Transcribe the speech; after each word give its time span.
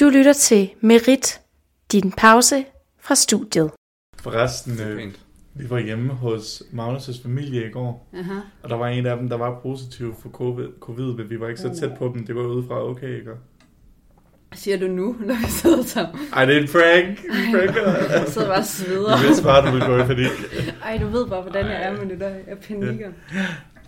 Du 0.00 0.08
lytter 0.08 0.32
til 0.32 0.70
Merit, 0.80 1.40
din 1.92 2.12
pause 2.12 2.64
fra 3.00 3.14
studiet. 3.14 3.70
Forresten, 4.20 4.72
Det 4.78 4.86
øh, 4.86 5.12
vi 5.54 5.70
var 5.70 5.78
hjemme 5.78 6.12
hos 6.12 6.62
Magnus' 6.72 7.22
familie 7.22 7.68
i 7.68 7.70
går, 7.70 8.08
Aha. 8.18 8.34
og 8.62 8.70
der 8.70 8.76
var 8.76 8.88
en 8.88 9.06
af 9.06 9.16
dem, 9.16 9.28
der 9.28 9.36
var 9.36 9.60
positiv 9.62 10.14
for 10.22 10.28
covid, 10.28 10.68
covid 10.80 11.04
men 11.04 11.30
vi 11.30 11.40
var 11.40 11.48
ikke 11.48 11.60
så 11.60 11.74
tæt 11.80 11.90
på 11.98 12.12
dem. 12.14 12.26
Det 12.26 12.34
var 12.34 12.42
udefra 12.42 12.82
okay, 12.90 13.18
ikke? 13.18 13.30
Siger 14.54 14.78
du 14.78 14.86
nu, 14.86 15.16
når 15.20 15.34
vi 15.34 15.50
sidder 15.50 15.82
sammen? 15.82 16.16
Ej, 16.32 16.44
det 16.44 16.56
er 16.56 16.60
en 16.60 16.68
prank! 16.68 17.18
Prank. 17.52 17.76
Jeg 18.12 18.24
sidder 18.28 18.48
bare 18.48 18.58
og 18.58 18.64
sveder. 18.64 19.10
Jeg 19.10 19.26
vidste 19.26 19.44
bare, 19.44 19.66
du 19.66 19.70
ville 19.72 19.86
gå 19.86 19.96
i 19.96 20.06
panik. 20.06 20.30
Ej, 20.84 20.98
du 20.98 21.06
ved 21.06 21.26
bare, 21.26 21.42
hvordan 21.42 21.66
jeg 21.66 21.82
er 21.82 21.92
med 21.96 22.10
det 22.10 22.20
der. 22.20 22.28
Jeg 22.28 22.58
panikker. 22.68 23.08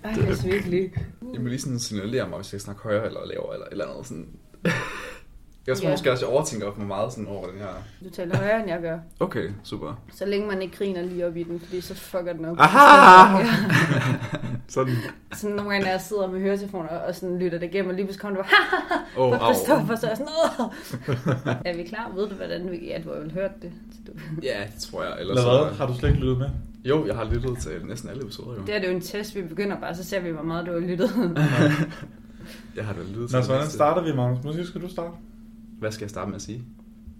Ej, 0.05 0.11
jeg 0.17 0.29
er 0.31 0.47
virkelig. 0.47 0.93
Jeg 1.33 1.41
må 1.41 1.49
lige 1.49 1.61
sådan 1.61 1.79
signalere 1.79 2.29
mig, 2.29 2.39
hvis 2.39 2.53
jeg 2.53 2.61
snakker 2.61 2.83
højere 2.83 3.07
eller 3.07 3.21
lavere 3.27 3.55
eller 3.55 3.67
et 3.67 3.73
eller 3.73 3.87
andet 3.87 4.07
sådan. 4.07 4.27
Jeg 5.67 5.77
tror 5.77 5.85
Ja. 5.87 5.91
måske 5.93 6.13
også, 6.13 6.27
jeg 6.27 6.35
overtænker 6.35 6.73
for 6.73 6.83
meget 6.83 7.13
sådan 7.13 7.27
over 7.27 7.47
den 7.47 7.59
her. 7.59 7.67
Du 8.05 8.11
taler 8.11 8.37
højere, 8.37 8.61
end 8.61 8.68
jeg 8.68 8.81
gør. 8.81 8.99
Okay, 9.21 9.51
super. 9.63 10.01
Så 10.14 10.25
længe 10.27 10.46
man 10.49 10.63
ikke 10.63 10.77
griner 10.77 11.03
lige 11.03 11.27
op 11.27 11.37
i 11.37 11.43
den, 11.43 11.61
fordi 11.61 11.81
så 11.81 11.95
fucker 11.95 12.32
den 12.32 12.45
op. 12.45 12.57
Aha! 12.61 13.39
Ja. 13.39 13.46
Sådan. 14.68 14.95
Sådan 15.32 15.57
nogle 15.57 15.71
gange, 15.71 15.85
når 15.85 15.91
jeg 15.93 16.01
sidder 16.01 16.27
med 16.31 16.41
høretelefoner 16.41 16.89
og 16.89 17.15
sådan 17.15 17.39
lytter 17.39 17.59
det 17.59 17.67
igennem, 17.67 17.89
og 17.91 17.95
lige 17.95 18.04
pludselig 18.04 18.21
kommer 18.23 18.43
det 18.43 18.51
bare, 19.17 19.43
oh. 19.49 19.54
Christoffer, 19.54 19.96
så 19.96 20.07
er 20.07 20.11
jeg 20.11 20.17
sådan, 20.17 20.32
Åh! 20.61 21.67
Er 21.73 21.77
vi 21.77 21.82
klar? 21.82 22.13
Ved 22.15 22.29
du, 22.29 22.35
hvordan 22.35 22.71
vi... 22.71 22.77
Ja, 22.87 22.99
du 23.04 23.09
har 23.09 23.17
jo 23.17 23.31
hørt 23.31 23.51
det. 23.63 23.73
Så 23.93 23.99
du... 24.07 24.13
Ja, 24.46 24.61
det 24.75 24.82
tror 24.82 25.03
jeg. 25.04 25.13
Ellers 25.21 25.39
Eller 25.39 25.65
hvad? 25.65 25.73
så- 25.73 25.79
Har 25.79 25.87
du 25.87 25.99
slet 25.99 26.09
ikke 26.09 26.21
lyttet 26.21 26.39
med? 26.39 26.49
Jo, 26.85 27.07
jeg 27.07 27.15
har 27.17 27.25
lyttet 27.25 27.59
til 27.59 27.73
næsten 27.89 28.11
alle 28.11 28.23
episoder 28.23 28.54
jo. 28.57 28.63
Det 28.67 28.75
er 28.75 28.79
det 28.81 28.87
jo 28.87 28.93
en 28.93 29.01
test, 29.01 29.35
vi 29.35 29.43
begynder 29.43 29.81
bare, 29.81 29.95
så 29.95 30.04
ser 30.04 30.21
vi, 30.21 30.31
hvor 30.31 30.43
meget 30.43 30.67
du 30.67 30.73
har 30.73 30.79
lyttet. 30.81 31.11
Jeg 32.77 32.84
har 32.84 32.92
da 32.92 33.01
lyttet 33.01 33.29
til 33.31 33.37
Nå, 33.39 33.42
så 33.42 33.48
hvordan 33.53 33.69
starter 33.69 34.03
vi, 34.03 34.12
Magnus? 34.17 34.45
Måske 34.45 34.65
skal 34.67 34.81
du 34.83 34.89
starte. 34.89 35.11
Hvad 35.80 35.92
skal 35.92 36.05
jeg 36.05 36.11
starte 36.11 36.28
med 36.28 36.36
at 36.36 36.42
sige? 36.42 36.64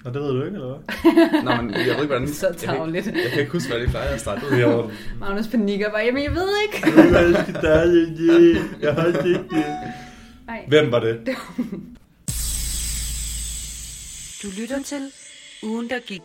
Nå, 0.05 0.11
det 0.11 0.23
ved 0.23 0.29
du 0.29 0.45
ikke, 0.45 0.55
eller 0.55 0.69
hvad? 0.69 1.43
Nå, 1.57 1.63
men 1.63 1.71
jeg 1.71 1.85
ved 1.85 2.03
ikke, 2.03 2.07
hvordan... 2.07 2.29
Så 2.29 2.47
jeg, 2.47 2.57
kan 2.57 2.65
ikke, 2.65 2.79
tavligt. 2.79 3.07
jeg 3.07 3.31
kan 3.33 3.41
ikke 3.41 3.53
huske, 3.53 3.69
hvad 3.73 3.81
det 3.81 3.91
plejer 3.91 4.09
at 4.15 4.21
starte 4.21 4.43
ud. 4.53 4.57
Jeg 4.59 4.69
var... 4.69 4.91
Magnus 5.19 5.47
panikker 5.49 5.91
bare, 5.91 6.03
jamen 6.05 6.23
jeg 6.25 6.35
ved 6.35 6.49
ikke. 6.65 6.87
Jeg 6.87 7.47
skal 7.49 7.55
dig, 7.55 8.57
jeg 8.81 8.95
har 8.95 9.07
det 9.07 9.27
ikke. 9.27 9.65
Nej. 10.47 10.65
Hvem 10.69 10.93
var 10.93 11.01
det? 11.01 11.19
Du 14.43 14.49
lytter 14.61 14.83
til 14.83 15.03
Ugen, 15.63 15.91
der 15.91 15.99
gik. 16.07 16.23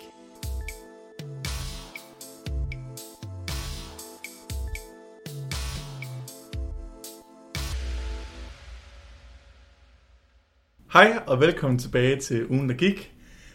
Hej 10.95 11.19
og 11.27 11.41
velkommen 11.41 11.79
tilbage 11.79 12.19
til 12.19 12.47
ugen, 12.47 12.69
der 12.69 12.75
gik. 12.75 13.11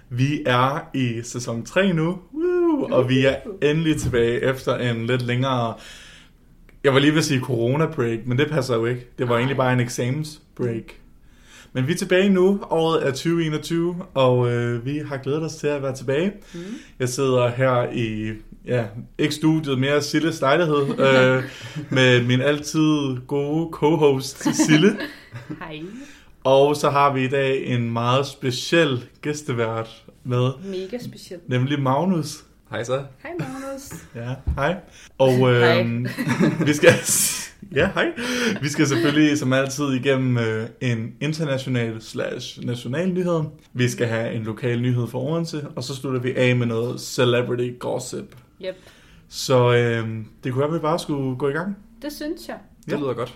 Vi 0.08 0.42
er 0.46 0.90
i 0.94 1.20
sæson 1.22 1.64
3 1.64 1.92
nu, 1.92 2.18
Woo! 2.34 2.86
og 2.92 3.08
vi 3.08 3.26
er 3.26 3.36
endelig 3.62 3.96
tilbage 3.96 4.42
efter 4.44 4.76
en 4.76 5.06
lidt 5.06 5.22
længere, 5.22 5.74
jeg 6.84 6.94
var 6.94 6.98
lige 6.98 7.10
ved 7.10 7.18
at 7.18 7.24
sige 7.24 7.40
corona-break, 7.40 8.18
men 8.26 8.38
det 8.38 8.50
passer 8.50 8.76
jo 8.76 8.86
ikke. 8.86 9.06
Det 9.18 9.28
var 9.28 9.36
egentlig 9.36 9.56
bare 9.56 9.72
en 9.72 9.80
eksamens-break. 9.80 10.84
Men 11.72 11.86
vi 11.86 11.92
er 11.92 11.96
tilbage 11.96 12.28
nu, 12.28 12.60
året 12.70 13.06
er 13.06 13.10
2021, 13.10 13.96
og 14.14 14.52
øh, 14.52 14.86
vi 14.86 14.98
har 14.98 15.16
glædet 15.16 15.42
os 15.42 15.54
til 15.54 15.66
at 15.66 15.82
være 15.82 15.96
tilbage. 15.96 16.32
Mm. 16.54 16.60
Jeg 16.98 17.08
sidder 17.08 17.48
her 17.48 17.90
i, 17.92 18.32
ja, 18.66 18.84
ikke 19.18 19.34
studiet, 19.34 19.78
mere 19.78 20.02
Silles 20.02 20.40
lejlighed, 20.40 20.82
øh, 21.08 21.42
med 21.90 22.26
min 22.26 22.40
altid 22.40 23.16
gode 23.26 23.70
co-host 23.72 24.54
Sille. 24.66 24.96
Hej. 25.58 25.82
Og 26.44 26.76
så 26.76 26.90
har 26.90 27.12
vi 27.12 27.24
i 27.24 27.28
dag 27.28 27.66
en 27.66 27.90
meget 27.92 28.26
speciel 28.26 29.04
gæstevært 29.22 30.04
med, 30.24 30.50
Mega 30.64 30.98
specielt. 31.04 31.48
nemlig 31.48 31.82
Magnus. 31.82 32.44
Hej 32.70 32.84
så. 32.84 33.02
Hej 33.22 33.30
Magnus. 33.38 33.90
Ja, 34.14 34.34
hej. 34.54 34.76
Og 35.18 35.32
øh, 35.50 35.60
Hej. 35.60 35.82
vi 36.66 36.72
skal 36.72 36.90
ja, 37.74 37.90
hej. 37.94 38.12
Vi 38.62 38.68
skal 38.68 38.86
selvfølgelig 38.86 39.38
som 39.38 39.52
altid 39.52 39.92
igennem 39.92 40.38
øh, 40.38 40.68
en 40.80 41.12
international 41.20 42.02
slash 42.02 42.64
national 42.66 43.12
nyhed. 43.12 43.40
Vi 43.72 43.88
skal 43.88 44.06
have 44.06 44.32
en 44.32 44.42
lokal 44.42 44.80
nyhed 44.82 45.06
for 45.06 45.20
Odense, 45.32 45.66
og 45.76 45.84
så 45.84 45.94
slutter 45.96 46.20
vi 46.20 46.34
af 46.36 46.56
med 46.56 46.66
noget 46.66 47.00
celebrity 47.00 47.78
gossip. 47.78 48.36
Yep. 48.64 48.74
Så 49.28 49.74
øh, 49.74 50.08
det 50.44 50.52
kunne 50.52 50.60
være, 50.60 50.68
at 50.68 50.74
vi 50.74 50.78
bare 50.78 50.98
skulle 50.98 51.36
gå 51.36 51.48
i 51.48 51.52
gang. 51.52 51.76
Det 52.02 52.12
synes 52.12 52.48
jeg. 52.48 52.56
Det 52.86 52.92
Ja. 52.92 52.96
lyder 52.98 53.12
godt. 53.14 53.34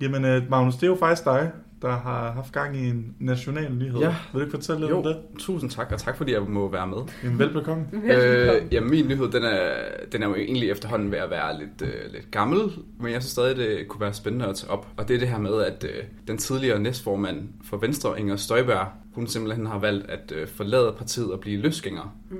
Jamen, 0.00 0.24
øh, 0.24 0.50
Magnus, 0.50 0.74
det 0.74 0.82
er 0.82 0.86
jo 0.86 0.96
faktisk 0.96 1.24
dig, 1.24 1.50
der 1.84 1.96
har 1.96 2.32
haft 2.32 2.52
gang 2.52 2.76
i 2.76 2.88
en 2.88 3.14
national 3.18 3.72
nyhed. 3.74 4.00
Ja. 4.00 4.14
Vil 4.32 4.40
du 4.40 4.46
ikke 4.46 4.50
fortælle 4.50 4.80
lidt 4.80 4.90
Jo, 4.90 4.96
om 4.96 5.02
det? 5.02 5.16
tusind 5.38 5.70
tak, 5.70 5.92
og 5.92 5.98
tak 6.00 6.16
fordi 6.16 6.32
jeg 6.32 6.42
må 6.42 6.70
være 6.70 6.86
med. 6.86 6.96
Jamen, 7.24 7.38
velbekomme. 7.38 7.84
Velkommen. 7.92 8.62
Øh, 8.66 8.72
ja, 8.72 8.80
min 8.80 9.08
nyhed, 9.08 9.28
den 9.28 9.42
er, 9.42 9.72
den 10.12 10.22
er 10.22 10.28
jo 10.28 10.34
egentlig 10.34 10.70
efterhånden 10.70 11.10
ved 11.12 11.18
at 11.18 11.30
være 11.30 11.58
lidt, 11.58 11.82
øh, 11.82 12.12
lidt 12.12 12.30
gammel, 12.30 12.58
men 13.00 13.12
jeg 13.12 13.22
synes 13.22 13.32
stadig, 13.32 13.56
det 13.56 13.88
kunne 13.88 14.00
være 14.00 14.14
spændende 14.14 14.46
at 14.46 14.56
tage 14.56 14.70
op. 14.70 14.86
Og 14.96 15.08
det 15.08 15.14
er 15.14 15.18
det 15.18 15.28
her 15.28 15.38
med, 15.38 15.62
at 15.62 15.84
øh, 15.84 16.04
den 16.28 16.38
tidligere 16.38 16.78
næstformand 16.80 17.48
for 17.64 17.76
Venstre, 17.76 18.20
Inger 18.20 18.36
Støjberg, 18.36 18.86
hun 19.14 19.26
simpelthen 19.26 19.66
har 19.66 19.78
valgt 19.78 20.10
at 20.10 20.32
øh, 20.36 20.48
forlade 20.48 20.94
partiet 20.98 21.32
og 21.32 21.40
blive 21.40 21.60
løsgænger. 21.60 22.16
Mm. 22.30 22.36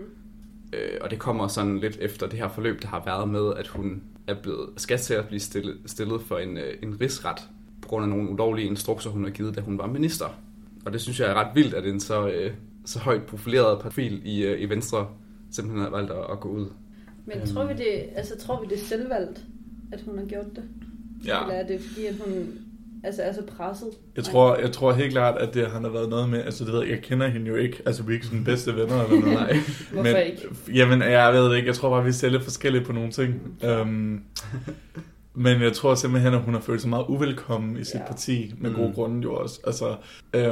Øh, 0.72 0.99
og 1.00 1.11
det 1.11 1.19
kommer 1.19 1.49
sådan 1.49 1.78
lidt 1.78 1.99
efter 2.00 2.26
det 2.28 2.38
her 2.38 2.49
forløb, 2.49 2.82
der 2.82 2.88
har 2.88 3.03
været 3.05 3.28
med, 3.28 3.53
at 3.56 3.69
hun 3.69 4.03
er 4.26 4.34
blevet 4.43 4.69
skat 4.76 5.00
til 5.00 5.15
at 5.15 5.28
blive 5.28 5.41
stillet, 5.41 5.76
stillet 5.87 6.21
for 6.21 6.38
en, 6.38 6.56
øh, 6.56 6.75
en 6.82 7.00
rigsret 7.00 7.38
på 7.84 7.89
grund 7.89 8.05
af 8.05 8.09
nogle 8.09 8.31
ulovlige 8.31 8.67
instrukser, 8.67 9.11
hun 9.11 9.25
har 9.25 9.31
givet, 9.31 9.56
da 9.56 9.61
hun 9.61 9.78
var 9.78 9.87
minister. 9.87 10.41
Og 10.87 10.93
det 10.93 11.00
synes 11.00 11.21
jeg 11.21 11.31
er 11.31 11.34
ret 11.34 11.55
vildt, 11.55 11.75
at 11.75 11.87
en 11.87 12.00
så, 12.00 12.28
øh, 12.28 12.53
så 12.84 12.99
højt 12.99 13.22
profileret 13.22 13.81
profil 13.81 14.22
i, 14.25 14.45
øh, 14.45 14.61
i 14.61 14.65
Venstre 14.65 15.09
simpelthen 15.50 15.83
har 15.83 15.91
valgt 15.91 16.11
at, 16.11 16.25
at 16.33 16.41
gå 16.41 16.49
ud. 16.49 16.67
Men 17.27 17.47
tror 17.47 17.65
vi 17.65 17.75
det, 17.75 18.03
altså 18.17 18.39
tror 18.39 18.61
vi 18.61 18.67
det 18.71 18.83
er 18.83 18.84
selvvalgt, 18.84 19.41
at 19.93 20.00
hun 20.00 20.19
har 20.19 20.25
gjort 20.25 20.47
det? 20.56 20.65
Ja. 21.27 21.43
Eller 21.43 21.55
er 21.55 21.67
det 21.67 21.81
fordi, 21.81 22.06
at 22.06 22.15
hun 22.15 22.49
altså, 23.05 23.23
er 23.23 23.33
så 23.33 23.43
presset? 23.56 23.89
Jeg 24.17 24.25
tror, 24.25 24.56
jeg 24.56 24.73
tror 24.73 24.93
helt 24.93 25.12
klart, 25.12 25.39
at 25.39 25.55
det 25.55 25.67
han 25.67 25.84
har 25.84 25.91
været 25.91 26.09
noget 26.09 26.28
med, 26.28 26.44
altså 26.44 26.65
det 26.65 26.73
ved 26.73 26.81
jeg, 26.81 26.91
jeg 26.91 27.03
kender 27.03 27.28
hende 27.28 27.47
jo 27.47 27.56
ikke, 27.56 27.83
altså 27.87 28.03
vi 28.03 28.12
er 28.12 28.15
ikke 28.15 28.27
sådan 28.27 28.44
bedste 28.44 28.77
venner 28.77 29.05
eller 29.05 29.21
noget. 29.21 29.34
Nej. 29.41 29.56
Hvorfor 29.93 30.12
Men, 30.12 30.27
ikke? 30.27 30.49
Jamen, 30.75 31.03
jeg 31.03 31.33
ved 31.33 31.50
det 31.50 31.56
ikke, 31.56 31.69
jeg 31.69 31.75
tror 31.75 31.91
bare, 31.91 32.05
vi 32.05 32.12
ser 32.12 32.28
lidt 32.28 32.43
forskelligt 32.43 32.87
på 32.87 32.93
nogle 32.93 33.11
ting. 33.11 33.34
Um, 33.81 34.23
men 35.34 35.62
jeg 35.62 35.72
tror 35.72 35.95
simpelthen, 35.95 36.34
at 36.34 36.41
hun 36.41 36.55
har 36.55 36.61
følt 36.61 36.81
sig 36.81 36.91
meget 36.91 37.05
uvelkommen 37.09 37.77
i 37.77 37.84
sit 37.84 37.95
Ja. 37.95 38.06
parti, 38.06 38.55
med 38.59 38.71
Mm. 38.71 38.77
gode 38.77 38.93
grunde 38.95 39.22
jo 39.22 39.34
også. 39.34 39.61
Altså, 39.67 39.97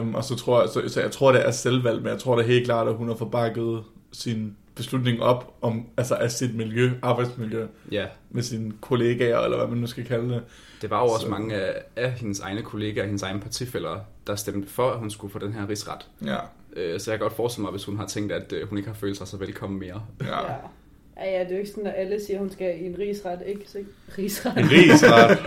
um, 0.01 0.15
og 0.15 0.25
så 0.25 0.37
tror 0.37 0.61
jeg, 0.61 0.69
så, 0.69 0.89
så 0.89 1.01
jeg 1.01 1.11
tror, 1.11 1.33
det 1.33 1.47
er 1.47 1.51
selvvalgt, 1.51 2.03
men 2.03 2.11
jeg 2.13 2.19
tror 2.21 2.37
da 2.37 2.43
helt 2.43 2.65
klart, 2.65 2.89
at 2.89 2.95
hun 2.95 3.09
har 3.09 3.15
forbakket 3.15 3.83
sin 4.13 4.57
beslutning 4.75 5.23
op 5.23 5.55
om, 5.63 5.87
altså 5.97 6.15
af 6.15 6.31
sit 6.31 6.55
miljø, 6.55 6.91
arbejdsmiljø, 7.03 7.67
Ja, 7.93 8.07
med 8.31 8.43
sine 8.43 8.73
kollegaer, 8.81 9.39
eller 9.39 9.57
hvad 9.57 9.67
man 9.67 9.79
nu 9.79 9.87
skal 9.87 10.05
kalde 10.05 10.35
det. 10.35 10.43
det 10.83 10.91
var 10.91 10.99
jo 11.01 11.07
også 11.07 11.25
Så- 11.25 11.31
mange 11.31 11.55
af, 11.55 11.83
af 11.97 12.13
hendes 12.13 12.41
egne 12.41 12.63
kollegaer, 12.63 13.05
hendes 13.05 13.23
egne 13.23 13.41
partifælder, 13.41 13.97
der 14.27 14.37
stemte 14.37 14.69
for, 14.69 14.91
at 14.91 14.99
hun 14.99 15.11
skulle 15.11 15.33
få 15.33 15.39
den 15.39 15.53
her 15.53 15.69
rigsret. 15.69 16.07
Ja. 16.25 16.37
Øh, 16.77 17.01
Så 17.01 17.11
jeg 17.11 17.19
kan 17.19 17.25
godt 17.25 17.37
forestille 17.37 17.63
mig, 17.63 17.71
hvis 17.71 17.85
hun 17.85 17.97
har 17.97 18.07
tænkt, 18.07 18.33
at 18.33 18.53
øh, 18.53 18.69
hun 18.69 18.79
ikke 18.79 18.89
har 18.91 18.97
følt 18.97 19.17
sig 19.17 19.27
så 19.29 19.37
velkommen 19.37 19.81
mere. 19.81 20.03
ja. 20.21 20.37
Ja. 21.17 21.31
Ja, 21.31 21.39
det 21.41 21.47
er 21.47 21.53
jo 21.53 21.59
ikke 21.59 21.71
sådan, 21.71 21.87
at 21.87 21.95
alle 21.97 22.21
siger, 22.25 22.37
at 22.37 22.41
hun 22.41 22.51
skal 22.51 22.83
i 22.83 22.87
en 22.87 22.97
rigsret, 22.99 23.39
ikke? 23.47 23.61
Så 23.67 23.79
rigsret. 24.19 24.59
En 24.59 24.71
rigsret. 24.71 25.39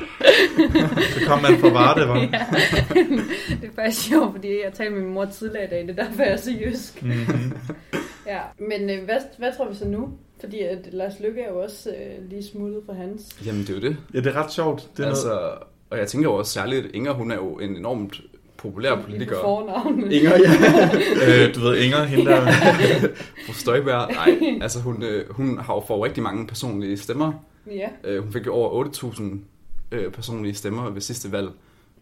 så 1.13 1.19
kom 1.27 1.41
man 1.41 1.59
fra 1.59 1.69
Varde, 1.69 2.07
var. 2.07 2.17
ja. 2.17 2.25
det 3.61 3.69
er 3.69 3.75
faktisk 3.75 4.07
sjovt, 4.07 4.31
fordi 4.31 4.47
jeg 4.63 4.73
talte 4.73 4.93
med 4.93 5.01
min 5.01 5.13
mor 5.13 5.25
tidligere 5.25 5.65
i 5.65 5.69
dag, 5.69 5.81
det 5.87 5.99
er 5.99 6.03
derfor, 6.03 6.23
jeg 6.23 6.31
er 6.31 6.37
så 6.37 6.51
jysk. 6.51 7.03
Mm-hmm. 7.03 7.57
Ja, 8.27 8.39
men 8.57 8.89
øh, 8.89 9.03
hvad, 9.05 9.17
hvad 9.37 9.51
tror 9.57 9.69
vi 9.69 9.75
så 9.75 9.87
nu? 9.87 10.09
Fordi 10.39 10.59
at 10.59 10.93
Lars 10.93 11.19
Lykke 11.19 11.41
er 11.41 11.49
jo 11.49 11.59
også 11.61 11.89
øh, 11.89 12.29
lige 12.29 12.43
smuttet 12.43 12.81
fra 12.85 12.93
hans. 12.93 13.37
Jamen, 13.45 13.61
det 13.61 13.69
er 13.69 13.73
jo 13.73 13.81
det. 13.81 13.97
Ja, 14.13 14.19
det 14.19 14.27
er 14.27 14.43
ret 14.43 14.53
sjovt. 14.53 14.89
Det 14.97 15.03
er 15.03 15.09
altså, 15.09 15.27
noget... 15.27 15.51
og 15.89 15.97
jeg 15.97 16.07
tænker 16.07 16.29
jo 16.29 16.35
også 16.35 16.51
særligt, 16.51 16.85
at 16.85 16.91
Inger, 16.93 17.11
hun 17.11 17.31
er 17.31 17.35
jo 17.35 17.55
en 17.59 17.75
enormt 17.75 18.21
populær 18.57 19.01
politiker. 19.01 19.35
På 19.35 19.41
fornavn. 19.41 20.11
Inger, 20.11 20.31
ja. 20.31 21.45
øh, 21.45 21.55
du 21.55 21.59
ved, 21.59 21.77
Inger, 21.77 22.03
hende 22.03 22.25
der... 22.25 22.41
Fru 23.45 23.53
Støjberg. 23.53 24.11
Nej, 24.11 24.59
altså 24.61 24.79
hun, 24.79 25.03
øh, 25.03 25.29
hun 25.29 25.57
har 25.57 25.73
jo 25.73 25.83
fået 25.87 26.03
rigtig 26.03 26.23
mange 26.23 26.47
personlige 26.47 26.97
stemmer. 26.97 27.33
Ja, 27.71 27.87
Øh, 28.03 28.23
hun 28.23 28.33
fik 28.33 28.45
jo 28.45 28.53
over 28.53 28.85
8.000 28.85 29.23
øh, 29.91 30.11
personlige 30.11 30.53
stemmer 30.53 30.89
ved 30.89 31.01
sidste 31.01 31.31
valg. 31.31 31.49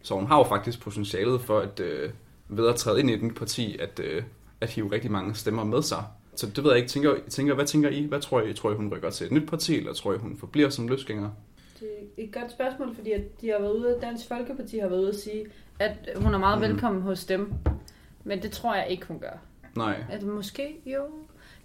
Så 0.02 0.14
hun 0.14 0.26
har 0.26 0.38
jo 0.38 0.44
faktisk 0.44 0.80
potentialet 0.80 1.40
for 1.40 1.58
at 1.58 1.80
øh, 1.80 2.10
ved 2.48 2.68
at 2.68 2.74
træde 2.74 3.00
ind 3.00 3.10
i 3.10 3.16
nyt 3.16 3.34
parti, 3.34 3.76
at, 3.80 4.00
øh, 4.04 4.22
at 4.60 4.70
hive 4.70 4.92
rigtig 4.92 5.10
mange 5.10 5.34
stemmer 5.34 5.64
med 5.64 5.82
sig. 5.82 6.04
Så 6.36 6.46
det 6.46 6.64
ved 6.64 6.70
jeg 6.70 6.78
ikke. 6.78 6.88
Tænker, 6.88 7.14
tænker, 7.28 7.54
hvad 7.54 7.66
tænker 7.66 7.88
I? 7.88 8.06
Hvad 8.06 8.20
tror 8.20 8.42
I? 8.42 8.52
Tror 8.52 8.72
I, 8.72 8.74
hun 8.74 8.92
rykker 8.94 9.10
til 9.10 9.26
et 9.26 9.32
nyt 9.32 9.48
parti, 9.48 9.76
eller 9.76 9.92
tror 9.92 10.14
I, 10.14 10.16
hun 10.16 10.36
forbliver 10.40 10.68
som 10.68 10.88
løsgænger? 10.88 11.30
Det 12.16 12.24
er 12.24 12.28
et 12.28 12.32
godt 12.34 12.50
spørgsmål, 12.52 12.94
fordi 12.94 13.12
at 13.12 13.40
de 13.40 13.48
har 13.50 13.58
været 13.58 13.72
ude, 13.72 13.98
Dansk 14.02 14.28
Folkeparti 14.28 14.78
har 14.78 14.88
været 14.88 15.00
ude 15.00 15.08
at 15.08 15.14
sige, 15.14 15.46
at 15.78 16.08
hun 16.16 16.34
er 16.34 16.38
meget 16.38 16.60
Mhm. 16.60 16.68
velkommen 16.70 17.02
hos 17.02 17.24
dem. 17.24 17.52
Men 18.24 18.42
det 18.42 18.50
tror 18.52 18.74
jeg 18.74 18.86
ikke, 18.88 19.06
hun 19.06 19.18
gør. 19.18 19.38
Nej. 19.76 20.04
At 20.10 20.22
måske, 20.22 20.76
jo. 20.86 21.02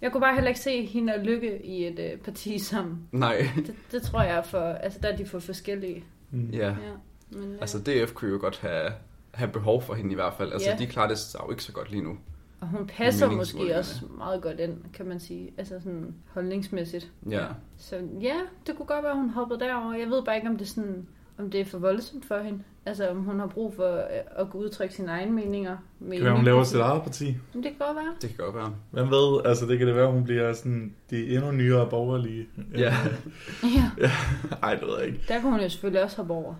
Jeg 0.02 0.12
kunne 0.12 0.20
bare 0.20 0.34
heller 0.34 0.48
ikke 0.48 0.60
se 0.60 0.86
hende 0.86 1.14
og 1.14 1.20
Lykke 1.20 1.64
i 1.66 1.86
et 1.86 1.98
øh, 1.98 2.18
parti 2.18 2.58
sammen. 2.58 2.98
Nej. 3.12 3.36
Det, 3.66 3.74
det 3.92 4.02
tror 4.02 4.22
jeg 4.22 4.36
er 4.36 4.42
for, 4.42 4.60
altså 4.60 4.98
der 5.02 5.08
er 5.08 5.16
de 5.16 5.26
for 5.26 5.38
forskellige. 5.38 6.04
Mm. 6.30 6.50
Ja. 6.52 6.66
Ja. 6.68 6.74
Men, 7.30 7.52
øh, 7.52 7.58
Altså 7.60 7.78
DF 7.78 8.12
kunne 8.12 8.30
jo 8.30 8.38
godt 8.40 8.58
have, 8.58 8.92
have 9.34 9.50
behov 9.52 9.82
for 9.82 9.94
hende 9.94 10.12
i 10.12 10.14
hvert 10.14 10.34
fald. 10.38 10.52
Altså 10.52 10.70
Ja. 10.70 10.76
de 10.76 10.86
klarer 10.86 11.08
det 11.08 11.18
sig 11.18 11.40
jo 11.46 11.50
ikke 11.50 11.62
så 11.62 11.72
godt 11.72 11.90
lige 11.90 12.02
nu. 12.04 12.18
Og 12.60 12.68
hun 12.68 12.86
passer 12.86 13.30
måske 13.30 13.78
også 13.78 13.94
meget 14.18 14.42
godt 14.42 14.60
ind, 14.60 14.76
kan 14.94 15.06
man 15.06 15.20
sige. 15.20 15.50
Altså 15.58 15.74
sådan 15.82 16.14
holdningsmæssigt. 16.34 17.10
Ja. 17.30 17.44
Så 17.76 17.96
ja, 18.20 18.34
det 18.66 18.76
kunne 18.76 18.86
godt 18.86 19.04
være, 19.04 19.14
hun 19.16 19.30
hoppede 19.30 19.60
derover. 19.60 19.94
Jeg 19.94 20.08
ved 20.08 20.22
bare 20.22 20.36
ikke, 20.36 20.48
om 20.48 20.56
det, 20.56 20.64
er 20.64 20.68
sådan, 20.68 21.06
om 21.38 21.50
det 21.50 21.60
er 21.60 21.64
for 21.64 21.78
voldsomt 21.78 22.24
for 22.24 22.38
hende. 22.38 22.58
Altså, 22.86 23.10
om 23.10 23.16
hun 23.16 23.40
har 23.40 23.46
brug 23.46 23.74
for 23.76 23.94
øh, 23.96 24.02
at 24.36 24.50
kunne 24.50 24.62
udtrykke 24.62 24.94
sine 24.94 25.10
egne 25.10 25.32
meninger. 25.32 25.76
Med 25.98 26.16
Kan 26.16 26.24
være, 26.26 26.36
hun 26.36 26.44
laver 26.44 26.64
sit 26.64 26.80
eget 26.80 27.02
parti. 27.02 27.36
Men 27.54 27.62
det 27.62 27.70
kan 27.78 27.86
godt 27.86 27.96
være. 27.96 28.14
Det 28.22 28.28
kan 28.36 28.44
godt 28.44 28.54
være. 28.56 28.74
Hvem 28.90 29.10
ved, 29.10 29.40
altså 29.44 29.66
det 29.66 29.78
kan 29.78 29.86
det 29.86 29.96
være, 29.96 30.10
hun 30.12 30.24
bliver 30.24 30.52
sådan 30.52 30.94
de 31.10 31.34
endnu 31.34 31.52
nyere 31.52 31.88
borgerlige. 31.90 32.46
Ja. 32.76 32.94
Ja, 33.98 34.10
Ej, 34.62 34.74
det 34.74 34.88
ved 34.88 34.98
jeg 34.98 35.06
ikke. 35.06 35.20
der 35.28 35.40
kunne 35.40 35.52
hun 35.52 35.60
jo 35.60 35.68
selvfølgelig 35.68 36.02
også 36.02 36.16
hoppe 36.16 36.32
over. 36.34 36.54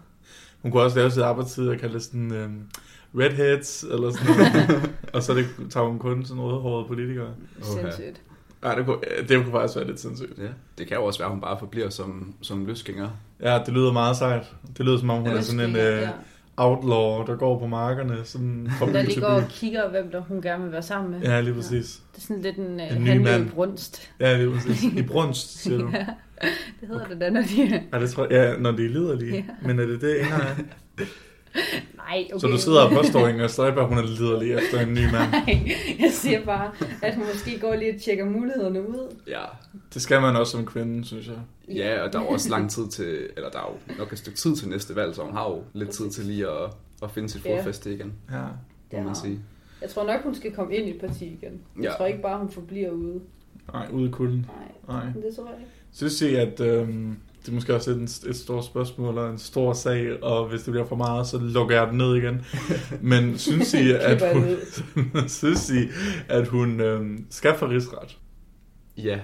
Hun 0.62 0.70
kunne 0.70 0.82
også 0.82 0.98
lave 0.98 1.10
sit 1.10 1.22
arbejdstid 1.22 1.68
og 1.68 1.78
kalde 1.78 1.94
det 1.94 2.02
sådan 2.02 2.44
um, 2.44 2.68
redheads, 3.18 3.82
eller 3.82 4.10
sådan 4.10 4.26
noget. 4.36 4.90
og 5.14 5.22
så 5.22 5.34
det, 5.34 5.46
tager 5.70 5.86
hun 5.86 5.98
kun 5.98 6.24
sådan 6.24 6.42
rødhårede 6.42 6.88
politikere. 6.88 7.28
Okay. 7.62 7.80
Sindssygt. 7.80 8.20
Ej, 8.62 8.74
det 8.74 8.86
kunne, 8.86 8.96
det 9.28 9.42
kunne 9.42 9.52
faktisk 9.52 9.76
være 9.76 9.86
lidt 9.86 10.00
sindssygt. 10.00 10.38
Ja. 10.38 10.48
Det 10.78 10.86
kan 10.86 10.96
jo 10.96 11.04
også 11.04 11.18
være, 11.18 11.26
at 11.26 11.32
hun 11.32 11.40
bare 11.40 11.58
forbliver 11.58 11.90
som, 11.90 12.34
som 12.42 12.66
løsgænger. 12.66 13.08
Ja, 13.42 13.58
det 13.66 13.74
lyder 13.74 13.92
meget 13.92 14.16
sejt. 14.16 14.52
Det 14.78 14.86
lyder 14.86 14.98
som 14.98 15.10
om, 15.10 15.18
hun 15.18 15.26
Ja, 15.30 15.36
er 15.36 15.40
sådan 15.40 15.60
en 15.70 15.76
uh, 15.76 15.82
ja. 15.82 16.08
outlaw, 16.56 17.24
der 17.26 17.36
går 17.36 17.58
på 17.58 17.66
markerne. 17.66 18.16
Sådan 18.24 18.70
fra 18.78 18.86
Der 18.86 18.92
by 18.92 18.96
lige 18.96 19.12
til 19.12 19.22
går 19.22 19.28
og 19.28 19.42
kigger, 19.48 19.90
hvem 19.90 20.10
der 20.10 20.20
hun 20.20 20.42
gerne 20.42 20.62
vil 20.64 20.72
være 20.72 20.82
sammen 20.82 21.10
med. 21.10 21.20
Ja, 21.20 21.40
lige 21.40 21.54
præcis. 21.54 22.02
Det 22.12 22.18
er 22.18 22.26
sådan 22.26 22.42
lidt 22.42 22.56
en, 22.56 22.80
En 22.80 22.96
en 22.96 23.04
ny 23.04 23.16
mand. 23.16 23.46
i 23.46 23.48
brunst. 23.50 24.10
Ja, 24.20 24.36
lige 24.36 24.50
præcis. 24.50 24.84
I 24.84 25.02
brunst, 25.02 25.62
siger 25.62 25.78
du. 25.78 25.90
Ja, 26.42 26.48
det 26.80 26.88
hedder 26.88 27.06
det 27.06 27.20
da, 27.20 27.30
når 27.30 27.42
de... 27.42 27.82
Ja, 27.92 28.00
det 28.00 28.10
tror 28.10 28.22
jeg, 28.30 28.32
ja, 28.32 28.56
når 28.56 28.70
de 28.72 28.84
er 28.84 28.88
liderlige. 28.88 29.34
Ja. 29.36 29.44
Men 29.68 29.78
er 29.78 29.86
det 29.86 30.00
det, 30.00 30.16
Inger 30.16 30.36
er? 30.36 30.54
Nej, 31.96 32.28
okay. 32.32 32.40
Så 32.40 32.46
du 32.46 32.58
sidder 32.58 32.80
og 32.84 32.90
påstår, 32.90 33.28
Inger 33.28 33.46
Støjberg, 33.46 33.86
hun 33.88 33.98
er 33.98 34.02
liderlig 34.02 34.52
efter 34.52 34.80
en 34.80 34.88
ny 34.94 35.04
mand. 35.12 35.30
Nej, 35.30 35.70
jeg 36.00 36.10
siger 36.12 36.44
bare, 36.44 36.70
at 37.02 37.14
hun 37.14 37.24
måske 37.34 37.58
går 37.60 37.74
lige 37.74 37.94
og 37.94 38.00
tjekker 38.00 38.24
mulighederne 38.24 38.88
ud. 38.88 39.16
Ja. 39.28 39.40
Det 39.94 40.02
skal 40.02 40.20
man 40.20 40.36
også 40.36 40.52
som 40.52 40.66
kvinde, 40.66 41.04
synes 41.04 41.26
jeg. 41.26 41.36
Ja, 41.76 42.02
og 42.02 42.12
der 42.12 42.18
er 42.20 42.24
også 42.24 42.50
lang 42.50 42.70
tid 42.70 42.88
til, 42.88 43.28
eller 43.36 43.50
der 43.50 43.58
er 43.58 43.74
jo 43.88 43.94
nok 43.98 44.12
et 44.12 44.18
stykke 44.18 44.38
tid 44.38 44.56
til 44.56 44.68
næste 44.68 44.96
valg, 44.96 45.14
så 45.14 45.22
hun 45.22 45.32
har 45.32 45.48
jo 45.50 45.62
lidt 45.72 45.90
tid 45.90 46.10
til 46.10 46.24
lige 46.24 46.46
at, 46.48 46.70
at 47.02 47.10
finde 47.10 47.28
sit 47.28 47.42
fodfæste 47.42 47.94
igen, 47.94 48.12
Ja. 48.32 48.36
må 48.42 48.46
Ja. 48.92 49.02
man 49.02 49.14
sige. 49.14 49.38
Jeg 49.82 49.90
tror 49.90 50.06
nok, 50.06 50.22
hun 50.22 50.34
skal 50.34 50.52
komme 50.52 50.76
ind 50.76 50.88
i 50.88 50.90
et 50.94 51.00
parti 51.00 51.24
igen. 51.24 51.60
Jeg 51.76 51.84
Ja. 51.84 51.90
tror 51.90 52.06
ikke 52.06 52.22
bare, 52.22 52.38
hun 52.38 52.50
forbliver 52.50 52.90
ude. 52.90 53.20
Nej, 53.72 53.86
ude 53.92 54.08
i 54.08 54.10
kulden. 54.10 54.46
Nej, 54.88 54.96
Nej. 55.02 55.12
det 55.12 55.36
tror 55.36 55.44
jeg 55.50 55.54
ikke. 55.60 55.70
Synes 55.92 56.22
I, 56.22 56.34
at 56.34 56.60
øhm, 56.60 57.16
det 57.42 57.48
er 57.48 57.52
måske 57.52 57.74
også 57.74 57.90
et, 57.90 58.22
et 58.28 58.36
stort 58.36 58.64
spørgsmål 58.64 59.18
og 59.18 59.30
en 59.30 59.38
stor 59.38 59.72
sag, 59.72 60.22
og 60.22 60.48
hvis 60.48 60.62
det 60.62 60.72
bliver 60.72 60.86
for 60.86 60.96
meget, 60.96 61.26
så 61.26 61.38
lukker 61.38 61.76
jeg 61.76 61.88
den 61.88 61.98
ned 61.98 62.14
igen. 62.16 62.40
Men 63.12 63.38
synes 63.38 63.74
I, 63.74 63.90
at 63.92 64.32
hun, 64.34 64.56
synes 65.28 65.70
I, 65.70 65.88
at 66.28 66.48
hun 66.48 66.80
øhm, 66.80 67.26
skal 67.30 67.54
få 67.58 67.66
rigsret? 67.66 68.18
Ja, 68.96 69.20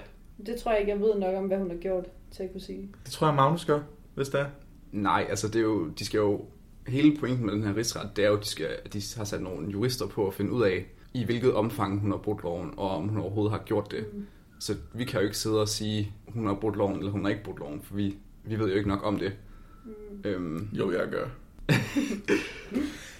Det 0.46 0.56
tror 0.56 0.70
jeg 0.70 0.80
ikke, 0.80 0.92
jeg 0.92 1.00
ved 1.00 1.14
nok 1.18 1.34
om, 1.34 1.44
hvad 1.44 1.58
hun 1.58 1.70
har 1.70 1.76
gjort 1.76 2.04
til 2.36 2.42
at 2.42 2.52
kunne 2.52 2.60
sige. 2.60 2.88
Det 3.04 3.12
tror 3.12 3.26
jeg, 3.26 3.34
Magnus 3.36 3.64
gør, 3.64 3.80
hvis 4.14 4.28
det 4.28 4.40
er. 4.40 4.46
nej, 4.92 5.26
altså 5.28 5.48
det 5.48 5.56
er 5.56 5.60
jo, 5.62 5.88
de 5.88 6.04
skal 6.04 6.18
jo, 6.18 6.44
hele 6.86 7.16
pointen 7.20 7.46
med 7.46 7.54
den 7.54 7.64
her 7.64 7.76
rigsret, 7.76 8.10
det 8.16 8.24
er 8.24 8.28
jo, 8.28 8.36
at 8.36 8.42
de, 8.42 8.48
skal, 8.48 8.66
at 8.84 8.92
de 8.92 9.02
har 9.16 9.24
sat 9.24 9.42
nogle 9.42 9.68
jurister 9.70 10.06
på 10.06 10.26
at 10.26 10.34
finde 10.34 10.52
ud 10.52 10.62
af, 10.62 10.84
i 11.14 11.24
hvilket 11.24 11.54
omfang 11.54 12.00
hun 12.00 12.10
har 12.10 12.18
brudt 12.18 12.42
loven, 12.42 12.70
og 12.76 12.90
om 12.90 13.08
hun 13.08 13.18
overhovedet 13.18 13.52
har 13.52 13.62
gjort 13.66 13.90
det. 13.90 14.06
Mm. 14.12 14.26
Så 14.58 14.74
vi 14.92 15.04
kan 15.04 15.20
jo 15.20 15.24
ikke 15.24 15.38
sidde 15.38 15.60
og 15.60 15.68
sige, 15.68 16.12
hun 16.28 16.46
har 16.46 16.54
brudt 16.54 16.76
loven, 16.76 16.98
eller 16.98 17.10
hun 17.12 17.22
har 17.24 17.30
ikke 17.30 17.44
brudt 17.44 17.58
loven, 17.58 17.80
for 17.84 17.94
vi, 17.94 18.16
vi 18.44 18.58
ved 18.58 18.68
jo 18.68 18.74
ikke 18.74 18.88
nok 18.88 19.00
om 19.04 19.18
det. 19.18 19.32
Mm. 19.84 20.30
Øhm, 20.30 20.68
Jo, 20.72 20.92
jeg 20.92 21.08
gør. 21.10 21.26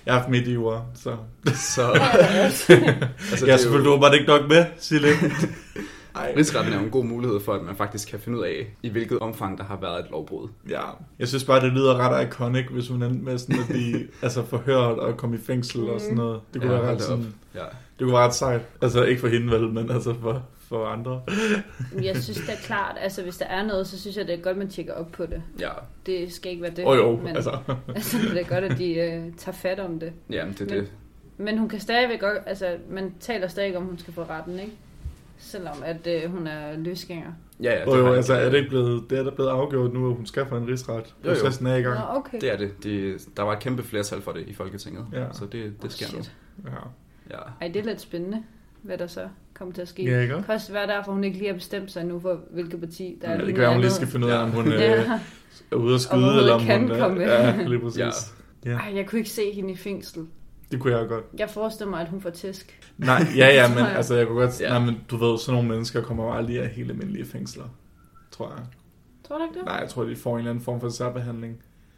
jeg 0.06 0.15
har 0.15 0.19
haft 0.21 0.31
midt 0.31 0.47
i 0.49 0.53
jura, 0.53 0.85
så... 0.94 1.17
så 1.55 1.83
Altså, 3.31 3.47
jeg 3.47 3.53
er 3.53 3.56
selvfølgelig 3.56 3.87
jo, 3.88 3.93
åbenbart 3.93 4.15
ikke 4.15 4.27
nok 4.27 4.49
med, 4.49 4.65
Sille. 4.79 5.09
Ej. 6.16 6.34
rigsretten 6.36 6.72
er 6.72 6.78
jo 6.78 6.84
en 6.84 6.90
god 6.90 7.04
mulighed 7.04 7.40
for, 7.40 7.52
at 7.54 7.62
man 7.62 7.76
faktisk 7.76 8.08
kan 8.10 8.20
finde 8.20 8.38
ud 8.38 8.44
af, 8.44 8.66
i 8.82 8.88
hvilket 8.88 9.18
omfang 9.18 9.58
der 9.58 9.64
har 9.64 9.78
været 9.80 10.00
et 10.04 10.06
lovbrud. 10.10 10.48
Ja, 10.68 10.82
jeg 11.18 11.28
synes 11.28 11.44
bare, 11.44 11.60
det 11.60 11.72
lyder 11.72 11.96
ret 11.96 12.26
iconic, 12.26 12.66
hvis 12.70 12.88
hun 12.88 13.02
endte 13.02 13.24
med 13.24 13.38
sådan 13.38 13.60
at 13.60 13.66
blive 13.68 14.06
altså, 14.22 14.44
forhørt 14.44 14.98
og 14.98 15.16
komme 15.16 15.36
i 15.36 15.38
fængsel 15.40 15.90
og 15.90 16.00
sådan 16.00 16.16
noget. 16.16 16.40
Det 16.54 16.62
kunne, 16.62 16.74
Ja, 16.74 16.80
være 16.80 16.92
ret 16.94 17.02
sådan, 17.02 17.34
Ja. 17.54 17.60
det 17.98 18.00
kunne 18.00 18.12
være 18.12 18.22
ret 18.26 18.34
sejt. 18.34 18.60
Altså 18.82 19.04
ikke 19.04 19.20
for 19.20 19.28
hende 19.28 19.52
vel, 19.52 19.68
men 19.68 19.90
altså 19.90 20.14
for, 20.22 20.42
for 20.68 20.86
andre. 20.86 21.22
Jeg 22.02 22.16
synes 22.16 22.40
da 22.46 22.52
klart, 22.62 22.96
altså 23.00 23.22
hvis 23.22 23.36
der 23.36 23.46
er 23.46 23.66
noget, 23.66 23.86
så 23.86 24.00
synes 24.00 24.16
jeg, 24.16 24.26
det 24.26 24.34
er 24.34 24.42
godt, 24.42 24.56
man 24.56 24.68
tjekker 24.68 24.94
op 24.94 25.12
på 25.12 25.26
det. 25.26 25.42
Ja, 25.60 25.70
Det 26.06 26.32
skal 26.32 26.50
ikke 26.50 26.62
være 26.62 26.72
det. 26.76 26.84
Åh 26.84 26.90
oh, 26.90 26.96
jo, 26.96 27.16
men, 27.16 27.36
altså. 27.36 27.58
altså, 27.94 28.16
det 28.34 28.40
er 28.40 28.44
godt, 28.46 28.64
at 28.64 28.78
de 28.78 28.94
øh, 28.94 29.22
tager 29.38 29.56
fat 29.56 29.80
om 29.80 30.00
det. 30.00 30.12
jamen 30.30 30.52
det 30.54 30.60
er 30.60 30.74
Men- 30.74 30.84
det. 30.84 30.92
Men 31.38 31.58
hun 31.58 31.68
kan 31.68 31.80
stadigvæk 31.80 32.20
godt, 32.20 32.38
altså 32.46 32.66
man 32.90 33.14
taler 33.20 33.48
stadig 33.48 33.76
om, 33.76 33.82
hun 33.82 33.98
skal 33.98 34.14
få 34.14 34.22
retten, 34.22 34.58
ikke? 34.58 34.72
Selvom 35.38 35.77
at 35.85 36.06
øh, 36.06 36.31
hun 36.31 36.47
er 36.47 36.77
løsgænger. 36.79 37.33
Ja, 37.62 37.73
ja, 37.73 37.79
Ja, 37.81 37.88
oh, 37.88 37.99
jo, 37.99 38.12
altså 38.12 38.35
er 38.35 38.50
det 38.50 38.56
ikke 38.59 38.69
blevet, 38.69 39.11
det 39.11 39.19
er 39.19 39.23
der 39.23 39.31
blevet 39.31 39.50
afgjort 39.50 39.93
nu, 39.94 40.11
at 40.11 40.17
hun 40.17 40.27
skal 40.27 40.47
få 40.47 40.56
en 40.56 40.69
rigsret. 40.69 41.15
Jo, 41.25 41.29
jo. 41.31 41.35
Processen 41.35 41.67
er 41.67 41.77
i 41.77 41.83
gang. 41.83 41.99
Nå, 41.99 42.05
okay. 42.17 42.41
Det 42.41 42.53
er 42.53 42.56
det. 42.56 42.71
det. 42.83 43.27
Der 43.37 43.43
var 43.43 43.53
et 43.53 43.59
kæmpe 43.61 43.83
flertal 43.83 44.23
for 44.23 44.33
det 44.33 44.44
i 44.49 44.53
Folketinget, 44.55 45.06
Ja. 45.12 45.25
så 45.33 45.47
det, 45.47 45.83
det 45.83 45.93
sker 45.93 46.06
nu. 46.17 46.23
Shit. 46.23 46.33
Ja. 46.65 46.71
Ja. 47.31 47.43
Ej, 47.61 47.69
det 47.69 47.77
er 47.81 47.85
lidt 47.85 48.00
spændende, 48.00 48.43
hvad 48.83 48.99
der 48.99 49.06
så 49.06 49.29
kommer 49.55 49.75
til 49.75 49.83
at 49.83 49.88
ske. 49.88 50.05
Ja, 50.05 50.21
ikke? 50.21 50.35
Det 50.37 50.44
kan 50.44 50.55
også 50.55 50.73
være 50.73 50.87
derfor, 50.87 51.12
hun 51.12 51.25
ikke 51.25 51.38
lige 51.38 51.49
har 51.49 51.55
bestemt 51.55 51.91
sig 51.93 52.05
nu 52.05 52.21
for, 52.21 52.41
hvilket 52.50 52.81
parti 52.81 53.19
der 53.23 53.29
er 53.29 53.33
Ja, 53.33 53.38
det 53.47 53.55
kan 53.55 53.59
være, 53.62 53.73
hun 53.73 53.81
lige 53.81 53.91
skal 53.91 54.06
finde 54.09 54.27
ud 54.27 54.33
af, 54.33 54.43
om 54.43 54.50
hun 54.50 54.67
øh, 54.73 54.81
Ja. 54.81 55.21
er 55.73 55.77
ude 55.77 55.94
at 55.94 56.00
skyde, 56.00 56.38
eller 56.38 56.55
om 56.55 56.61
kan 56.61 56.88
hun... 56.88 56.99
komme. 56.99 57.23
Ja, 57.23 57.62
lige 57.67 57.81
præcis. 57.81 57.99
Ja. 57.99 58.06
Ja. 58.65 58.71
ja, 58.71 58.77
Ej, 58.79 58.93
jeg 58.97 59.06
kunne 59.06 59.19
ikke 59.19 59.31
se 59.31 59.53
hende 59.53 59.73
i 59.73 59.77
fængsel. 59.77 60.27
Det 60.70 60.80
kunne 60.80 60.96
jeg 60.96 61.08
godt. 61.08 61.24
Jeg 61.38 61.50
forestiller 61.50 61.90
mig, 61.90 62.00
at 62.00 62.08
hun 62.08 62.20
får 62.20 62.30
tæsk. 62.30 62.80
Nej, 62.98 63.22
ja, 63.36 63.46
ja, 63.48 63.68
men 63.74 63.78
jeg. 63.78 63.96
altså, 63.96 64.14
jeg 64.14 64.26
kunne 64.26 64.40
godt... 64.40 64.60
Ja. 64.60 64.68
Nej, 64.68 64.78
men 64.78 65.00
du 65.10 65.16
ved, 65.16 65.38
sådan 65.38 65.54
nogle 65.54 65.68
mennesker 65.68 66.02
kommer 66.02 66.24
jo 66.24 66.32
aldrig 66.32 66.60
af 66.62 66.68
helt 66.68 66.90
almindelige 66.90 67.24
fængsler, 67.24 67.64
tror 68.30 68.48
jeg. 68.56 68.64
Tror 69.28 69.38
du 69.38 69.44
ikke 69.44 69.58
det? 69.58 69.64
Nej, 69.64 69.74
jeg 69.74 69.88
tror, 69.88 70.04
de 70.04 70.16
får 70.16 70.32
en 70.32 70.38
eller 70.38 70.50
anden 70.50 70.64
form 70.64 70.80
for 70.80 70.88
særbehandling. 70.88 71.56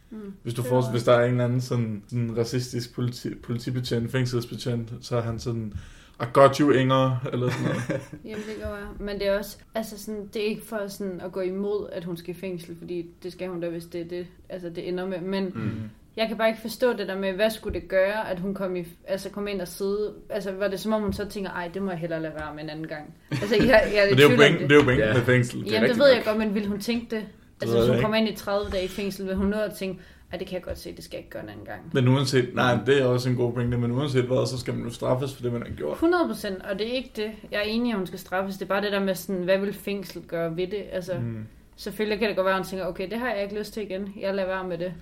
Mm. 0.09 0.33
Hvis 0.43 0.53
du 0.53 0.63
får, 0.63 0.91
hvis 0.91 1.03
der 1.03 1.13
er 1.13 1.25
en 1.25 1.31
eller 1.31 1.45
anden 1.45 1.61
sådan, 1.61 2.03
sådan 2.07 2.37
racistisk 2.37 2.93
politi, 2.95 3.35
politibetjent, 3.35 4.11
fængselsbetjent, 4.11 4.93
så 5.01 5.17
er 5.17 5.21
han 5.21 5.39
sådan, 5.39 5.73
I 6.21 6.25
got 6.33 6.57
you, 6.57 6.71
Inger, 6.71 7.27
eller 7.33 7.49
sådan 7.49 7.65
noget. 7.65 7.81
Jamen, 8.25 8.43
det 8.47 8.55
kan 8.61 8.67
være. 8.71 8.87
Men 8.99 9.19
det 9.19 9.27
er 9.27 9.37
også, 9.37 9.57
altså 9.75 9.99
sådan, 10.03 10.27
det 10.33 10.41
er 10.41 10.45
ikke 10.45 10.65
for 10.65 10.87
sådan 10.87 11.21
at 11.21 11.31
gå 11.31 11.39
imod, 11.41 11.89
at 11.91 12.03
hun 12.03 12.17
skal 12.17 12.35
i 12.35 12.39
fængsel, 12.39 12.75
fordi 12.77 13.09
det 13.23 13.31
skal 13.31 13.49
hun 13.49 13.61
da, 13.61 13.69
hvis 13.69 13.85
det 13.85 14.01
er 14.01 14.05
det, 14.05 14.27
altså 14.49 14.69
det 14.69 14.87
ender 14.87 15.05
med. 15.07 15.21
Men 15.21 15.45
Mm. 15.55 15.71
Jeg 16.19 16.27
kan 16.27 16.37
bare 16.37 16.47
ikke 16.49 16.61
forstå 16.61 16.93
det 16.93 17.07
der 17.07 17.17
med, 17.17 17.33
hvad 17.33 17.49
skulle 17.49 17.79
det 17.79 17.87
gøre, 17.89 18.29
at 18.31 18.39
hun 18.39 18.53
kom, 18.53 18.75
i, 18.75 18.85
altså 19.07 19.29
kom 19.29 19.47
ind 19.47 19.61
og 19.61 19.67
sidde, 19.67 20.13
altså 20.29 20.51
var 20.51 20.67
det 20.67 20.79
som 20.79 20.93
om 20.93 21.01
hun 21.01 21.13
så 21.13 21.25
tænker, 21.25 21.49
ej, 21.51 21.69
det 21.73 21.81
må 21.81 21.89
jeg 21.89 21.99
hellere 21.99 22.21
lade 22.21 22.33
være 22.33 22.53
med 22.55 22.63
en 22.63 22.69
anden 22.69 22.87
gang. 22.87 23.13
Altså, 23.31 23.55
jeg, 23.55 23.67
jeg 23.93 24.03
er 24.03 24.09
Men 24.09 24.17
det 24.17 24.25
er 24.25 24.29
jo 24.29 24.35
pointen, 24.35 24.63
det 24.63 24.71
er 24.71 24.75
jo 24.75 24.81
pointen 24.83 25.07
Ja. 25.07 25.13
med 25.13 25.21
fængsel. 25.21 25.61
er 25.61 25.71
Jamen, 25.71 25.89
det 25.89 25.99
ved 25.99 26.07
jeg 26.07 26.17
nok. 26.17 26.25
godt, 26.25 26.37
men 26.37 26.53
ville 26.55 26.67
hun 26.69 26.79
tænke 26.79 27.15
det? 27.15 27.25
Altså, 27.61 27.75
hvis 27.75 27.75
jeg 27.75 27.83
hun 27.85 27.91
ikke. 27.95 28.01
kommer 28.01 28.17
ind 28.17 28.29
i 28.29 28.35
30 28.35 28.69
dage 28.71 28.85
i 28.85 28.87
fængsel, 28.87 29.27
vil 29.27 29.35
hun 29.35 29.45
nå 29.47 29.57
at 29.57 29.73
tænke, 29.73 30.01
ej, 30.31 30.37
det 30.37 30.47
kan 30.47 30.55
jeg 30.55 30.63
godt 30.63 30.79
se, 30.79 30.95
det 30.95 31.03
skal 31.03 31.17
jeg 31.17 31.19
ikke 31.19 31.29
gøre 31.29 31.43
en 31.43 31.49
anden 31.49 31.65
gang. 31.65 31.81
Men 31.93 32.07
uanset, 32.07 32.55
nej, 32.55 32.77
det 32.85 33.01
er 33.01 33.05
også 33.05 33.29
en 33.29 33.35
god 33.35 33.53
pointe, 33.53 33.77
men 33.77 33.91
uanset 33.91 34.23
hvad, 34.25 34.47
så 34.47 34.57
skal 34.57 34.73
man 34.73 34.83
jo 34.83 34.89
straffes 34.93 35.33
for 35.35 35.41
det, 35.41 35.53
man 35.53 35.61
har 35.61 35.69
gjort. 35.69 35.93
100 35.93 36.27
procent, 36.27 36.61
og 36.61 36.79
det 36.79 36.87
er 36.87 36.91
ikke 36.93 37.11
det. 37.15 37.31
Jeg 37.51 37.57
er 37.57 37.63
enig, 37.63 37.91
at 37.91 37.97
hun 37.97 38.07
skal 38.07 38.19
straffes. 38.19 38.55
Det 38.57 38.61
er 38.61 38.67
bare 38.69 38.81
det 38.81 38.91
der 38.91 38.99
med 38.99 39.15
sådan, 39.15 39.43
hvad 39.43 39.57
vil 39.57 39.73
fængsel 39.73 40.21
gøre 40.21 40.57
ved 40.57 40.67
det? 40.67 40.83
Altså. 40.91 41.13
Mm. 41.13 41.45
selvfølgelig 41.75 42.19
kan 42.19 42.27
det 42.27 42.35
godt 42.35 42.45
være, 42.45 42.53
at 42.55 42.59
hun 42.61 42.67
tænker, 42.67 42.85
okay, 42.85 43.09
det 43.09 43.19
har 43.19 43.29
jeg 43.33 43.43
ikke 43.43 43.59
lyst 43.59 43.73
til 43.73 43.83
igen. 43.83 44.13
Jeg 44.21 44.33
lader 44.35 44.47
være 44.47 44.63
med 44.67 44.77
det. 44.77 44.93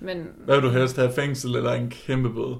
Men 0.00 0.26
Hvad 0.44 0.54
vil 0.60 0.64
du 0.64 0.70
helst 0.70 0.96
have, 0.96 1.12
fængsel 1.12 1.56
eller 1.56 1.72
en 1.72 1.90
kæmpe 1.90 2.30
bøde? 2.30 2.56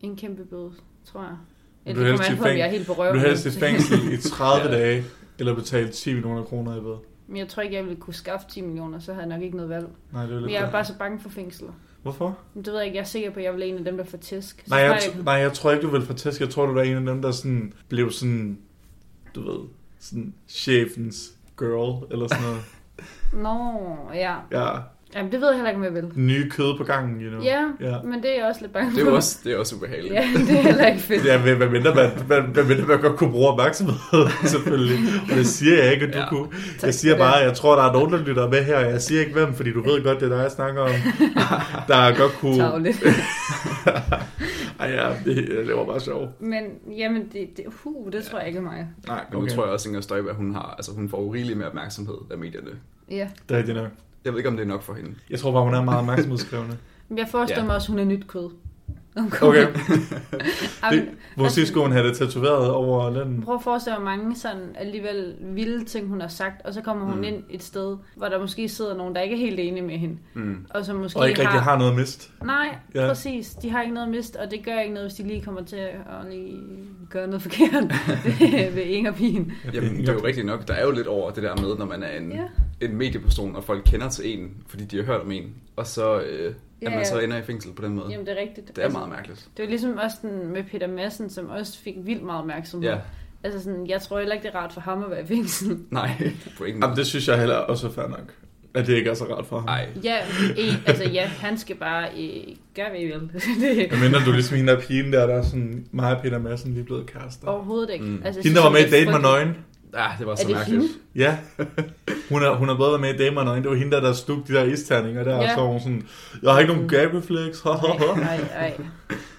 en 0.00 0.16
kæmpe 0.16 0.44
bøde, 0.44 0.72
tror 1.04 1.22
jeg. 1.22 1.36
Eller 1.86 2.02
du 2.02 2.08
det 2.10 2.18
kommer 2.18 2.30
i 2.30 2.32
an 2.32 2.36
på, 2.38 2.42
om 2.44 2.48
fæng- 2.50 2.58
jeg 2.58 2.66
er 2.66 2.70
helt 2.70 2.86
på 2.86 2.92
røven. 2.92 3.14
du 3.14 3.20
helst 3.20 3.46
i 3.46 3.50
fængsel 3.50 4.12
i 4.12 4.16
30 4.30 4.68
Ja. 4.70 4.78
dage, 4.78 5.04
eller 5.38 5.54
betale 5.54 5.88
10 5.88 6.12
millioner 6.12 6.44
kroner 6.44 6.76
i 6.76 6.80
bøde? 6.80 6.98
Men 7.26 7.36
jeg 7.36 7.48
tror 7.48 7.62
ikke, 7.62 7.76
jeg 7.76 7.84
ville 7.84 8.00
kunne 8.00 8.14
skaffe 8.14 8.46
10 8.50 8.60
millioner, 8.60 8.98
så 8.98 9.12
havde 9.12 9.26
jeg 9.26 9.36
nok 9.36 9.42
ikke 9.44 9.56
noget 9.56 9.70
valg. 9.70 9.88
Nej, 10.12 10.22
det 10.22 10.30
er 10.30 10.34
jo 10.34 10.40
Men 10.40 10.48
lidt 10.48 10.60
jeg 10.60 10.66
er 10.66 10.70
bare 10.70 10.84
så 10.84 10.92
bange 10.98 11.20
for 11.20 11.28
fængsler. 11.28 11.68
Hvorfor? 12.02 12.38
Men 12.54 12.64
det 12.64 12.72
ved 12.72 12.78
jeg 12.78 12.86
ikke. 12.86 12.96
Jeg 12.96 13.02
er 13.02 13.06
sikker 13.06 13.30
på, 13.30 13.38
at 13.38 13.44
jeg 13.44 13.54
vil 13.54 13.62
en 13.62 13.78
af 13.78 13.84
dem, 13.84 13.96
der 13.96 14.04
får 14.04 14.18
tæsk. 14.18 14.56
Så 14.66 14.70
Nej 14.74 14.78
jeg, 14.78 14.98
tror 15.02 15.12
t- 15.20 15.24
nej, 15.24 15.34
jeg 15.34 15.52
tror 15.52 15.70
ikke, 15.70 15.82
du 15.82 15.90
vil 15.90 16.02
få 16.02 16.12
tæsk. 16.12 16.40
Jeg 16.40 16.50
tror, 16.50 16.66
du 16.66 16.76
er 16.76 16.82
en 16.82 16.96
af 16.96 17.14
dem, 17.14 17.22
der 17.22 17.30
sådan 17.30 17.72
blev 17.88 18.10
sådan, 18.10 18.58
du 19.34 19.40
ved, 19.52 19.68
sådan 19.98 20.34
chefens 20.48 21.32
girl, 21.58 22.12
eller 22.12 22.26
sådan 22.28 22.44
noget. 22.44 22.62
Nå, 23.44 23.88
ja. 24.14 24.36
Ja, 24.52 24.78
Jamen, 25.14 25.32
det 25.32 25.40
ved 25.40 25.48
jeg 25.48 25.56
heller 25.56 25.70
ikke, 25.70 25.78
om 25.78 25.84
jeg 25.84 25.94
vil. 25.94 26.10
nye 26.14 26.50
kød 26.50 26.76
på 26.78 26.84
gangen, 26.84 27.20
you 27.22 27.30
know. 27.30 27.42
Ja, 27.42 27.64
Ja. 27.80 27.96
men 28.04 28.22
det 28.22 28.30
er 28.30 28.34
jeg 28.38 28.46
også 28.48 28.60
lidt 28.60 28.72
bange 28.72 28.90
Det 28.90 28.98
er 29.00 29.04
for. 29.04 29.10
jo 29.10 29.16
også, 29.16 29.38
det 29.44 29.52
er 29.52 29.56
også 29.56 29.76
ubehageligt. 29.76 30.14
Ja, 30.14 30.28
det 30.38 30.50
er 30.58 30.62
heller 30.62 30.86
ikke 30.86 31.00
fedt. 31.00 31.24
Ja, 31.24 31.38
hvad, 31.42 31.54
hvad 31.54 31.68
mindre 31.68 31.94
man, 31.94 32.10
hvad, 32.26 32.40
hvad 32.42 32.64
mindre 32.64 32.86
man 32.86 33.00
godt 33.00 33.16
kunne 33.16 33.30
bruge 33.30 33.48
opmærksomhed, 33.48 33.96
selvfølgelig. 34.54 34.98
Og 35.30 35.36
det 35.36 35.46
siger 35.46 35.82
jeg 35.84 35.92
ikke, 35.94 36.06
at 36.06 36.12
du 36.12 36.18
Ja. 36.18 36.24
ja. 36.24 36.28
kunne. 36.30 36.48
Tak 36.78 36.86
Jeg 36.86 36.94
siger 36.94 37.14
for 37.16 37.24
det. 37.24 37.30
bare, 37.32 37.40
at 37.40 37.46
jeg 37.46 37.56
tror, 37.56 37.76
der 37.76 37.82
er 37.88 37.92
nogen, 37.92 38.12
der 38.12 38.18
lytter 38.18 38.48
med 38.48 38.64
her, 38.64 38.76
og 38.76 38.90
jeg 38.90 39.02
siger 39.02 39.20
ikke 39.20 39.32
hvem, 39.32 39.54
fordi 39.54 39.72
du 39.72 39.82
ved 39.82 40.04
godt, 40.04 40.20
det 40.20 40.32
er 40.32 40.36
dig, 40.36 40.42
jeg 40.42 40.50
snakker 40.50 40.82
om. 40.82 40.90
Der 41.88 42.18
godt 42.18 42.32
kunne... 42.32 42.56
Tavligt. 42.56 43.02
Ej, 44.80 44.90
ja, 44.90 45.08
det, 45.24 45.36
det 45.66 45.76
var 45.76 45.84
bare 45.84 46.00
sjovt. 46.00 46.40
Men 46.40 46.62
jamen, 46.98 47.22
det, 47.32 47.48
det, 47.56 47.64
uh, 47.84 48.12
det 48.12 48.24
tror 48.24 48.38
jeg 48.38 48.46
ikke 48.48 48.58
er 48.58 48.62
mig. 48.62 48.86
Nej, 49.06 49.24
Men 49.32 49.40
nu 49.40 49.46
tror 49.46 49.64
jeg 49.64 49.72
også, 49.72 49.88
at 49.88 49.90
Inger 49.90 50.00
Støjberg, 50.00 50.34
hun, 50.34 50.54
har, 50.54 50.74
altså, 50.78 50.92
hun 50.92 51.08
får 51.08 51.34
rigeligt 51.34 51.58
med 51.58 51.66
opmærksomhed 51.66 52.14
af 52.30 52.38
medierne. 52.38 52.70
Ja. 53.10 53.28
Det 53.48 53.56
er 53.58 53.62
det 53.62 53.74
nok. 53.74 53.88
Jeg 54.28 54.34
ved 54.34 54.38
ikke, 54.40 54.48
om 54.48 54.56
det 54.56 54.62
er 54.62 54.68
nok 54.68 54.82
for 54.82 54.94
hende. 54.94 55.14
Jeg 55.30 55.38
tror 55.38 55.52
bare, 55.52 55.62
hun 55.62 55.74
er 55.74 55.82
meget 55.84 55.98
opmærksomhedskrævende. 56.00 56.76
Men 57.08 57.18
jeg 57.18 57.28
forestiller 57.30 57.62
Ja. 57.62 57.66
mig 57.66 57.74
også, 57.76 57.88
hun 57.88 57.98
er 57.98 58.04
nyt 58.04 58.26
kød. 58.28 58.50
Kommer 59.30 59.48
Okay. 59.48 59.66
Det, 60.90 61.08
måske 61.36 61.66
skulle 61.66 61.84
hun 61.84 61.92
have 61.92 62.08
det 62.08 62.16
tatoveret 62.16 62.70
over 62.70 63.10
den. 63.10 63.42
Prøv 63.42 63.54
at 63.54 63.62
forestille 63.62 63.94
dig, 63.96 64.02
hvor 64.02 64.10
mange 64.16 64.36
sådan 64.36 64.62
alligevel 64.78 65.34
vilde 65.40 65.84
ting, 65.84 66.08
hun 66.08 66.20
har 66.20 66.28
sagt, 66.28 66.66
og 66.66 66.74
så 66.74 66.80
kommer 66.80 67.04
hun 67.06 67.16
Mm. 67.16 67.22
ind 67.24 67.42
et 67.50 67.62
sted, 67.62 67.96
hvor 68.16 68.26
der 68.28 68.40
måske 68.40 68.68
sidder 68.68 68.96
nogen, 68.96 69.14
der 69.14 69.20
ikke 69.20 69.34
er 69.34 69.38
helt 69.40 69.60
enige 69.60 69.82
med 69.82 69.98
hende, 69.98 70.16
Mm. 70.34 70.66
og 70.70 70.84
som 70.84 70.96
måske 70.96 71.18
Og 71.18 71.28
ikke 71.28 71.40
rigtig 71.40 71.60
har 71.60 71.78
noget 71.78 71.96
mist. 71.96 72.30
Nej, 72.44 72.76
Ja. 72.94 73.06
præcis. 73.08 73.50
De 73.50 73.70
har 73.70 73.82
ikke 73.82 73.94
noget 73.94 74.08
mist, 74.10 74.36
og 74.36 74.50
det 74.50 74.64
gør 74.64 74.78
ikke 74.80 74.94
noget, 74.94 75.08
hvis 75.10 75.16
de 75.16 75.22
lige 75.26 75.42
kommer 75.42 75.62
til 75.64 75.76
at 75.76 76.30
lige 76.30 76.58
gøre 77.10 77.26
noget 77.26 77.42
forkert 77.42 77.84
ved, 78.24 78.70
ved 78.74 78.82
Inger 78.82 79.12
Pien. 79.12 79.52
Jamen, 79.74 79.96
det 79.96 80.08
er 80.08 80.12
jo 80.12 80.20
rigtigt 80.24 80.46
nok. 80.46 80.68
Der 80.68 80.74
er 80.74 80.84
jo 80.84 80.90
lidt 80.90 81.06
over 81.06 81.30
det 81.30 81.42
der 81.42 81.56
med, 81.56 81.76
når 81.78 81.86
man 81.86 82.02
er 82.02 82.16
en, 82.18 82.32
Ja. 82.32 82.44
en 82.86 82.96
medieperson, 82.96 83.56
og 83.56 83.64
folk 83.64 83.82
kender 83.86 84.08
til 84.08 84.38
en, 84.38 84.50
fordi 84.68 84.84
de 84.84 84.96
har 84.96 85.04
hørt 85.04 85.20
om 85.20 85.30
en, 85.32 85.54
og 85.76 85.86
så, 85.86 86.20
øh, 86.20 86.54
Ja, 86.82 86.86
at 86.86 86.92
man 86.92 87.06
så 87.06 87.18
ender 87.18 87.36
i 87.36 87.42
fængsel 87.42 87.72
på 87.72 87.82
den 87.82 87.94
måde. 87.94 88.06
Jamen, 88.10 88.26
det 88.26 88.38
er 88.38 88.40
rigtigt. 88.40 88.76
Det 88.76 88.84
er 88.84 88.90
meget 88.90 89.08
mærkeligt. 89.08 89.48
Det 89.56 89.62
var 89.62 89.68
ligesom 89.68 89.98
også 90.04 90.16
den 90.22 90.52
med 90.52 90.64
Peter 90.64 90.86
Madsen, 90.86 91.30
som 91.30 91.48
også 91.48 91.78
fik 91.78 91.94
vildt 92.04 92.22
meget 92.22 92.40
opmærksomhed. 92.40 92.90
Ja, 92.90 92.98
Altså 93.44 93.62
sådan, 93.62 93.86
jeg 93.86 94.02
tror 94.02 94.18
heller 94.18 94.34
ikke, 94.34 94.46
det 94.48 94.54
er 94.54 94.58
rart 94.58 94.72
for 94.72 94.80
ham 94.80 95.04
at 95.04 95.10
være 95.10 95.22
i 95.22 95.26
fængsel. 95.26 95.78
nej, 95.90 96.10
på 96.58 96.64
ingen 96.64 96.82
Jamen, 96.82 96.96
det 96.96 97.06
synes 97.06 97.28
jeg 97.28 97.38
heller 97.38 97.54
også 97.54 97.86
er 97.86 97.90
fair 97.90 98.08
nok. 98.08 98.34
At 98.74 98.86
det 98.86 98.94
ikke 98.96 99.10
er 99.10 99.14
så 99.14 99.24
rart 99.24 99.46
for 99.46 99.56
ham. 99.56 99.64
Nej, 99.64 99.88
Ja, 100.04 100.16
e, 100.56 100.76
altså 100.86 101.04
ja, 101.04 101.26
han 101.26 101.58
skal 101.58 101.76
bare 101.76 102.08
øh, 102.18 102.56
gøre, 102.74 102.90
hvad 102.90 103.00
I 103.00 103.04
vil. 103.04 103.14
det, 103.60 103.90
Jeg 103.90 103.98
mener, 103.98 104.24
du 104.24 104.32
ligesom 104.32 104.56
hende 104.56 104.72
der 104.72 104.80
pigen 104.80 105.12
der, 105.12 105.26
der 105.26 105.34
er 105.34 105.42
sådan, 105.42 105.86
mig 105.92 106.16
og 106.16 106.22
Peter 106.22 106.38
Madsen, 106.38 106.74
vi 106.74 106.80
er 106.80 106.84
blevet 106.84 107.06
kærester. 107.06 107.48
overhovedet 107.48 107.92
ikke. 107.92 108.04
Mm. 108.04 108.22
Altså, 108.24 108.42
Hende, 108.42 108.56
der 108.56 108.62
var 108.62 108.70
med 108.70 108.80
i 108.80 108.82
det 108.82 108.92
Date 108.92 109.10
med. 109.10 109.20
Nøgen. 109.20 109.56
Ja, 109.94 110.06
det 110.18 110.26
var 110.26 110.32
Er 110.32 110.36
så 110.36 110.48
det 110.48 110.56
mærkeligt. 110.56 110.82
hende? 110.82 110.94
Ja. 111.14 111.38
Hun 112.30 112.42
har, 112.42 112.54
hun 112.54 112.68
har 112.68 112.76
både 112.76 112.90
været 112.90 113.18
med 113.18 113.26
i 113.26 113.30
med 113.34 113.44
Nøgen. 113.44 113.62
Det 113.62 113.70
var 113.70 113.76
hende 113.76 113.92
der, 113.92 114.00
der 114.00 114.12
slugte 114.12 114.52
de 114.52 114.58
der 114.58 114.64
isterninger 114.64 115.24
der. 115.24 115.34
Ja. 115.34 115.42
Og 115.42 115.48
så 115.54 115.60
var 115.60 115.68
hun 115.68 115.80
sådan, 115.80 116.06
jeg 116.42 116.52
har 116.52 116.60
ikke 116.60 116.72
nogen 116.72 116.88
gabreflex. 116.88 117.64
Nej, 117.64 118.16
nej, 118.16 118.40
nej. 118.54 118.76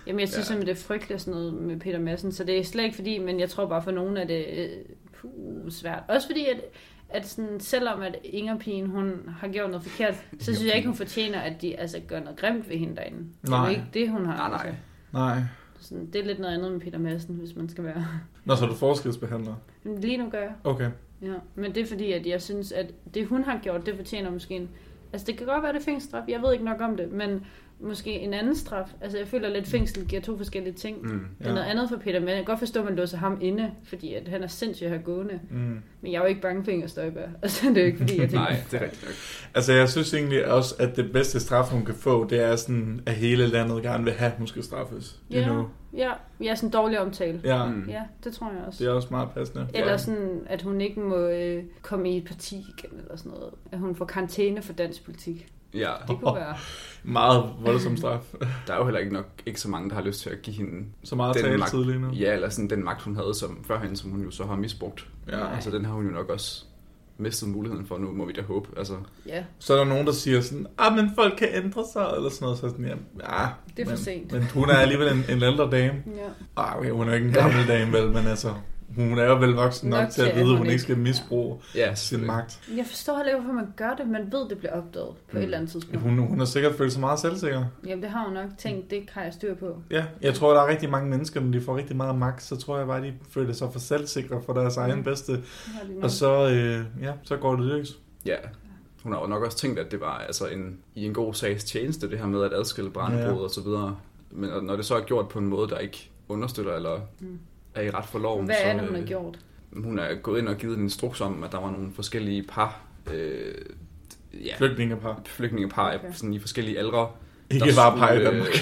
Jamen, 0.07 0.19
jeg 0.19 0.29
synes 0.29 0.51
Ja. 0.51 0.55
det 0.59 0.69
er 0.69 0.75
frygteligt 0.75 1.21
sådan 1.21 1.33
noget 1.33 1.53
med 1.53 1.79
Peter 1.79 1.99
Madsen, 1.99 2.31
så 2.31 2.43
det 2.43 2.59
er 2.59 2.63
slet 2.63 2.83
ikke 2.83 2.95
fordi, 2.95 3.17
men 3.19 3.39
jeg 3.39 3.49
tror 3.49 3.65
bare 3.65 3.83
for 3.83 3.91
nogen 3.91 4.17
er 4.17 4.27
det 4.27 4.45
øh, 4.57 4.67
puh, 5.21 5.71
svært. 5.71 6.03
Også 6.07 6.27
fordi, 6.27 6.45
at, 6.45 6.59
at 7.09 7.27
sådan, 7.27 7.59
selvom 7.59 8.01
at 8.01 8.15
Inger 8.23 8.57
Pien, 8.57 8.85
hun 8.89 9.13
har 9.39 9.47
gjort 9.47 9.69
noget 9.69 9.85
forkert, 9.85 10.13
så 10.39 10.45
synes 10.55 10.65
jeg 10.67 10.75
ikke, 10.75 10.87
hun 10.87 10.97
fortjener, 10.97 11.39
at 11.39 11.61
de 11.61 11.79
altså, 11.79 11.99
gør 12.07 12.19
noget 12.19 12.39
grimt 12.39 12.69
ved 12.69 12.77
hende 12.77 12.95
derinde. 12.95 13.17
Det 13.41 13.47
er 13.47 13.49
Nej. 13.49 13.63
jo 13.65 13.69
ikke 13.69 13.83
det, 13.93 14.09
hun 14.09 14.25
har. 14.25 14.37
Nej, 14.37 14.49
nej. 14.49 14.65
Altså. 14.65 14.75
Nej. 15.13 15.39
Sådan, 15.79 16.05
det 16.05 16.21
er 16.21 16.25
lidt 16.25 16.39
noget 16.39 16.53
andet 16.53 16.71
med 16.71 16.79
Peter 16.79 16.99
Madsen, 16.99 17.35
hvis 17.35 17.55
man 17.55 17.69
skal 17.69 17.83
være. 17.83 18.05
Nå, 18.45 18.55
så 18.55 18.65
er 18.65 18.69
du 18.69 18.75
forskelsbehandler. 18.75 19.55
Lige 19.83 20.17
nu 20.17 20.29
gør 20.29 20.41
jeg. 20.41 20.53
Okay. 20.63 20.91
Ja. 21.21 21.33
Men 21.55 21.75
det 21.75 21.83
er 21.83 21.87
fordi, 21.87 22.11
at 22.11 22.25
jeg 22.25 22.41
synes, 22.41 22.71
at 22.71 22.93
det 23.13 23.27
hun 23.27 23.43
har 23.43 23.59
gjort, 23.63 23.85
det 23.85 23.95
fortjener 23.95 24.31
måske 24.31 24.55
en... 24.55 24.69
Altså 25.13 25.27
det 25.27 25.37
kan 25.37 25.47
godt 25.47 25.63
være, 25.63 25.73
det 25.73 25.79
er 25.79 25.83
fængselsstraf. 25.83 26.23
Jeg 26.27 26.41
ved 26.41 26.53
ikke 26.53 26.65
nok 26.65 26.81
om 26.81 26.97
det, 26.97 27.11
men 27.11 27.45
måske 27.81 28.11
en 28.19 28.33
anden 28.33 28.55
straf. 28.55 28.85
Altså 29.01 29.17
jeg 29.17 29.27
føler 29.27 29.49
lidt, 29.49 29.67
fængsel 29.67 30.05
giver 30.07 30.21
to 30.21 30.37
forskellige 30.37 30.73
ting. 30.73 31.01
Mm. 31.01 31.25
Det 31.39 31.47
er 31.47 31.53
noget 31.53 31.67
andet 31.67 31.89
for 31.89 31.97
Peter, 31.97 32.19
men 32.19 32.29
jeg 32.29 32.35
kan 32.37 32.45
godt 32.45 32.59
forstå, 32.59 32.79
at 32.79 32.85
man 32.85 32.95
låser 32.95 33.17
ham 33.17 33.37
inde, 33.41 33.71
fordi 33.83 34.13
at 34.13 34.27
han 34.27 34.43
er 34.43 34.47
sindssygt 34.47 34.89
her 34.89 34.97
gående. 34.97 35.39
Mm. 35.51 35.57
Men 36.01 36.11
jeg 36.11 36.17
er 36.17 36.21
jo 36.21 36.25
ikke 36.27 36.41
bange 36.41 36.63
for 36.63 36.71
Inger 36.71 36.87
Støjberg. 36.87 37.29
Altså 37.41 37.69
det 37.69 37.77
er 37.77 37.81
jo 37.81 37.85
ikke, 37.87 37.97
fordi 37.97 38.19
jeg 38.21 38.29
tænker... 38.29 38.39
Nej, 38.39 38.55
det 38.71 38.77
er 38.79 38.83
rigtigt 38.83 39.03
nok. 39.05 39.13
Altså, 39.55 39.73
jeg 39.73 39.89
synes 39.89 40.13
egentlig 40.13 40.45
også, 40.51 40.75
at 40.79 40.95
det 40.95 41.11
bedste 41.11 41.39
straf, 41.39 41.65
hun 41.71 41.85
kan 41.85 41.95
få, 41.95 42.27
det 42.29 42.39
er 42.43 42.55
sådan, 42.55 43.01
at 43.05 43.13
hele 43.13 43.47
landet 43.47 43.83
gerne 43.83 44.03
vil 44.03 44.13
have, 44.13 44.31
at 44.31 44.37
hun 44.37 44.47
skal 44.47 44.63
straffes. 44.63 45.19
You 45.31 45.39
Ja, 45.39 45.45
know? 45.45 45.65
ja, 45.97 46.11
ja, 46.43 46.55
sådan 46.55 46.67
en 46.67 46.73
dårlig 46.73 46.99
omtale. 46.99 47.41
Ja, 47.43 47.65
Mm. 47.65 47.85
Ja, 47.89 48.01
det 48.23 48.33
tror 48.33 48.51
jeg 48.51 48.61
også. 48.67 48.83
det 48.83 48.89
er 48.89 48.93
også 48.95 49.07
meget 49.11 49.29
passende. 49.35 49.67
Eller 49.73 49.97
sådan, 49.97 50.41
at 50.45 50.61
hun 50.61 50.81
ikke 50.81 50.99
må 50.99 51.15
øh, 51.17 51.63
komme 51.81 52.11
i 52.11 52.17
et 52.17 52.25
parti 52.25 52.55
igen, 52.77 52.99
eller 52.99 53.15
sådan 53.15 53.31
noget. 53.31 53.53
At 53.71 53.79
hun 53.79 53.95
får 53.95 54.05
karantæne 54.05 54.61
for 54.61 54.73
dansk 54.73 55.05
politik. 55.05 55.47
Ja, 55.73 55.91
Det 56.07 56.17
kunne 56.23 56.35
være. 56.41 56.55
Meget 57.03 57.43
voldsom 57.61 57.97
straf. 57.97 58.19
der 58.67 58.73
er 58.73 58.77
jo 58.77 58.83
heller 58.83 58.99
ikke 58.99 59.13
nok 59.13 59.25
ikke 59.45 59.61
så 59.61 59.69
mange, 59.69 59.89
der 59.89 59.95
har 59.95 60.01
lyst 60.03 60.21
til 60.21 60.29
at 60.29 60.41
give 60.41 60.55
hende 60.55 60.85
Så 61.03 61.15
meget 61.15 61.35
Den 61.35 61.59
magt- 61.59 61.73
lige 61.87 61.99
nu. 61.99 62.09
Ja, 62.11 62.33
eller 62.33 62.49
sådan 62.49 62.69
den 62.69 62.83
magt, 62.83 63.01
hun 63.01 63.15
havde 63.15 63.33
som 63.35 63.63
førhen, 63.67 63.95
som 63.95 64.11
hun 64.11 64.21
jo 64.23 64.31
så 64.31 64.45
har 64.45 64.55
misbrugt. 64.55 65.07
Ja. 65.29 65.53
Altså, 65.55 65.71
den 65.71 65.85
har 65.85 65.93
hun 65.93 66.05
jo 66.05 66.11
nok 66.11 66.29
også 66.29 66.63
mistet 67.17 67.49
muligheden 67.49 67.85
for 67.85 67.97
nu, 67.97 68.11
må 68.11 68.25
vi 68.25 68.33
da 68.33 68.41
håbe. 68.41 68.67
Altså, 68.77 68.93
Ja, 69.27 69.43
Så 69.59 69.73
er 69.73 69.77
der 69.77 69.85
nogen, 69.85 70.07
der 70.07 70.13
siger 70.13 70.41
sådan, 70.41 70.67
ah, 70.77 70.95
men 70.95 71.11
folk 71.15 71.33
kan 71.37 71.47
ændre 71.53 71.83
sig, 71.93 72.11
eller 72.15 72.29
sådan 72.29 72.45
noget. 72.45 72.57
Så 72.59 72.69
sådan, 72.69 72.85
ja, 72.85 72.89
ja 72.89 73.47
Det 73.77 73.81
er 73.81 73.85
for 73.85 73.89
men, 73.91 73.97
sent. 73.97 74.31
Men 74.31 74.43
hun 74.43 74.69
er 74.69 74.73
alligevel 74.75 75.07
en, 75.07 75.23
en 75.29 75.43
ældre 75.43 75.69
dame. 75.71 76.03
ja. 76.07 76.61
Ah, 76.63 76.77
okay, 76.77 76.91
hun 76.91 77.09
er 77.09 77.13
ikke 77.13 77.27
en 77.27 77.33
gammel 77.33 77.67
dame, 77.73 77.91
vel, 77.91 78.07
men 78.11 78.27
altså, 78.27 78.53
hun 78.95 79.17
er 79.19 79.23
jo 79.25 79.35
vel 79.35 79.49
voksen 79.53 79.89
nok, 79.89 80.01
Nok 80.01 80.09
til 80.11 80.21
at 80.21 80.35
vide, 80.35 80.51
at 80.51 80.57
hun 80.57 80.67
ikke 80.67 80.79
skal 80.81 80.97
misbruge 80.97 81.59
ja, 81.75 81.95
sin 81.95 82.25
magt. 82.25 82.59
Jeg 82.77 82.85
forstår 82.85 83.17
heller 83.17 83.31
ikke, 83.31 83.41
hvorfor 83.43 83.55
man 83.55 83.73
gør 83.75 83.93
det. 83.95 84.07
Man 84.07 84.31
ved, 84.31 84.49
det 84.49 84.57
bliver 84.57 84.73
opdaget 84.73 85.07
på 85.15 85.21
Mm. 85.31 85.37
et 85.37 85.43
eller 85.43 85.57
andet 85.57 85.71
tidspunkt. 85.71 86.01
Hun, 86.01 86.17
hun 86.17 86.39
har 86.39 86.45
sikkert 86.45 86.75
følt 86.75 86.91
sig 86.91 86.99
meget 86.99 87.19
selvsikker. 87.19 87.65
Jamen, 87.87 88.03
det 88.03 88.11
har 88.11 88.25
hun 88.25 88.33
nok 88.33 88.49
tænkt, 88.57 88.91
det 88.91 89.09
har 89.11 89.21
jeg 89.23 89.33
styr 89.33 89.55
på. 89.55 89.81
Ja, 89.91 90.05
jeg 90.21 90.33
tror, 90.33 90.53
der 90.53 90.61
er 90.61 90.67
rigtig 90.67 90.89
mange 90.89 91.09
mennesker, 91.09 91.39
når 91.41 91.51
de 91.51 91.61
får 91.61 91.77
rigtig 91.77 91.95
meget 91.95 92.15
magt, 92.15 92.43
så 92.43 92.55
tror 92.57 92.77
jeg 92.77 92.87
bare, 92.87 93.01
de 93.03 93.13
føler 93.29 93.53
sig 93.53 93.67
for 93.71 93.79
selvsikre 93.79 94.41
for 94.45 94.53
deres 94.53 94.77
egen 94.77 94.95
Mm. 94.97 95.03
bedste. 95.03 95.31
De 95.33 95.39
nok. 95.95 96.03
Og 96.03 96.11
så, 96.11 96.49
øh, 96.49 97.03
ja, 97.05 97.11
så 97.23 97.37
går 97.37 97.55
det 97.55 97.65
løs. 97.65 97.99
Ja, 98.25 98.35
hun 99.03 99.13
har 99.13 99.21
jo 99.21 99.27
nok 99.27 99.43
også 99.43 99.57
tænkt, 99.57 99.79
at 99.79 99.91
det 99.91 99.99
var 100.01 100.17
altså 100.27 100.47
en, 100.47 100.77
i 100.95 101.05
en 101.05 101.13
god 101.13 101.33
sags 101.33 101.63
tjeneste, 101.63 102.09
det 102.09 102.19
her 102.19 102.27
med 102.27 102.43
at 102.43 102.53
adskille 102.53 102.89
brændebrud 102.89 103.37
Ja. 103.37 103.43
og 103.43 103.49
så 103.49 103.61
videre. 103.61 103.97
Men 104.31 104.49
når 104.63 104.75
det 104.75 104.85
så 104.85 104.95
er 104.95 105.01
gjort 105.01 105.27
på 105.29 105.39
en 105.39 105.45
måde, 105.47 105.69
der 105.69 105.77
ikke 105.77 106.11
understøtter 106.27 106.73
eller 106.75 106.99
Mm. 107.19 107.39
Er 107.75 107.81
i 107.81 107.89
ret 107.89 108.05
for 108.05 108.19
loven, 108.19 108.45
Hvad 108.45 108.55
så, 108.55 108.61
er 108.63 108.73
det, 108.73 108.81
hun 108.81 108.93
har 108.95 109.01
øh, 109.01 109.07
gjort? 109.07 109.39
Hun 109.73 109.99
er 109.99 110.15
gået 110.15 110.39
ind 110.39 110.47
og 110.47 110.57
givet 110.57 110.77
en 110.77 110.83
instruks 110.83 111.21
om, 111.21 111.43
at 111.43 111.51
der 111.51 111.59
var 111.59 111.71
nogle 111.71 111.91
forskellige 111.95 112.43
par, 112.43 112.81
øh, 113.13 113.55
ja, 114.33 114.55
Flygtningepar. 114.57 115.21
flygtningepar 115.25 115.95
Okay. 115.95 116.13
sådan 116.13 116.33
i 116.33 116.39
forskellige 116.39 116.79
aldre. 116.79 117.11
Ikke 117.51 117.65
der 117.65 117.75
bare 117.75 117.97
pege 117.97 118.15
i 118.21 118.25
skulle, 118.25 118.37
Danmark. 118.37 118.53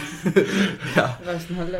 ja, 0.97 1.31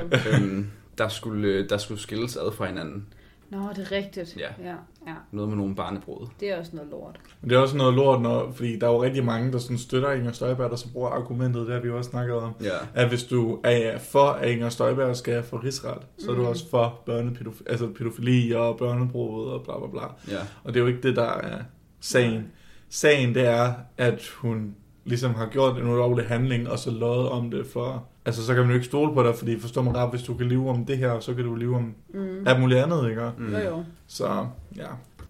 op. 0.04 0.14
øhm, 0.34 0.68
der, 0.98 1.08
skulle, 1.08 1.68
der 1.68 1.78
skulle 1.78 2.02
skilles 2.02 2.38
ad 2.38 2.52
fra 2.54 2.66
hinanden. 2.66 3.06
Nå, 3.50 3.58
det 3.76 3.88
er 3.88 3.92
rigtigt. 3.92 4.38
Ja. 4.40 4.64
ja. 4.70 4.76
ja. 5.08 5.14
Noget 5.32 5.50
med 5.50 5.58
nogle 5.58 5.76
barnebrud. 5.76 6.28
Det 6.40 6.50
er 6.50 6.58
også 6.58 6.72
noget 6.76 6.92
lort. 6.92 7.20
Men 7.42 7.50
det 7.50 7.56
er 7.56 7.60
også 7.60 7.78
noget 7.78 7.94
lort, 7.94 8.22
når, 8.22 8.52
fordi 8.52 8.80
der 8.80 8.88
er 8.88 8.92
jo 8.92 9.04
rigtig 9.04 9.26
mange, 9.26 9.52
der 9.52 9.58
sådan 9.58 9.78
støtter 9.78 10.12
Inger 10.12 10.32
Støjberg, 10.32 10.70
der 10.70 10.76
så 10.76 10.92
bruger 10.94 11.10
argumentet, 11.10 11.68
det 11.68 11.74
har 11.74 11.82
vi 11.82 11.88
jo 11.88 11.98
også 11.98 12.10
snakket 12.10 12.36
om, 12.36 12.52
Ja, 12.64 12.70
at 12.94 13.08
hvis 13.10 13.24
du 13.24 13.60
er 13.64 13.98
for, 13.98 14.28
at 14.28 14.50
Inger 14.52 14.70
Støjberg 14.70 15.16
skal 15.16 15.44
få 15.44 15.58
rigsret, 15.58 15.98
så 16.18 16.32
er 16.32 16.36
du 16.36 16.42
Mm. 16.42 16.48
også 16.48 16.70
for 16.70 17.02
børnepædofili, 17.06 17.70
altså 17.70 17.88
pædofili 17.98 18.52
og 18.52 18.78
børnebrud 18.78 19.48
og 19.50 19.64
bla 19.64 19.74
bla 19.80 19.88
bla. 19.88 20.36
ja. 20.36 20.42
Og 20.64 20.74
det 20.74 20.80
er 20.80 20.82
jo 20.84 20.88
ikke 20.88 21.02
det, 21.08 21.16
der 21.16 21.30
er 21.32 21.60
sagen. 22.00 22.48
Sagen, 22.90 23.36
det 23.36 23.46
er, 23.48 23.74
at 23.98 24.28
hun 24.38 24.76
ligesom 25.06 25.34
har 25.36 25.46
gjort 25.46 25.78
en 25.78 25.88
ulovlig 25.88 26.26
handling, 26.28 26.70
og 26.70 26.80
så 26.80 26.92
løjet 26.92 27.30
om 27.30 27.52
det 27.52 27.66
for... 27.68 28.06
Altså, 28.28 28.46
så 28.46 28.54
kan 28.54 28.62
man 28.62 28.70
jo 28.70 28.74
ikke 28.76 28.86
stole 28.86 29.14
på 29.14 29.24
dig, 29.24 29.36
fordi 29.36 29.60
forstår 29.60 29.82
mig 29.82 29.96
ret, 29.96 30.10
hvis 30.10 30.24
du 30.24 30.34
kan 30.34 30.48
leve 30.48 30.70
om 30.70 30.86
det 30.86 30.98
her, 30.98 31.20
så 31.20 31.34
kan 31.34 31.44
du 31.44 31.56
leve 31.56 31.76
om 31.76 31.94
Mm. 32.14 32.48
alt 32.48 32.60
muligt 32.60 32.80
andet, 32.80 33.10
ikke? 33.10 33.32
Mm. 33.38 33.54
Jo, 33.54 33.60
jo. 33.60 33.84
Så, 34.08 34.46
ja. 34.76 34.88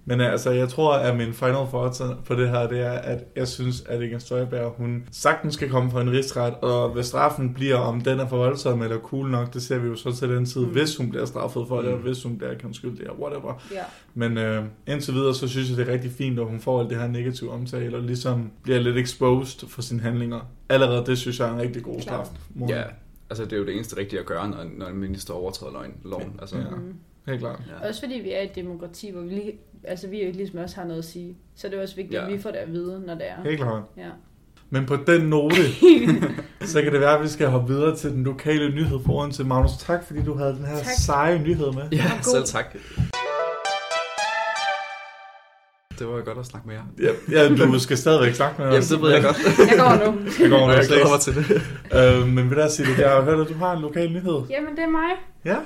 Men 0.09 0.21
altså, 0.21 0.51
jeg 0.51 0.69
tror, 0.69 0.93
at 0.93 1.17
min 1.17 1.33
final 1.33 1.53
thoughts 1.67 2.01
på 2.25 2.35
det 2.35 2.49
her, 2.49 2.67
det 2.67 2.79
er, 2.79 2.91
at 2.91 3.23
jeg 3.35 3.47
synes, 3.47 3.81
at 3.81 4.01
Inger 4.01 4.19
Støjberg, 4.19 4.73
hun 4.77 5.03
sagtens 5.11 5.53
skal 5.53 5.69
komme 5.69 5.91
for 5.91 5.99
en 6.01 6.11
rigsret, 6.11 6.53
og 6.53 6.89
hvis 6.89 7.05
straffen 7.05 7.53
bliver, 7.53 7.75
om 7.75 8.01
den 8.01 8.19
er 8.19 8.27
for 8.27 8.37
voldsom 8.37 8.81
eller 8.81 8.97
cool 8.99 9.29
nok, 9.29 9.53
det 9.53 9.61
ser 9.61 9.77
vi 9.77 9.87
jo 9.87 9.95
så 9.95 10.15
til 10.15 10.29
den 10.29 10.45
tid, 10.45 10.61
Mm. 10.61 10.67
mm. 10.67 10.73
hvis 10.73 10.97
hun 10.97 11.09
bliver 11.09 11.25
straffet 11.25 11.65
for 11.67 11.77
det, 11.77 11.85
Mm. 11.87 11.93
og 11.93 11.99
hvis 11.99 12.23
hun 12.23 12.37
bliver 12.37 12.53
kendt 12.53 12.75
skyldig, 12.75 13.09
og 13.09 13.19
whatever. 13.21 13.61
Ja. 13.73 13.83
Men 14.13 14.37
øh, 14.37 14.63
indtil 14.87 15.13
videre, 15.13 15.35
så 15.35 15.47
synes 15.47 15.69
jeg, 15.69 15.77
det 15.77 15.87
er 15.89 15.93
rigtig 15.93 16.11
fint, 16.11 16.39
at 16.39 16.45
hun 16.45 16.59
får 16.59 16.79
alt 16.79 16.89
det 16.89 16.97
her 16.97 17.07
negative 17.07 17.51
omtale, 17.51 17.97
og 17.97 18.03
ligesom 18.03 18.51
bliver 18.63 18.79
lidt 18.79 18.97
exposed 18.97 19.69
for 19.69 19.81
sine 19.81 20.01
handlinger. 20.01 20.39
Allerede 20.69 21.05
det 21.05 21.17
synes 21.17 21.39
jeg 21.39 21.49
er 21.49 21.53
en 21.53 21.59
rigtig 21.61 21.83
god 21.83 22.01
straf. 22.01 22.25
Ja, 22.59 22.65
hende. 22.65 22.83
altså 23.29 23.43
det 23.45 23.53
er 23.53 23.57
jo 23.57 23.65
det 23.65 23.75
eneste 23.75 23.97
rigtige 23.97 24.19
at 24.19 24.25
gøre, 24.25 24.49
når, 24.49 24.57
når 24.77 24.85
en 24.87 24.97
minister 24.97 25.33
overtræder 25.33 25.83
loven. 26.05 26.35
Altså, 26.41 26.55
Ja. 26.57 26.61
ja. 26.63 26.69
Mm. 26.75 26.93
Helt 27.27 27.39
klart. 27.39 27.59
Ja. 27.81 27.87
Også 27.87 28.01
fordi 28.01 28.13
vi 28.23 28.31
er 28.33 28.41
et 28.41 28.55
demokrati, 28.55 29.11
hvor 29.11 29.21
vi, 29.21 29.29
lige, 29.29 29.51
altså, 29.83 30.07
vi 30.07 30.23
jo 30.25 30.31
ligesom 30.33 30.59
også 30.59 30.75
har 30.75 30.83
noget 30.83 30.99
at 30.99 31.05
sige. 31.05 31.37
Så 31.55 31.67
det 31.67 31.77
er 31.77 31.81
også 31.81 31.95
vigtigt, 31.95 32.21
Ja. 32.21 32.25
at 32.27 32.33
vi 32.33 32.39
får 32.41 32.49
det 32.51 32.57
at 32.57 32.71
vide, 32.71 33.03
når 33.05 33.13
det 33.13 33.23
er. 33.29 33.43
Helt 33.43 33.57
klart. 33.61 33.83
Ja. 33.97 34.09
Men 34.69 34.85
på 34.85 34.95
den 35.07 35.21
note, 35.21 35.55
så 36.71 36.81
kan 36.81 36.91
det 36.91 37.01
være, 37.01 37.17
at 37.17 37.23
vi 37.23 37.27
skal 37.27 37.47
hoppe 37.47 37.73
videre 37.73 37.95
til 37.95 38.09
den 38.11 38.23
lokale 38.23 38.69
nyhed 38.75 38.99
foran 39.05 39.31
til 39.31 39.45
Magnus. 39.45 39.71
Tak 39.79 40.03
fordi 40.07 40.23
du 40.23 40.33
havde 40.33 40.53
den 40.55 40.65
her 40.65 40.75
Tak. 40.77 40.85
seje 41.05 41.39
nyhed 41.39 41.71
med. 41.71 41.83
Ja, 41.91 42.11
selv 42.21 42.43
tak. 42.45 42.65
Det 45.99 46.07
var 46.07 46.21
godt 46.25 46.37
at 46.37 46.45
snakke 46.45 46.67
med 46.67 46.75
jer. 46.75 46.83
Ja, 47.31 47.41
ja 47.41 47.55
du 47.55 47.79
skal 47.79 47.97
stadigvæk 47.97 48.33
snakke 48.33 48.55
med 48.61 48.65
Jamen, 48.67 48.79
os. 48.79 48.87
det 48.87 49.01
ved 49.01 49.11
jeg 49.11 49.23
godt. 49.23 49.37
Jeg 49.71 49.77
går 49.79 50.05
nu. 50.05 50.19
Jeg 50.43 50.49
går 50.49 50.65
med 50.65 50.73
jeg 50.73 50.81
at 50.83 50.87
glæder 50.87 51.09
mig 51.09 51.19
til 51.19 51.35
det. 51.35 51.61
øh, 52.21 52.27
Men 52.27 52.49
vil 52.49 52.57
jeg 52.57 52.71
sige 52.71 52.91
det, 52.91 52.99
jeg 52.99 53.09
har 53.09 53.21
hørt, 53.21 53.39
at 53.39 53.47
du 53.49 53.53
har 53.53 53.73
en 53.75 53.81
lokal 53.81 54.11
nyhed. 54.11 54.41
Jamen, 54.49 54.75
det 54.75 54.83
er 54.83 54.87
mig. 54.89 55.09
Ja. 55.45 55.57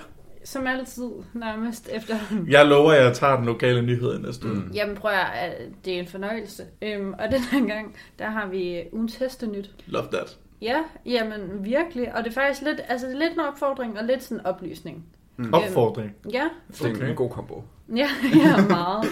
Som 0.43 0.67
altid, 0.67 1.10
nærmest 1.33 1.89
efter. 1.91 2.15
Jeg 2.50 2.65
lover, 2.65 2.91
at 2.91 3.03
jeg 3.05 3.13
tager 3.13 3.36
den 3.36 3.45
lokale 3.45 3.81
nyhed 3.81 4.19
næste 4.19 4.48
uge. 4.48 4.55
Mm. 4.55 4.71
Jamen, 4.74 4.95
prøv 4.95 5.12
at, 5.12 5.57
det 5.86 5.95
er 5.95 6.00
en 6.00 6.07
fornøjelse. 6.07 6.63
Øhm, 6.81 7.13
og 7.13 7.31
den 7.31 7.39
her 7.41 7.67
gang, 7.67 7.95
der 8.19 8.25
har 8.29 8.48
vi 8.48 8.81
ugens 8.91 9.15
hestenyt. 9.15 9.71
Love 9.88 10.07
that. 10.13 10.38
Ja, 10.62 10.77
jamen 11.05 11.41
virkelig. 11.65 12.15
Og 12.15 12.24
det 12.24 12.29
er 12.29 12.33
faktisk 12.33 12.62
lidt, 12.62 12.81
altså 12.88 13.07
det 13.07 13.13
er 13.15 13.19
lidt 13.19 13.33
en 13.33 13.39
opfordring 13.39 14.00
og 14.00 14.05
lidt 14.05 14.24
sådan 14.24 14.39
en 14.39 14.45
oplysning. 14.45 15.05
Mm. 15.38 15.53
Opfordring. 15.53 16.15
Ja, 16.33 16.50
Det 16.67 16.81
er 16.81 16.86
en- 16.89 16.95
Okay. 16.95 17.10
en 17.10 17.15
god 17.15 17.29
kombo. 17.29 17.63
ja, 17.95 18.07
ja 18.45 18.57
meget. 18.69 19.05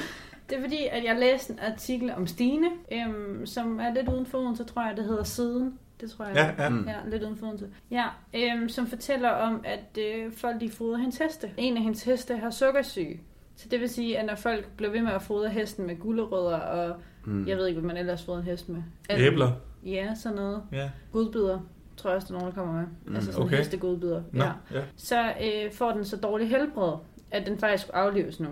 Det 0.49 0.57
er 0.57 0.61
fordi, 0.61 0.87
at 0.91 1.03
jeg 1.03 1.15
læste 1.19 1.53
en 1.53 1.59
artikel 1.73 2.11
om 2.17 2.27
Stine, 2.27 2.67
øhm, 2.91 3.45
som 3.45 3.79
er 3.79 3.93
lidt 3.93 4.09
uden 4.09 4.25
for 4.25 4.37
Odense, 4.37 4.63
tror 4.63 4.87
jeg, 4.87 4.97
det 4.97 5.05
hedder 5.05 5.23
Siden. 5.23 5.79
Det 6.01 6.11
tror 6.11 6.25
jeg. 6.25 6.35
Ja, 6.35 6.63
ja. 6.63 6.69
Mm. 6.69 6.87
Ja, 6.87 6.95
lidt 7.09 7.23
uden 7.23 7.37
for 7.37 7.47
Odense. 7.47 7.67
Ja, 7.91 8.05
øhm, 8.35 8.69
som 8.69 8.87
fortæller 8.87 9.29
om, 9.29 9.61
at 9.65 9.97
øh, 9.99 10.31
folk 10.33 10.61
de 10.61 10.69
fodrer 10.69 10.97
hendes 10.97 11.17
heste. 11.17 11.51
En 11.57 11.77
af 11.77 11.83
hendes 11.83 12.03
heste 12.03 12.37
har 12.37 12.49
sukkersyge. 12.49 13.21
Så 13.55 13.67
det 13.71 13.79
vil 13.79 13.89
sige, 13.89 14.19
at 14.19 14.25
når 14.25 14.35
folk 14.35 14.67
bliver 14.77 14.91
ved 14.91 15.01
med 15.01 15.11
at 15.11 15.21
fodre 15.21 15.49
hesten 15.49 15.87
med 15.87 15.95
gulerødder 15.95 16.57
og 16.57 16.95
Mm. 17.25 17.47
jeg 17.47 17.57
ved 17.57 17.67
ikke, 17.67 17.79
hvad 17.81 17.87
man 17.87 17.97
ellers 17.97 18.25
fodrer 18.25 18.39
en 18.39 18.45
hest 18.45 18.69
med. 18.69 18.81
At- 19.09 19.21
Æbler. 19.21 19.51
Ja, 19.85 20.15
sådan 20.15 20.35
noget. 20.35 20.63
Ja. 20.71 20.89
Godbider, 21.11 21.59
tror 21.97 22.09
jeg 22.09 22.15
også, 22.15 22.27
der 22.27 22.33
er 22.35 22.39
nogen, 22.39 22.55
der 22.55 22.61
kommer 22.61 22.79
med. 22.79 22.87
Mm, 23.05 23.15
altså 23.15 23.31
sådan 23.31 23.45
okay. 23.45 23.57
hestegodbider. 23.57 24.23
Nå, 24.31 24.43
Ja. 24.43 24.51
ja. 24.73 24.81
Så 24.95 25.23
øh, 25.43 25.71
får 25.73 25.91
den 25.91 26.05
så 26.05 26.17
dårlig 26.17 26.49
helbred, 26.49 26.93
at 27.31 27.47
den 27.47 27.57
faktisk 27.57 27.87
aflives 27.93 28.39
nu. 28.39 28.47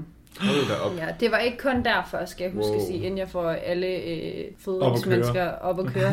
Ja, 0.98 1.08
det 1.20 1.32
var 1.32 1.38
ikke 1.38 1.58
kun 1.58 1.84
derfor, 1.86 2.25
skal 2.25 2.44
jeg 2.44 2.53
huske 2.53 2.72
Wow. 2.72 2.79
at 2.79 2.86
sige, 2.88 3.00
inden 3.03 3.17
jeg 3.17 3.29
får 3.29 3.50
alle 3.50 3.88
øh, 3.88 4.46
Op 4.48 4.62
fodringsmennesker 4.62 5.50
op 5.51 5.79
at 5.79 5.86
køre. 5.94 6.12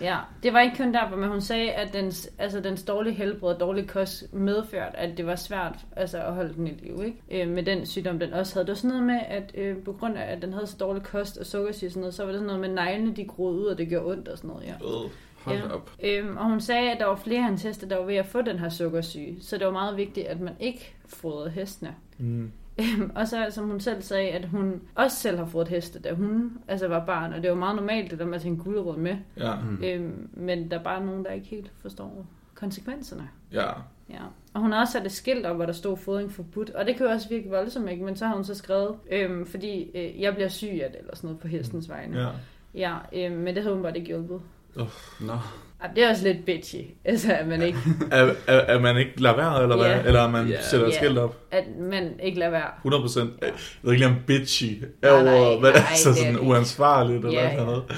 ja, 0.00 0.16
det 0.42 0.52
var 0.52 0.60
ikke 0.60 0.76
kun 0.76 0.94
derfor, 0.94 1.16
men 1.16 1.28
hun 1.28 1.40
sagde, 1.40 1.72
at 1.72 1.92
dens, 1.92 2.30
altså, 2.38 2.60
dens 2.60 2.82
dårlige 2.82 3.14
helbred 3.14 3.54
og 3.54 3.60
dårlige 3.60 3.86
kost 3.86 4.34
medførte, 4.34 4.96
at 4.96 5.16
det 5.16 5.26
var 5.26 5.36
svært 5.36 5.74
altså, 5.96 6.18
at 6.18 6.34
holde 6.34 6.54
den 6.54 6.66
i 6.66 6.70
liv. 6.70 7.02
Ikke? 7.04 7.42
Øh, 7.44 7.48
med 7.54 7.62
den 7.62 7.86
sygdom, 7.86 8.18
den 8.18 8.32
også 8.32 8.54
havde. 8.54 8.66
Det 8.66 8.70
var 8.72 8.76
sådan 8.76 8.88
noget 8.90 9.02
med, 9.06 9.20
at 9.28 9.52
øh, 9.54 9.76
på 9.84 9.92
grund 9.92 10.16
af, 10.18 10.32
at 10.32 10.42
den 10.42 10.52
havde 10.52 10.66
så 10.66 10.76
dårlig 10.80 11.02
kost 11.02 11.38
og 11.38 11.46
sukkersyge 11.46 11.88
og 11.88 11.92
sådan 11.92 12.00
noget, 12.00 12.14
så 12.14 12.22
var 12.24 12.32
det 12.32 12.38
sådan 12.40 12.46
noget 12.46 12.60
med 12.60 12.84
neglene, 12.84 13.14
de 13.16 13.24
groede 13.24 13.58
ud, 13.60 13.66
og 13.66 13.78
det 13.78 13.88
gjorde 13.88 14.06
ondt 14.06 14.28
og 14.28 14.38
sådan 14.38 14.48
noget. 14.48 14.64
Ja. 14.66 14.72
Øh, 14.72 15.10
Hold 15.44 15.58
Ja. 15.58 15.74
op. 15.74 15.90
Øhm, 16.04 16.36
og 16.36 16.44
hun 16.44 16.60
sagde, 16.60 16.90
at 16.92 16.98
der 17.00 17.06
var 17.06 17.16
flere 17.16 17.38
af 17.38 17.44
hendes 17.44 17.62
heste, 17.62 17.88
der 17.88 17.96
var 17.96 18.04
ved 18.04 18.14
at 18.16 18.26
få 18.26 18.42
den 18.42 18.58
her 18.58 18.68
sukkersyge. 18.68 19.36
Så 19.40 19.58
det 19.58 19.66
var 19.66 19.72
meget 19.72 19.96
vigtigt, 19.96 20.26
at 20.26 20.40
man 20.40 20.52
ikke 20.60 20.94
fodrede 21.08 21.50
hestene. 21.50 21.94
Mm. 22.18 22.50
Øhm, 22.80 23.10
og 23.14 23.28
så, 23.28 23.46
som 23.50 23.68
hun 23.68 23.80
selv 23.80 24.02
sagde, 24.02 24.30
at 24.30 24.48
hun 24.48 24.82
også 24.94 25.16
selv 25.16 25.38
har 25.38 25.46
fået 25.46 25.68
heste, 25.68 25.98
da 26.00 26.12
hun 26.14 26.58
altså 26.68 26.88
var 26.88 27.04
barn. 27.06 27.32
Og 27.32 27.42
det 27.42 27.50
var 27.50 27.56
meget 27.56 27.76
normalt, 27.76 28.10
det 28.10 28.18
der 28.18 28.24
med 28.26 28.34
at 28.34 28.40
tage 28.40 28.52
en 28.52 28.58
gulerod 28.58 28.96
med. 28.96 29.16
Ja, 29.36 29.54
Mm. 29.60 29.84
Øhm, 29.84 30.28
men 30.32 30.70
der 30.70 30.78
er 30.78 30.82
bare 30.82 31.04
nogen, 31.06 31.24
der 31.24 31.30
ikke 31.30 31.46
helt 31.46 31.72
forstår 31.82 32.26
konsekvenserne. 32.54 33.28
ja. 33.52 33.66
Ja. 34.10 34.20
Og 34.54 34.60
hun 34.60 34.72
har 34.72 34.80
også 34.80 34.92
sat 34.92 35.06
et 35.06 35.12
skilt 35.12 35.46
op, 35.46 35.56
hvor 35.56 35.66
der 35.66 35.72
stod 35.72 35.96
fodring 35.96 36.32
forbudt. 36.32 36.70
Og 36.70 36.86
det 36.86 36.96
kan 36.96 37.06
jo 37.06 37.12
også 37.12 37.28
virke 37.28 37.48
voldsomt, 37.50 37.90
ikke? 37.90 38.04
Men 38.04 38.16
så 38.16 38.26
har 38.26 38.34
hun 38.34 38.44
så 38.44 38.54
skrevet, 38.54 38.94
øhm, 39.10 39.46
fordi 39.46 39.90
øh, 39.94 40.20
jeg 40.20 40.34
bliver 40.34 40.48
syg 40.48 40.68
af 40.82 40.90
det, 40.90 41.00
eller 41.00 41.16
sådan 41.16 41.28
noget 41.28 41.40
på 41.40 41.48
hestens 41.48 41.88
vegne. 41.88 42.20
ja. 42.20 42.28
Ja, 42.74 43.26
øhm, 43.26 43.36
men 43.36 43.54
det 43.54 43.62
havde 43.62 43.74
hun 43.74 43.82
bare 43.82 43.96
ikke 43.96 44.06
hjulpet. 44.08 44.40
Nå. 45.20 45.34
Det 45.94 46.04
er 46.04 46.10
også 46.10 46.24
lidt 46.24 46.44
bitchy, 46.46 46.76
altså 47.04 47.32
at 47.32 47.46
man 47.46 47.62
ikke, 47.62 47.78
Er, 48.12 48.24
er, 48.46 48.58
er 48.58 48.80
man 48.80 48.96
ikke 48.96 49.12
lader 49.22 49.36
være, 49.36 49.62
eller 49.62 49.76
hvad? 49.76 49.86
Ja. 49.86 50.02
Eller 50.02 50.20
at 50.22 50.30
man 50.30 50.46
Ja. 50.48 50.62
sætter 50.62 50.86
Ja. 50.86 50.96
skilt 50.96 51.18
op? 51.18 51.36
at 51.50 51.64
man 51.90 52.10
ikke 52.22 52.38
lader 52.38 52.50
være. 52.50 52.66
100 52.78 53.02
procent. 53.02 53.30
Jeg 53.42 53.50
ved 53.82 53.92
ikke 53.92 54.06
lige 54.06 54.14
om 54.16 54.20
bitchy 54.26 54.84
er 55.02 55.10
over, 55.10 55.22
nej, 55.22 55.60
hvad 55.60 55.72
nej, 55.72 55.82
altså 55.90 56.08
det 56.08 56.14
er 56.14 56.18
sådan 56.18 56.34
det 56.34 56.40
ikke. 56.40 56.50
uansvarligt 56.50 57.24
eller 57.24 57.40
Ja, 57.42 57.50
sådan 57.50 57.66
noget. 57.66 57.82
Ja. 57.90 57.94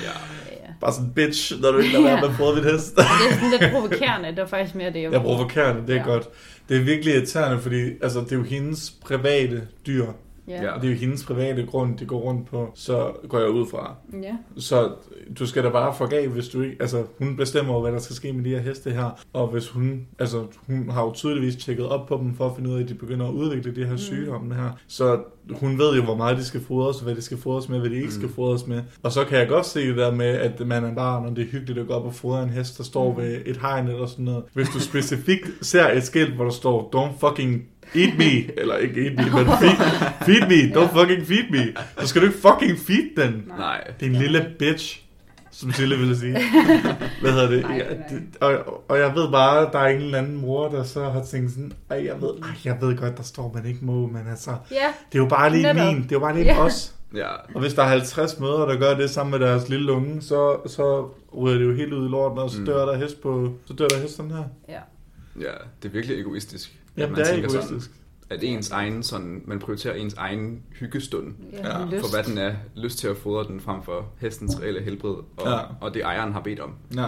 Ja. 0.53 0.73
Bare 0.81 0.93
sådan 0.93 1.11
bitch, 1.15 1.61
når 1.63 1.71
du 1.73 1.79
ikke 1.79 1.93
lader 1.93 2.05
være 2.05 2.15
Ja. 2.15 2.21
med 2.21 2.29
at 2.29 2.35
fodre 2.35 2.57
dit 2.57 2.73
hest. 2.73 2.97
Det 2.97 3.03
er 3.05 3.35
sådan 3.35 3.51
lidt 3.61 3.73
provokerende, 3.73 4.29
det 4.29 4.39
var 4.39 4.47
faktisk 4.47 4.75
mere 4.75 4.93
det, 4.93 5.03
jeg 5.03 5.13
Jeg 5.17 5.21
provokerende, 5.21 5.83
det 5.87 5.91
er 5.91 5.95
Ja. 6.01 6.03
godt. 6.05 6.29
Det 6.69 6.77
er 6.77 6.81
virkelig 6.81 7.15
irriterende, 7.15 7.59
fordi 7.59 7.83
altså, 8.03 8.21
det 8.21 8.33
er 8.33 8.37
jo 8.37 8.43
hendes 8.43 8.93
private 9.05 9.63
dyr. 9.87 10.05
Ja. 10.49 10.63
Ja. 10.63 10.71
Og 10.73 10.81
det 10.83 10.89
er 10.89 10.93
jo 10.93 10.99
hendes 10.99 11.25
private 11.25 11.67
grund, 11.67 11.99
de 11.99 12.05
går 12.07 12.19
rundt 12.19 12.47
på. 12.47 12.73
Så 12.75 13.13
går 13.29 13.39
jeg 13.39 13.49
ud 13.51 13.67
fra. 13.71 13.95
ja. 14.23 14.37
Så 14.57 14.91
du 15.39 15.47
skal 15.47 15.65
da 15.65 15.69
bare 15.69 15.95
forgave, 15.95 16.33
hvis 16.33 16.49
du 16.49 16.63
ikke... 16.63 16.77
Altså, 16.81 17.03
hun 17.19 17.37
bestemmer 17.37 17.75
jo, 17.75 17.81
hvad 17.81 17.93
der 17.93 17.99
skal 17.99 18.17
ske 18.17 18.33
med 18.33 18.45
de 18.45 18.51
her 18.51 18.59
heste 18.61 18.91
her. 18.91 19.21
Og 19.33 19.47
hvis 19.49 19.69
hun... 19.69 20.07
Altså, 20.19 20.43
hun 20.67 20.89
har 20.91 21.03
jo 21.05 21.13
tydeligvis 21.13 21.57
tjekket 21.57 21.87
op 21.89 22.07
på 22.07 22.17
dem, 22.23 22.35
for 22.35 22.47
at 22.47 22.53
finde 22.57 22.71
ud 22.71 22.75
af, 22.79 22.83
at 22.83 22.89
de 22.89 22.95
begynder 22.95 23.27
at 23.29 23.33
udvikle 23.33 23.75
de 23.75 23.85
her 23.85 23.93
Mm. 23.93 23.99
sygdomme 23.99 24.55
her. 24.55 24.71
Så 24.87 25.21
hun 25.61 25.79
ved 25.79 25.97
jo, 25.97 26.03
hvor 26.05 26.17
meget 26.17 26.37
de 26.39 26.45
skal 26.45 26.61
fodres, 26.61 26.97
og 26.97 27.05
hvad 27.05 27.15
de 27.15 27.23
skal 27.23 27.39
fodres 27.39 27.69
med, 27.69 27.79
hvad 27.81 27.91
de 27.91 27.97
ikke 27.97 28.13
skal 28.13 28.27
Mm. 28.27 28.33
fodres 28.35 28.67
med. 28.67 28.83
Og 29.03 29.13
så 29.13 29.25
kan 29.25 29.39
jeg 29.39 29.49
godt 29.49 29.67
se 29.67 29.89
det 29.89 29.97
der 29.97 30.11
med, 30.15 30.27
at 30.27 30.67
man 30.67 30.85
er 30.85 30.95
barn, 30.95 31.27
og 31.27 31.37
det 31.37 31.43
er 31.45 31.49
hyggeligt 31.49 31.79
at 31.79 31.87
gå 31.87 31.93
op 31.93 32.05
og 32.05 32.15
fodre 32.15 32.43
en 32.43 32.51
hest, 32.51 32.79
der 32.79 32.85
står 32.85 33.11
Mm. 33.13 33.17
ved 33.23 33.39
et 33.47 33.57
hegn 33.57 33.89
eller 33.89 34.07
sådan 34.07 34.25
noget. 34.25 34.45
Hvis 34.55 34.69
du 34.69 34.81
specifikt 34.81 35.47
ser 35.63 35.89
et 35.93 36.03
skilt, 36.03 36.35
hvor 36.35 36.45
der 36.45 36.51
står, 36.51 36.91
don't 36.97 37.29
fucking 37.29 37.65
eat 37.95 38.19
me, 38.19 38.33
eller 38.61 38.77
ikke 38.77 39.05
eat 39.05 39.17
me, 39.17 39.23
men 39.25 39.47
feed, 39.61 39.77
feed 40.27 40.49
me, 40.49 40.75
don't 40.81 40.99
fucking 41.01 41.27
feed 41.27 41.51
me, 41.51 41.73
så 42.01 42.07
skal 42.07 42.23
du 42.23 42.27
ikke 42.27 42.39
fucking 42.39 42.79
feed 42.79 43.23
den. 43.25 43.45
Nej. 43.59 43.85
Det 44.01 44.07
er 44.07 44.11
en 44.11 44.17
lille 44.17 44.47
bitch, 44.59 45.03
som 45.51 45.73
Sille 45.73 45.97
ville 45.97 46.17
sige. 46.19 46.33
Hvad 47.21 47.33
hedder 47.33 47.51
det? 47.51 47.63
Nej, 47.63 47.77
Ja, 47.77 47.85
det 48.15 48.23
og, 48.41 48.83
og 48.89 48.99
jeg 48.99 49.15
ved 49.15 49.31
bare, 49.31 49.69
der 49.73 49.79
er 49.79 49.87
en 49.89 50.01
eller 50.01 50.19
anden 50.19 50.37
mor, 50.37 50.69
der 50.69 50.83
så 50.85 51.05
har 51.05 51.23
tænkt 51.25 51.51
sådan, 51.51 51.73
ej, 51.91 52.05
jeg 52.07 52.15
ved, 52.23 52.29
ej, 52.43 52.49
jeg 52.65 52.77
ved 52.81 52.97
godt, 52.97 53.17
der 53.17 53.23
står, 53.23 53.53
man 53.55 53.67
ikke 53.67 53.79
må, 53.83 54.07
men 54.07 54.23
altså, 54.31 54.51
Ja, 54.71 54.77
det 55.13 55.19
er 55.19 55.23
jo 55.23 55.27
bare 55.29 55.51
lige 55.51 55.63
Netop. 55.63 55.87
min, 55.87 55.97
det 56.03 56.05
er 56.05 56.17
jo 56.17 56.19
bare 56.21 56.35
lige 56.35 56.45
Ja. 56.47 56.59
os. 56.65 56.95
Ja. 57.15 57.29
Og 57.55 57.61
hvis 57.61 57.75
der 57.75 57.83
er 57.83 57.87
50 57.89 58.41
mødre, 58.41 58.73
der 58.73 58.79
gør 58.79 58.95
det 58.95 59.11
sammen 59.11 59.41
med 59.41 59.49
deres 59.49 59.69
lille 59.69 59.93
unge, 59.93 60.23
så, 60.23 60.57
så 60.67 61.09
ryger 61.37 61.59
det 61.59 61.65
jo 61.65 61.75
helt 61.75 61.93
ud 61.93 62.07
i 62.09 62.11
lorten, 62.11 62.39
og 62.39 62.51
så 62.51 62.59
Mm. 62.61 62.67
dør 62.67 62.87
der 62.87 62.97
hest 62.97 63.21
på, 63.23 63.53
så 63.65 63.73
dør 63.75 63.87
der 63.89 63.99
hest 63.99 64.17
sådan 64.17 64.31
her. 64.31 64.45
ja. 64.69 64.79
Ja, 65.41 65.53
det 65.83 65.89
er 65.89 65.93
virkelig 65.93 66.21
egoistisk. 66.21 66.81
man 66.97 67.15
det 67.15 67.19
er 67.19 67.25
tænker 67.25 67.49
egoistisk. 67.49 67.87
Sådan, 67.87 67.99
at 68.31 68.45
ens 68.45 68.71
egen 68.71 69.03
sådan, 69.03 69.43
man 69.47 69.59
prioriterer 69.59 69.95
ens 69.95 70.15
egen 70.15 70.63
hyggestund 70.81 71.35
ja, 71.53 71.59
Ja, 71.59 71.79
ja 71.79 71.85
for 71.85 72.15
hvad 72.15 72.25
den 72.25 72.39
er 72.39 72.55
lyst 72.75 72.99
til 72.99 73.09
at 73.09 73.17
fodre 73.17 73.45
den 73.45 73.61
frem 73.61 73.83
for 73.83 74.09
hestens 74.21 74.61
reelle 74.61 74.83
helbred 74.83 75.11
og, 75.11 75.25
Ja. 75.47 75.59
og 75.81 75.95
det 75.95 76.03
ejeren 76.03 76.33
har 76.33 76.41
bedt 76.41 76.61
om. 76.61 76.75
Ja. 76.97 77.07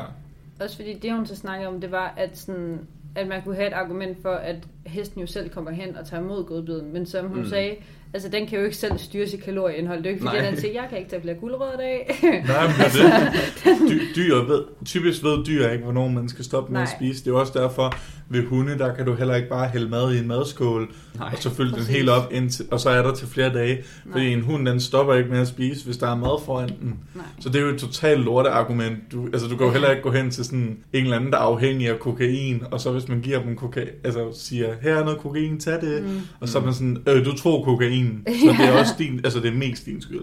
Også 0.60 0.76
fordi 0.76 0.98
det, 0.98 1.12
hun 1.12 1.26
så 1.26 1.36
snakkede 1.36 1.68
om, 1.68 1.80
det 1.80 1.90
var, 1.90 2.14
at, 2.16 2.38
sådan, 2.38 2.78
at 3.14 3.28
man 3.28 3.42
kunne 3.42 3.54
have 3.54 3.66
et 3.68 3.72
argument 3.72 4.22
for, 4.22 4.32
at 4.32 4.56
hesten 4.86 5.20
jo 5.20 5.26
selv 5.26 5.50
kommer 5.50 5.70
hen 5.70 5.96
og 5.96 6.06
tager 6.08 6.22
imod 6.22 6.44
godbiden. 6.44 6.92
Men 6.92 7.06
som 7.06 7.26
hun 7.26 7.38
Mm. 7.38 7.48
sagde, 7.48 7.74
altså 8.14 8.28
den 8.28 8.46
kan 8.46 8.58
jo 8.58 8.64
ikke 8.64 8.76
selv 8.76 8.98
styre 8.98 9.26
sit 9.28 9.42
kalorieindhold. 9.42 9.98
Det 9.98 10.06
er 10.06 10.10
jo 10.10 10.14
ikke 10.14 10.26
fordi, 10.26 10.46
den 10.46 10.56
siger, 10.56 10.72
jeg 10.72 10.86
kan 10.90 10.98
ikke 10.98 11.10
tage 11.10 11.22
flere 11.22 11.36
guldrødder 11.36 11.72
i 11.74 11.76
dag. 11.76 12.18
Nej, 12.46 12.66
men 12.66 12.74
det 12.92 13.32
det. 13.64 13.90
Dy, 13.90 14.16
dyr 14.16 14.34
ved, 14.34 14.62
typisk 14.84 15.24
ved 15.24 15.44
dyr 15.44 15.68
ikke, 15.68 15.84
hvornår 15.84 16.08
man 16.08 16.28
skal 16.28 16.44
stoppe 16.44 16.72
med 16.72 16.80
at 16.80 16.88
Nej. 16.88 16.96
spise. 16.98 17.24
Det 17.24 17.30
er 17.30 17.34
også 17.34 17.52
derfor, 17.58 17.94
ved 18.28 18.46
hunde, 18.46 18.78
der 18.78 18.94
kan 18.94 19.06
du 19.06 19.14
heller 19.14 19.34
ikke 19.34 19.48
bare 19.48 19.68
hælde 19.68 19.88
mad 19.88 20.14
i 20.14 20.18
en 20.18 20.28
madskål, 20.28 20.88
Nej. 21.18 21.28
og 21.32 21.38
så 21.42 21.50
fylde 21.50 21.76
den 21.76 21.84
helt 21.84 22.08
op, 22.10 22.32
indtil, 22.32 22.66
og 22.70 22.80
så 22.80 22.90
er 22.90 23.02
der 23.02 23.14
til 23.14 23.26
flere 23.28 23.52
dage. 23.54 23.78
Fordi 24.10 24.24
Nej. 24.24 24.34
en 24.34 24.40
hund, 24.42 24.66
den 24.66 24.80
stopper 24.80 25.14
ikke 25.14 25.30
med 25.30 25.38
at 25.38 25.48
spise, 25.48 25.84
hvis 25.84 25.96
der 25.96 26.06
er 26.10 26.16
mad 26.16 26.44
foran 26.44 26.68
den. 26.68 26.98
Nej. 27.14 27.24
Så 27.40 27.48
det 27.48 27.56
er 27.56 27.60
jo 27.62 27.68
et 27.68 27.78
totalt 27.80 28.20
lorteargument. 28.20 28.96
Du, 29.12 29.26
altså, 29.26 29.48
du 29.48 29.56
kan 29.56 29.66
jo 29.66 29.72
heller 29.72 29.90
ikke 29.90 30.02
gå 30.02 30.10
hen 30.10 30.30
til 30.30 30.44
sådan 30.44 30.78
en 30.92 31.04
eller 31.04 31.16
anden, 31.16 31.30
der 31.32 31.38
er 31.38 31.42
afhængig 31.42 31.88
af 31.88 31.98
kokain, 31.98 32.62
og 32.70 32.80
så 32.80 32.92
hvis 32.92 33.08
man 33.08 33.20
giver 33.20 33.42
dem 33.42 33.56
kokain, 33.56 33.88
altså 34.04 34.28
siger, 34.34 34.69
her 34.82 34.96
er 34.96 35.04
noget 35.04 35.18
kokain, 35.18 35.60
tag 35.60 35.80
det. 35.80 36.02
Mm. 36.02 36.20
Og 36.40 36.48
så 36.48 36.58
er 36.58 36.62
man 36.62 36.74
sådan, 36.74 36.98
øh, 37.06 37.24
du 37.24 37.36
tror 37.36 37.64
kokain, 37.64 38.24
så 38.26 38.54
det 38.58 38.68
er 38.68 38.78
også 38.78 38.94
din, 38.98 39.20
altså 39.24 39.40
det 39.40 39.48
er 39.52 39.56
mest 39.56 39.86
din 39.86 40.02
skyld. 40.02 40.20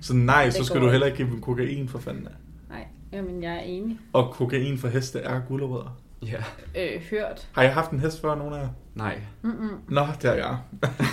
Så 0.00 0.14
nej, 0.14 0.50
så 0.50 0.58
Det 0.58 0.66
skal 0.66 0.78
går 0.80 0.86
du 0.86 0.90
heller 0.90 1.06
ikke 1.06 1.16
give 1.16 1.30
dem 1.30 1.40
kokain 1.40 1.88
for 1.88 1.98
fanden 1.98 2.26
af. 2.26 2.32
Nej, 2.70 2.84
jamen 3.12 3.42
jeg 3.42 3.52
er 3.54 3.60
enig. 3.60 3.98
Og 4.12 4.30
kokain 4.30 4.78
for 4.78 4.88
heste 4.88 5.18
er 5.18 5.40
gulerødder. 5.48 6.00
Ja. 6.26 6.36
Øh, 6.82 7.00
hørt. 7.10 7.48
Har 7.52 7.62
jeg 7.62 7.74
haft 7.74 7.90
en 7.90 8.00
hest 8.00 8.20
før, 8.20 8.34
nogen 8.34 8.54
af 8.54 8.58
jer? 8.58 8.68
Nej. 8.94 9.20
Mm-mm. 9.42 9.68
Nå, 9.88 10.06
det 10.22 10.30
har 10.30 10.36
jeg. 10.36 10.56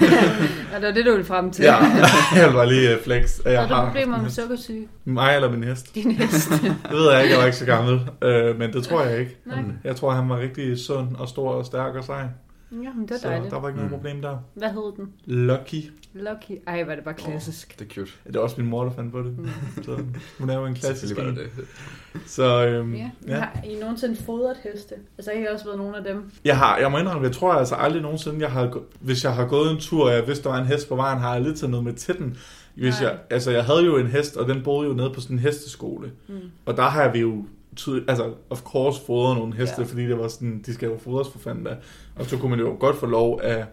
Og 0.75 0.81
det 0.81 0.87
var 0.87 0.91
det, 0.93 1.05
du 1.05 1.11
ville 1.11 1.25
frem 1.25 1.51
til. 1.51 1.63
Ja, 1.65 1.75
jeg 2.35 2.51
bare 2.53 2.67
lige 2.69 2.95
øh, 2.95 3.03
flex, 3.03 3.39
at 3.45 3.53
jeg 3.53 3.61
Har 3.61 3.67
du 3.67 3.73
har 3.73 3.85
problemer 3.85 4.21
med 4.21 4.29
sukkersyge? 4.29 4.87
Mig 5.05 5.35
eller 5.35 5.51
min 5.51 5.63
hest? 5.63 5.95
Din 5.95 6.11
hest. 6.11 6.49
Det 6.49 6.91
ved 6.91 7.11
jeg 7.11 7.21
ikke, 7.23 7.33
jeg 7.33 7.39
var 7.39 7.45
ikke 7.45 7.57
så 7.57 7.65
gammel. 7.65 8.09
Øh, 8.21 8.59
men 8.59 8.73
det 8.73 8.83
tror 8.83 9.03
jeg 9.03 9.19
ikke. 9.19 9.37
Nej. 9.45 9.57
Jeg 9.83 9.95
tror, 9.95 10.11
han 10.11 10.29
var 10.29 10.39
rigtig 10.39 10.77
sund 10.77 11.15
og 11.15 11.29
stor 11.29 11.49
og 11.51 11.65
stærk 11.65 11.95
og 11.95 12.03
sej. 12.03 12.23
Ja, 12.71 12.93
men 12.95 13.07
det 13.07 13.11
er 13.11 13.17
Så 13.19 13.27
dejligt. 13.27 13.51
der 13.51 13.59
var 13.59 13.67
ikke 13.67 13.77
noget 13.79 13.91
Mm. 13.91 13.97
problem 13.97 14.21
der. 14.21 14.37
Hvad 14.53 14.69
hed 14.69 14.93
den? 14.97 15.13
Lucky. 15.25 15.91
Lucky. 16.13 16.51
Ej, 16.67 16.83
var 16.83 16.95
det 16.95 17.03
bare 17.03 17.13
klassisk. 17.13 17.79
Det 17.79 17.85
er 17.89 17.93
cute. 17.93 18.11
Det 18.27 18.35
er 18.35 18.39
også 18.39 18.61
min 18.61 18.69
mor, 18.69 18.83
der 18.83 18.91
fandt 18.91 19.11
på 19.11 19.19
det. 19.19 19.37
Mm. 19.37 19.49
Så 19.83 20.03
hun 20.39 20.49
er 20.49 20.57
jo 20.59 20.65
en 20.65 20.73
klassisk 20.75 21.07
Selvfølgelig 21.07 21.37
var 21.37 21.43
en. 21.43 21.49
det 21.57 21.67
det. 22.13 22.29
Så 22.29 22.65
øhm, 22.65 22.93
Ja. 22.95 23.09
ja. 23.27 23.39
Har 23.39 23.61
I 23.63 23.79
nogensinde 23.79 24.15
fodret 24.15 24.57
heste? 24.73 24.95
Altså, 25.17 25.31
jeg 25.31 25.41
har 25.41 25.53
også 25.53 25.65
været 25.65 25.77
nogle 25.77 25.97
af 25.97 26.03
dem. 26.03 26.31
Jeg 26.45 26.57
har, 26.57 26.77
jeg 26.77 26.91
må 26.91 26.97
indrømme, 26.97 27.23
jeg 27.27 27.31
tror 27.35 27.53
altså 27.53 27.75
aldrig 27.75 28.01
nogensinde, 28.01 28.39
jeg 28.41 28.51
har, 28.51 28.79
hvis 28.99 29.23
jeg 29.23 29.33
har 29.35 29.47
gået 29.47 29.71
en 29.71 29.77
tur, 29.79 30.05
og 30.09 30.13
jeg 30.13 30.27
vidste, 30.27 30.43
der 30.43 30.49
var 30.49 30.57
en 30.61 30.65
hest 30.67 30.89
på 30.89 30.95
vejen, 30.95 31.19
har 31.19 31.33
jeg 31.33 31.43
lidt 31.43 31.57
taget 31.57 31.71
noget 31.71 31.83
med 31.85 31.93
til 31.93 32.17
den. 32.17 32.37
Hvis 32.75 33.01
Nej. 33.01 33.09
jeg, 33.09 33.19
altså, 33.29 33.51
jeg 33.51 33.65
havde 33.65 33.85
jo 33.85 33.97
en 33.97 34.07
hest, 34.07 34.37
og 34.37 34.47
den 34.47 34.63
boede 34.63 34.87
jo 34.89 34.93
nede 34.93 35.11
på 35.13 35.21
sådan 35.21 35.35
en 35.35 35.39
hesteskole. 35.39 36.11
Mm. 36.27 36.35
Og 36.65 36.77
der 36.77 36.83
har 36.83 37.11
vi 37.11 37.19
jo 37.19 37.45
tydeligt, 37.75 38.09
altså, 38.09 38.33
of 38.49 38.61
course, 38.61 39.01
fodret 39.05 39.37
nogle 39.37 39.55
heste, 39.55 39.75
ja. 39.81 39.87
fordi 39.87 40.01
det 40.07 40.17
var 40.19 40.27
sådan, 40.27 40.61
de 40.65 40.73
skal 40.73 40.89
jo 40.89 40.97
fodres 40.97 41.29
for 41.29 41.39
fanden 41.39 41.63
da. 41.63 41.75
Og 42.19 42.25
så 42.25 42.37
kunne 42.37 42.49
man 42.49 42.59
jo 42.59 42.75
godt 42.79 42.95
få 42.95 43.05
lov 43.05 43.41
af 43.43 43.65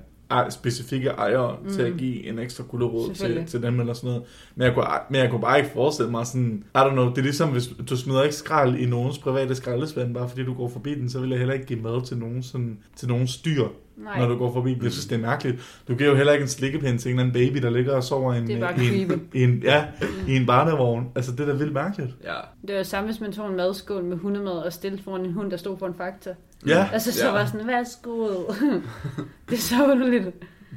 specifikke 0.50 1.08
ejere 1.08 1.56
mm. 1.64 1.70
til 1.70 1.82
at 1.82 1.96
give 1.96 2.26
en 2.26 2.38
ekstra 2.38 2.64
gulderod 2.68 3.14
til, 3.14 3.46
til 3.46 3.62
dem 3.62 3.80
eller 3.80 3.92
sådan 3.92 4.08
noget. 4.08 4.22
Men 4.54 4.66
jeg, 4.66 4.74
kunne, 4.74 4.86
men 5.10 5.20
jeg 5.20 5.30
kunne 5.30 5.40
bare 5.40 5.58
ikke 5.58 5.70
forestille 5.70 6.10
mig 6.10 6.26
sådan, 6.26 6.64
I 6.74 6.78
don't 6.78 6.90
know, 6.90 7.08
det 7.08 7.18
er 7.18 7.22
ligesom, 7.22 7.48
hvis 7.48 7.68
du 7.90 7.96
smider 7.96 8.22
ikke 8.22 8.34
skrald 8.34 8.76
i 8.76 8.86
nogens 8.86 9.18
private 9.18 9.54
skraldespand, 9.54 10.14
bare 10.14 10.28
fordi 10.28 10.44
du 10.44 10.54
går 10.54 10.68
forbi 10.68 10.94
den, 10.94 11.10
så 11.10 11.20
vil 11.20 11.30
jeg 11.30 11.38
heller 11.38 11.54
ikke 11.54 11.66
give 11.66 11.80
mad 11.80 12.06
til 12.06 12.18
nogen, 12.18 12.42
sådan, 12.42 12.78
til 12.96 13.08
nogen 13.08 13.26
styr, 13.26 13.68
Nej, 13.96 14.18
når 14.18 14.28
du 14.28 14.36
går 14.36 14.52
forbi. 14.52 14.78
Jeg 14.82 14.92
synes, 14.92 15.06
det 15.06 15.16
er 15.16 15.20
mærkeligt. 15.20 15.82
Du 15.88 15.94
giver 15.94 16.10
jo 16.10 16.16
heller 16.16 16.32
ikke 16.32 16.42
en 16.42 16.48
slikkepind 16.48 16.98
til 16.98 17.08
en 17.10 17.18
eller 17.18 17.32
anden 17.32 17.52
baby, 17.52 17.62
der 17.62 17.70
ligger 17.70 17.96
og 17.96 18.04
sover 18.04 18.34
i 18.34 18.38
en, 18.38 18.50
i 18.50 18.54
en, 19.02 19.28
i 19.34 19.42
en, 19.42 19.62
ja, 19.62 19.84
i 20.28 20.36
en 20.36 20.46
barnevogn. 20.46 21.08
Altså, 21.14 21.32
det 21.32 21.40
er 21.40 21.46
da 21.46 21.52
vildt 21.52 21.72
mærkeligt. 21.72 22.10
Ja. 22.24 22.34
det 22.68 22.76
var 22.76 22.82
samme, 22.82 23.10
hvis 23.10 23.20
man 23.20 23.32
tog 23.32 23.50
en 23.50 23.56
madskål 23.56 24.04
med 24.04 24.16
hundemad 24.16 24.52
og 24.52 24.72
stille 24.72 24.98
foran 25.02 25.24
en 25.24 25.32
hund, 25.32 25.50
der 25.50 25.56
stod 25.56 25.76
på 25.76 25.86
en 25.86 25.94
fakta. 25.94 26.34
Ja, 26.66 26.88
Altså, 26.92 27.12
så 27.12 27.26
Ja. 27.26 27.32
var 27.32 27.46
sådan, 27.46 27.66
værsgo. 27.66 28.28
det 29.48 29.56
er 29.56 29.60
så 29.60 29.74
underligt. 29.92 30.24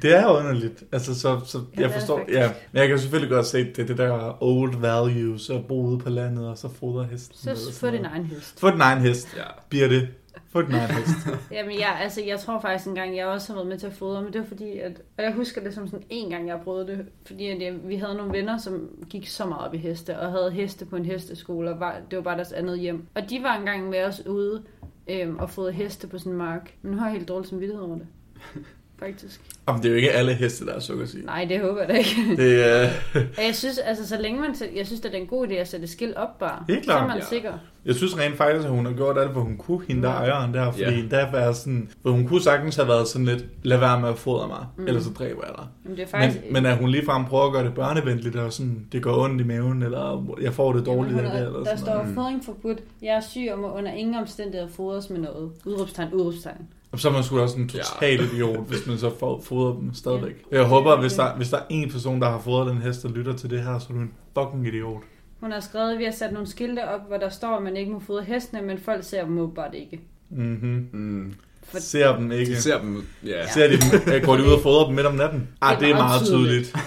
Det 0.02 0.16
er 0.16 0.26
underligt. 0.26 0.84
Altså, 0.92 1.20
så, 1.20 1.40
så 1.46 1.58
Ja, 1.58 1.80
ja, 1.80 1.86
jeg 1.86 1.90
forstår, 1.98 2.20
ja. 2.32 2.50
Men 2.72 2.80
jeg 2.80 2.88
kan 2.88 2.98
selvfølgelig 2.98 3.30
godt 3.34 3.46
se, 3.46 3.58
det 3.64 3.78
er 3.78 3.86
det 3.86 3.98
der 3.98 4.42
old 4.42 4.76
values, 4.80 5.50
at 5.50 5.66
bo 5.66 5.82
ude 5.82 5.98
på 5.98 6.08
landet, 6.10 6.48
og 6.48 6.58
så 6.58 6.68
fodre 6.68 7.04
hesten. 7.04 7.36
Så 7.38 7.50
og 7.68 7.74
få 7.74 7.90
din 7.90 8.04
egen 8.04 8.24
hest. 8.24 8.60
Få 8.60 8.70
din 8.70 8.80
egen 8.80 8.98
hest. 9.02 9.36
Ja. 9.36 9.42
Bliver 9.68 9.88
det. 9.88 10.08
Få 10.52 10.62
din 10.62 10.74
egen 10.74 10.90
hest. 10.90 11.10
Jamen 11.52 11.72
ja, 11.78 11.98
altså 12.02 12.22
jeg 12.26 12.38
tror 12.40 12.60
faktisk 12.60 12.88
en 12.88 12.94
gang, 12.94 13.16
jeg 13.16 13.26
også 13.26 13.48
har 13.48 13.54
været 13.54 13.68
med 13.68 13.78
til 13.78 13.86
at 13.86 13.92
fodre, 13.92 14.22
men 14.22 14.32
det 14.32 14.40
var 14.40 14.46
fordi, 14.46 14.78
at, 14.78 14.92
og 15.18 15.24
jeg 15.24 15.32
husker 15.32 15.60
det 15.62 15.74
som 15.74 15.86
sådan 15.88 16.04
en 16.10 16.30
gang, 16.30 16.48
jeg 16.48 16.58
prøvede 16.64 16.86
det, 16.86 17.06
fordi 17.26 17.46
at 17.48 17.62
jeg, 17.62 17.74
vi 17.84 17.96
havde 17.96 18.14
nogle 18.14 18.32
venner, 18.32 18.58
som 18.58 18.88
gik 19.10 19.28
så 19.28 19.46
meget 19.46 19.66
op 19.66 19.74
i 19.74 19.78
heste, 19.78 20.18
og 20.18 20.30
havde 20.32 20.50
heste 20.50 20.84
på 20.84 20.96
en 20.96 21.04
hesteskole, 21.04 21.70
og 21.70 21.80
var, 21.80 21.96
det 22.10 22.16
var 22.16 22.22
bare 22.22 22.36
deres 22.36 22.52
andet 22.52 22.78
hjem. 22.78 23.06
Og 23.14 23.22
de 23.30 23.38
var 23.42 23.56
engang 23.56 23.88
med 23.88 24.04
os 24.04 24.26
ude 24.26 24.62
øhm, 25.08 25.38
og 25.38 25.50
fået 25.50 25.74
heste 25.74 26.06
på 26.06 26.18
sådan 26.18 26.32
en 26.32 26.38
mark, 26.38 26.74
men 26.82 26.92
nu 26.92 26.98
har 26.98 27.06
jeg 27.06 27.12
helt 27.12 27.28
dårlig 27.28 27.48
samvittighed 27.48 27.84
over 27.84 27.98
det. 27.98 28.06
Faktisk. 28.98 29.40
Jamen, 29.68 29.82
det 29.82 29.88
er 29.88 29.90
jo 29.92 29.96
ikke 29.96 30.10
alle 30.12 30.34
heste, 30.34 30.66
der 30.66 30.72
er 30.74 30.80
sukkersyge. 30.80 31.26
Nej, 31.26 31.44
det 31.44 31.60
håber 31.60 31.80
jeg 31.80 31.88
da 31.88 31.94
ikke. 31.94 32.10
Det 32.36 32.66
er... 32.66 32.88
Og 33.14 33.44
jeg 33.46 33.54
synes, 33.54 33.78
altså 33.78 34.08
så 34.08 34.16
længe 34.20 34.40
man, 34.40 34.54
jeg 34.76 34.86
synes, 34.86 35.00
det 35.00 35.14
er 35.14 35.18
en 35.18 35.26
god 35.26 35.48
idé 35.48 35.52
at 35.54 35.68
sætte 35.68 35.86
skilt 35.86 36.16
op 36.16 36.38
bare. 36.38 36.64
Helt 36.68 36.84
Så 36.84 36.90
er 36.92 36.96
klart. 36.96 37.08
man 37.08 37.16
Ja. 37.18 37.24
sikker. 37.24 37.52
Jeg 37.84 37.94
synes 37.94 38.18
rent 38.18 38.36
faktisk, 38.36 38.64
at 38.64 38.70
hun 38.70 38.86
har 38.86 38.92
gjort 38.92 39.18
alt, 39.18 39.30
hvad 39.30 39.42
hun 39.42 39.56
kunne, 39.56 39.80
hende 39.88 40.02
der 40.02 40.08
ejeren 40.08 40.54
der, 40.54 40.70
fordi 40.70 40.84
Ja. 40.84 40.90
ja. 40.90 41.02
der 41.10 41.30
var 41.30 41.52
sådan, 41.52 41.90
for 42.02 42.10
hun 42.10 42.26
kunne 42.26 42.42
sagtens 42.42 42.76
have 42.76 42.88
været 42.88 43.08
sådan 43.08 43.24
lidt, 43.24 43.44
lad 43.62 43.78
være 43.78 44.00
med 44.00 44.08
at 44.08 44.18
fodre 44.18 44.48
mig, 44.48 44.66
Mm. 44.76 44.86
ellers 44.86 45.04
så 45.04 45.10
dræber 45.10 45.40
jeg 45.46 45.54
dig. 45.58 45.66
Men 45.84 45.96
det 45.96 46.02
er 46.02 46.06
faktisk... 46.06 46.44
Men, 46.44 46.52
men 46.52 46.66
at 46.66 46.76
hun 46.76 46.88
ligefrem 46.90 47.24
prøver 47.24 47.46
at 47.46 47.52
gøre 47.52 47.64
det 47.64 47.74
børnevenligt, 47.74 48.36
og 48.36 48.52
sådan, 48.52 48.86
det 48.92 49.02
går 49.02 49.24
ondt 49.24 49.40
i 49.40 49.44
maven, 49.44 49.82
eller 49.82 50.36
jeg 50.42 50.52
får 50.52 50.72
det 50.72 50.86
dårligt 50.86 51.16
Jamen, 51.16 51.26
af 51.30 51.32
det, 51.32 51.42
er- 51.42 51.46
eller 51.46 51.58
der 51.58 51.64
sådan 51.64 51.78
står 51.78 51.92
noget. 51.94 52.08
Mm. 52.08 52.14
fodring 52.14 52.44
forbudt. 52.44 52.78
Jeg 53.02 53.08
er 53.16 53.20
syg 53.20 53.48
og 53.52 53.58
må 53.58 53.72
under 53.72 53.92
ingen 53.92 54.14
omstændigheder 54.14 54.68
fodres 54.72 55.10
med 55.10 55.18
noget. 55.18 55.50
Udråbstegn, 55.66 56.12
udråbstegn. 56.12 56.66
Og 56.92 56.98
så 57.00 57.08
er 57.08 57.12
man 57.12 57.22
sgu 57.22 57.38
også 57.40 57.58
en 57.58 57.70
Ja. 57.74 57.80
total 57.82 58.20
idiot, 58.20 58.68
hvis 58.68 58.86
man 58.86 58.98
så 58.98 59.18
får 59.18 59.40
fodrer 59.40 59.74
dem 59.74 59.94
stadigvæk. 59.94 60.44
Ja. 60.52 60.56
Jeg 60.56 60.66
håber, 60.66 61.00
hvis 61.00 61.12
der, 61.14 61.36
hvis 61.36 61.50
der 61.50 61.56
er 61.56 61.62
en 61.70 61.90
person, 61.90 62.20
der 62.20 62.30
har 62.30 62.38
fodret 62.38 62.66
den 62.66 62.78
hest, 62.82 63.04
og 63.04 63.10
lytter 63.10 63.32
til 63.32 63.50
det 63.50 63.62
her, 63.62 63.78
så 63.78 63.86
er 63.90 63.94
du 63.94 64.00
en 64.00 64.12
fucking 64.38 64.66
idiot. 64.66 65.02
Hun 65.40 65.52
har 65.52 65.60
skrevet, 65.60 65.92
at 65.92 65.98
vi 65.98 66.04
har 66.04 66.10
sat 66.12 66.32
nogle 66.32 66.48
skilte 66.48 66.88
op, 66.88 67.00
hvor 67.08 67.16
der 67.16 67.28
står, 67.28 67.56
at 67.56 67.62
man 67.62 67.76
ikke 67.76 67.92
må 67.92 67.98
fodre 67.98 68.24
hestene, 68.24 68.62
men 68.62 68.78
folk 68.78 69.04
ser 69.04 69.24
dem 69.24 69.38
åbenbart 69.38 69.74
ikke. 69.74 70.00
Mm-hmm. 70.30 70.88
Mm. 70.92 71.34
For- 71.70 71.78
Ser 71.78 72.16
dem 72.16 72.32
ikke. 72.32 72.52
De 72.52 72.62
ser 72.62 72.80
dem, 72.80 73.04
ja. 73.26 73.46
Ser 73.46 73.68
de 73.68 73.72
dem, 73.76 74.14
øh, 74.14 74.22
går 74.24 74.36
de 74.36 74.42
ud 74.42 74.52
og 74.52 74.60
fodrer 74.62 74.86
dem 74.86 74.94
midt 74.94 75.06
om 75.06 75.14
natten? 75.14 75.48
Ah, 75.60 75.80
det 75.80 75.90
er 75.90 75.94
meget 75.94 76.26
tydeligt. 76.26 76.74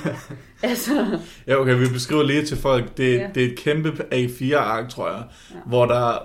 Altså, 0.63 1.20
Ja, 1.48 1.56
okay, 1.62 1.80
vi 1.80 1.88
beskriver 1.94 2.24
lige 2.24 2.46
til 2.46 2.58
folk. 2.58 2.98
Det, 2.98 3.13
Ja. 3.15 3.22
ja. 3.22 3.30
det 3.36 3.44
er 3.46 3.52
et 3.52 3.56
kæmpe 3.58 3.89
A4-ark, 4.13 4.89
tror 4.89 5.08
jeg. 5.10 5.24
Ja. 5.52 5.56
Ja. 5.56 5.62
Hvor 5.65 5.86
der, 5.86 6.17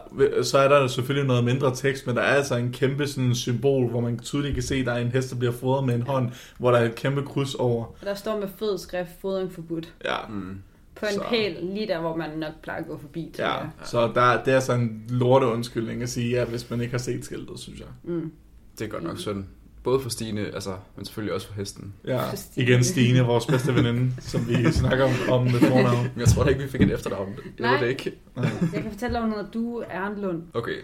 så 0.42 0.58
er 0.58 0.68
der 0.68 0.86
selvfølgelig 0.86 1.26
noget 1.28 1.44
mindre 1.44 1.74
tekst, 1.76 2.06
men 2.06 2.16
der 2.16 2.22
er 2.22 2.34
altså 2.34 2.56
en 2.56 2.72
kæmpe 2.72 3.06
sådan 3.06 3.34
symbol, 3.34 3.90
hvor 3.90 4.00
man 4.00 4.18
tydeligt 4.18 4.54
kan 4.54 4.62
se, 4.62 4.74
at 4.74 4.86
der 4.86 4.92
er 4.92 4.98
en 4.98 5.08
hest, 5.12 5.30
der 5.30 5.36
bliver 5.36 5.52
fodret 5.52 5.84
med 5.86 5.94
en 5.94 6.02
hånd, 6.02 6.30
hvor 6.58 6.70
der 6.70 6.78
er 6.78 6.84
et 6.84 6.94
kæmpe 6.94 7.22
kryds 7.22 7.54
over. 7.54 7.84
og 7.84 7.96
der 8.04 8.14
står 8.14 8.38
med 8.40 8.48
fed 8.58 8.78
skrift, 8.78 9.10
fodring 9.20 9.52
forbudt. 9.52 9.92
Ja, 10.04 10.16
Mm. 10.28 10.58
På 10.94 11.06
en 11.06 11.12
Så. 11.12 11.22
pæl, 11.28 11.56
lige 11.62 11.86
der, 11.86 12.00
hvor 12.00 12.16
man 12.16 12.30
nok 12.38 12.52
plejer 12.62 12.80
at 12.80 12.86
gå 12.88 12.98
forbi. 13.00 13.34
ja. 13.38 13.52
jeg. 13.52 13.66
så 13.84 14.10
der, 14.14 14.42
det 14.44 14.54
er 14.54 14.60
sådan 14.60 14.80
en 14.82 15.02
lorte 15.08 15.46
undskyldning 15.46 16.02
at 16.02 16.08
sige, 16.08 16.30
ja, 16.30 16.44
hvis 16.44 16.70
man 16.70 16.80
ikke 16.80 16.90
har 16.92 16.98
set 16.98 17.24
skiltet, 17.24 17.58
synes 17.60 17.78
jeg. 17.80 17.88
Mm. 18.04 18.32
Det 18.78 18.84
er 18.84 18.88
godt 18.88 19.02
nok 19.02 19.18
synd. 19.18 19.44
Både 19.84 20.00
for 20.00 20.10
Stine, 20.10 20.40
altså, 20.40 20.74
men 20.96 21.04
selvfølgelig 21.04 21.34
også 21.34 21.46
for 21.46 21.54
hesten. 21.54 21.94
Ja, 22.06 22.30
For 22.30 22.36
Stine. 22.36 22.66
igen 22.66 22.84
Stine, 22.84 23.20
vores 23.20 23.46
bedste 23.46 23.74
veninde, 23.74 24.12
som 24.20 24.48
vi 24.48 24.72
snakker 24.72 25.04
om, 25.04 25.10
om 25.30 25.44
med 25.44 25.52
fornavn. 25.60 26.02
Men 26.02 26.20
jeg 26.20 26.28
tror 26.28 26.42
da 26.42 26.48
ikke, 26.48 26.62
vi 26.62 26.68
fik 26.68 26.80
et 26.80 26.92
efternavn. 26.92 27.28
Det 27.36 27.60
Nej. 27.60 27.70
var 27.72 27.80
det 27.80 27.88
ikke. 27.88 28.12
Nej. 28.36 28.44
Jeg 28.72 28.82
kan 28.82 28.90
fortælle 28.90 29.14
dig, 29.14 29.22
hun 29.22 29.30
hedder 29.30 29.50
Due 29.50 29.84
Ernlund. 29.84 30.42
Okay. 30.54 30.76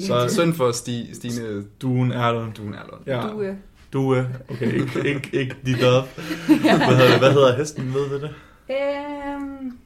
Så- 0.00 0.28
Synd 0.28 0.52
for 0.54 0.72
Sti, 0.72 1.14
Stine 1.14 1.64
Duen 1.82 2.12
er 2.12 2.32
der. 2.32 2.52
Duen 2.52 2.74
Erlund. 2.74 3.00
Ja. 3.06 3.20
Due. 3.28 3.58
Du 3.92 4.10
er, 4.12 4.24
okay, 4.50 4.72
ikke, 4.80 5.08
ikke, 5.08 5.28
ikke 5.32 5.56
de 5.66 5.72
døde. 5.72 6.02
Hvad 6.46 6.96
hedder, 6.96 7.10
det? 7.10 7.18
hvad 7.18 7.32
hedder 7.32 7.56
hesten, 7.56 7.94
ved 7.94 8.08
vi 8.08 8.14
det? 8.14 8.30
Øhm, 8.70 9.78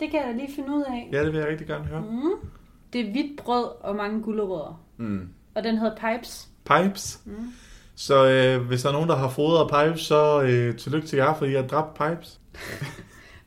det 0.00 0.10
kan 0.10 0.20
jeg 0.20 0.28
da 0.32 0.36
lige 0.38 0.54
finde 0.54 0.68
ud 0.70 0.82
af. 0.88 1.08
Ja, 1.12 1.24
det 1.24 1.32
vil 1.32 1.38
jeg 1.38 1.48
rigtig 1.48 1.66
gerne 1.66 1.84
høre. 1.84 2.00
Mm. 2.00 2.48
Det 2.92 3.00
er 3.00 3.10
hvidt 3.10 3.36
brød 3.36 3.66
og 3.80 3.96
mange 3.96 4.22
gulerødder. 4.22 4.80
Mm. 4.96 5.28
Og 5.54 5.64
den 5.64 5.78
hedder 5.78 5.94
Pipes. 5.96 6.48
Pipes. 6.68 7.20
Mm. 7.24 7.32
Så 7.96 8.26
øh, 8.28 8.66
hvis 8.66 8.82
der 8.82 8.88
er 8.88 8.92
nogen, 8.92 9.08
der 9.08 9.16
har 9.16 9.28
fodret 9.28 9.70
Pipes, 9.88 10.00
så 10.06 10.42
øh, 10.42 10.76
tillykke 10.76 11.08
til 11.08 11.16
jer, 11.16 11.34
fordi 11.34 11.50
I 11.50 11.54
har 11.54 11.62
dræbt 11.62 11.94
Pipes. 11.94 12.40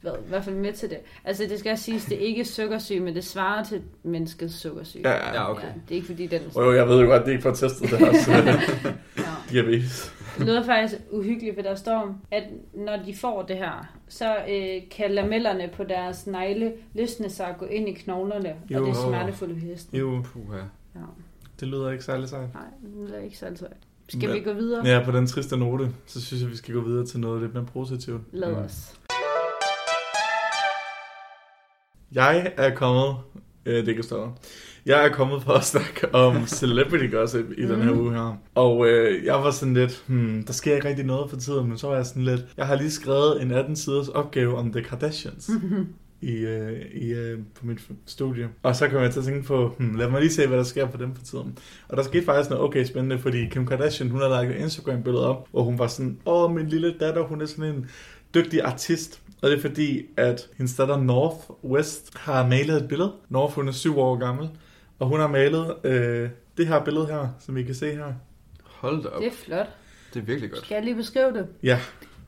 Hvad, 0.01 0.11
I 0.11 0.29
hvert 0.29 0.43
fald 0.43 0.55
med 0.55 0.73
til 0.73 0.89
det. 0.89 0.97
Altså, 1.25 1.43
det 1.49 1.59
skal 1.59 1.77
siges, 1.77 2.05
det 2.05 2.17
er 2.23 2.27
ikke 2.27 2.45
sukkersyge, 2.45 2.99
men 2.99 3.15
det 3.15 3.23
svarer 3.25 3.63
til 3.63 3.81
menneskets 4.03 4.55
sukkersyge. 4.61 5.09
Ja, 5.09 5.33
Ja, 5.33 5.51
okay. 5.51 5.63
Ja, 5.67 5.67
det 5.67 5.91
er 5.91 5.95
ikke 5.95 6.07
fordi, 6.07 6.27
den... 6.27 6.41
Jo, 6.55 6.73
jeg 6.73 6.87
ved 6.87 6.99
jo 7.01 7.07
godt, 7.07 7.21
det 7.21 7.27
er 7.27 7.31
ikke 7.31 7.41
for 7.43 7.51
testet 7.53 7.89
det 7.91 7.99
her, 7.99 8.13
så 8.13 8.31
Ja. 9.17 9.23
diabetes. 9.51 10.13
Det 10.37 10.45
lyder 10.45 10.63
faktisk 10.65 11.01
uhyggeligt, 11.11 11.55
for 11.55 11.61
der 11.61 11.75
står, 11.75 12.15
at 12.31 12.43
når 12.73 12.97
de 13.05 13.15
får 13.15 13.41
det 13.41 13.57
her, 13.57 13.85
så 14.09 14.35
øh, 14.49 14.89
kan 14.91 15.11
lamellerne 15.11 15.69
på 15.77 15.83
deres 15.83 16.27
negle 16.27 16.73
løsne 16.93 17.29
sig 17.29 17.47
og 17.47 17.57
gå 17.57 17.65
ind 17.65 17.89
i 17.89 17.93
knoglerne, 17.93 18.53
Jo. 18.69 18.79
og 18.79 18.85
det 18.85 18.89
er 18.91 19.07
smertefuldt 19.07 19.55
ved 19.55 19.61
hesten. 19.61 19.97
Jo, 19.99 20.23
Puha. 20.33 20.57
Ja. 20.95 20.99
Det 21.61 21.67
lyder 21.69 21.91
ikke 21.91 22.03
særlig 22.03 22.29
sejt. 22.29 22.53
Nej, 22.53 22.63
det 23.07 23.17
er 23.19 23.23
ikke 23.23 23.37
så 23.37 23.45
svært. 23.55 23.71
Skal 24.09 24.29
Men- 24.29 24.37
vi 24.37 24.43
gå 24.43 24.53
videre? 24.53 24.87
Ja, 24.87 25.01
på 25.05 25.11
den 25.11 25.27
triste 25.27 25.57
note, 25.57 25.89
så 26.05 26.21
synes 26.21 26.41
jeg, 26.41 26.51
vi 26.51 26.55
skal 26.55 26.73
gå 26.73 26.81
videre 26.81 27.05
til 27.05 27.19
noget 27.19 27.41
lidt 27.41 27.53
mere 27.53 27.65
positivt. 27.73 28.21
Lad 28.31 28.51
Mm. 28.51 28.57
os. 28.57 28.93
Jeg 32.11 32.53
er 32.57 32.75
kommet, 32.75 33.15
øh, 33.65 33.85
det 33.85 33.95
kan 33.95 34.03
stå 34.03 34.29
Jeg 34.85 35.05
er 35.05 35.09
kommet 35.09 35.43
for 35.43 35.51
at 35.53 35.63
snakke 35.63 36.15
om 36.15 36.45
celebrity 36.59 37.11
gossip 37.11 37.45
i 37.57 37.61
den 37.67 37.81
her 37.81 37.91
Mhm. 37.93 37.99
uge 38.01 38.13
her. 38.13 38.37
Og 38.55 38.87
øh, 38.87 39.25
jeg 39.25 39.33
var 39.35 39.51
sådan 39.51 39.73
lidt, 39.73 40.03
hmm, 40.07 40.43
der 40.47 40.53
sker 40.53 40.75
ikke 40.75 40.87
rigtig 40.87 41.05
noget 41.05 41.29
for 41.29 41.37
tiden, 41.37 41.67
men 41.67 41.77
så 41.77 41.87
var 41.87 41.95
jeg 41.95 42.05
sådan 42.05 42.23
lidt, 42.23 42.41
jeg 42.57 42.67
har 42.67 42.75
lige 42.75 42.91
skrevet 42.91 43.41
en 43.41 43.51
18 43.51 43.75
siders 43.75 44.07
opgave 44.07 44.57
om 44.57 44.71
The 44.71 44.83
Kardashians. 44.83 45.49
i, 46.21 46.31
øh, 46.31 46.81
i, 46.93 47.13
øh, 47.13 47.39
på 47.59 47.65
mit 47.65 47.79
studie. 48.05 48.49
Og 48.63 48.75
så 48.75 48.87
kom 48.87 49.01
jeg 49.01 49.11
til 49.11 49.19
at 49.19 49.25
tænke 49.25 49.47
på, 49.47 49.75
hmm, 49.77 49.95
lad 49.95 50.09
mig 50.09 50.21
lige 50.21 50.31
se, 50.31 50.47
hvad 50.47 50.57
der 50.57 50.63
sker 50.63 50.85
på 50.85 50.97
dem 50.97 51.15
for 51.15 51.23
tiden. 51.23 51.57
Og 51.87 51.97
der 51.97 52.03
skete 52.03 52.25
faktisk 52.25 52.49
noget 52.49 52.65
okay 52.65 52.85
spændende, 52.85 53.19
fordi 53.19 53.45
Kim 53.45 53.67
Kardashian, 53.67 54.09
hun 54.09 54.21
har 54.21 54.29
lagt 54.29 54.51
et 54.51 54.55
Instagram-billede 54.55 55.27
op, 55.29 55.47
hvor 55.51 55.63
hun 55.63 55.79
var 55.79 55.87
sådan, 55.87 56.19
åh, 56.25 56.51
min 56.55 56.67
lille 56.67 56.95
datter, 56.99 57.23
hun 57.23 57.41
er 57.41 57.45
sådan 57.45 57.75
en 57.75 57.89
dygtig 58.33 58.61
artist. 58.61 59.21
Og 59.41 59.49
det 59.49 59.57
er 59.57 59.61
fordi, 59.61 60.05
at 60.17 60.49
hendes 60.57 60.75
datter 60.75 60.97
North 60.97 61.37
West 61.63 62.17
har 62.17 62.47
malet 62.47 62.81
et 62.81 62.87
billede. 62.87 63.13
North, 63.29 63.53
hun 63.53 63.67
er 63.67 63.71
syv 63.71 63.99
år 63.99 64.15
gammel. 64.15 64.49
Og 64.99 65.07
hun 65.07 65.19
har 65.19 65.27
malet 65.27 65.75
øh, 65.83 66.29
det 66.57 66.67
her 66.67 66.83
billede 66.83 67.05
her, 67.05 67.27
som 67.39 67.57
I 67.57 67.63
kan 67.63 67.75
se 67.75 67.95
her. 67.95 68.13
Hold 68.63 69.03
da 69.03 69.09
op. 69.09 69.21
Det 69.21 69.27
er 69.27 69.31
flot. 69.45 69.69
Det 70.13 70.19
er 70.19 70.23
virkelig 70.23 70.51
godt. 70.51 70.65
Skal 70.65 70.75
jeg 70.75 70.83
lige 70.83 70.95
beskrive 70.95 71.33
det? 71.33 71.47
Ja. 71.63 71.79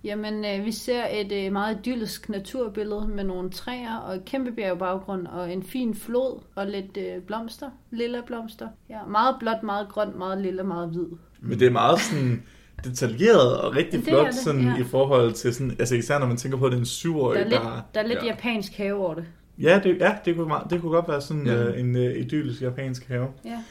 Jamen, 0.04 0.46
øh, 0.46 0.66
vi 0.66 0.72
ser 0.72 1.04
et 1.12 1.46
øh, 1.46 1.52
meget 1.52 1.78
idyllisk 1.78 2.30
naturbillede 2.30 3.08
med 3.08 3.24
nogle 3.24 3.50
træer 3.50 3.98
og 3.98 4.16
et 4.16 4.26
kæmpe 4.26 4.52
bjerg 4.52 4.76
i 4.76 4.80
baggrund 4.80 5.28
og 5.28 5.54
en 5.54 5.64
fin 5.64 5.96
flod 5.96 6.42
og 6.56 6.68
lidt 6.68 6.98
øh, 6.98 7.22
blomster, 7.22 7.70
lilla 7.92 8.22
blomster. 8.26 8.68
Ja, 8.90 9.06
meget 9.08 9.36
blåt, 9.40 9.64
meget 9.64 9.88
grønt, 9.90 10.18
meget 10.18 10.42
lilla, 10.42 10.64
meget 10.64 10.90
hvid. 10.90 11.08
Men 11.42 11.60
det 11.60 11.68
er 11.68 11.72
meget 11.72 12.00
sådan 12.00 12.44
detaljeret 12.84 13.58
og 13.58 13.76
rigtig 13.76 14.00
Det 14.00 14.08
flot 14.08 14.28
det, 14.28 14.36
sådan, 14.36 14.64
ja. 14.64 14.78
i 14.78 14.84
forhold 14.84 15.34
til 15.34 15.54
sådan, 15.54 15.76
altså 15.80 15.96
især 15.96 16.20
når 16.20 16.26
man 16.28 16.38
tænker 16.38 16.58
på, 16.58 16.66
at 16.66 16.72
det 16.72 16.78
er 16.78 16.80
en 16.80 16.84
Der 16.84 16.90
syvårig, 16.90 17.40
er 17.40 17.44
lidt, 17.44 17.62
der... 17.62 17.86
der 17.94 18.00
er 18.00 18.08
lidt 18.08 18.24
ja. 18.24 18.26
japansk 18.26 18.78
have 18.78 18.94
over 18.94 19.14
det. 19.14 19.26
Ja, 19.60 19.82
det, 19.84 19.98
ja 20.00 20.16
det, 20.26 20.36
kunne, 20.36 20.48
meget, 20.48 20.70
det 20.70 20.82
kunne 20.82 20.92
godt 20.92 21.08
være 21.08 21.22
sådan 21.22 21.48
ja. 21.48 21.64
øh, 21.64 21.80
en 21.80 21.96
øh, 21.96 22.20
idyllisk 22.20 22.62
japansk 22.62 23.08
have. 23.08 23.28
Ja. 23.46 23.64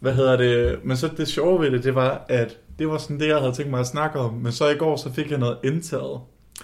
Hvad 0.00 0.14
hedder 0.14 0.36
det? 0.36 0.78
Men 0.84 0.96
så 0.96 1.10
det 1.16 1.28
sjove 1.28 1.60
ved 1.60 1.70
det, 1.70 1.84
det 1.84 1.94
var, 1.94 2.24
at 2.28 2.58
det 2.78 2.88
var 2.88 2.98
sådan 2.98 3.20
det, 3.20 3.28
jeg 3.28 3.38
havde 3.38 3.52
tænkt 3.52 3.70
mig 3.70 3.80
at 3.80 3.86
snakke 3.86 4.18
om. 4.18 4.34
Men 4.34 4.52
så 4.52 4.68
i 4.68 4.74
går, 4.74 4.96
så 4.96 5.12
fik 5.12 5.30
jeg 5.30 5.38
noget 5.38 5.58
intel. 5.64 5.98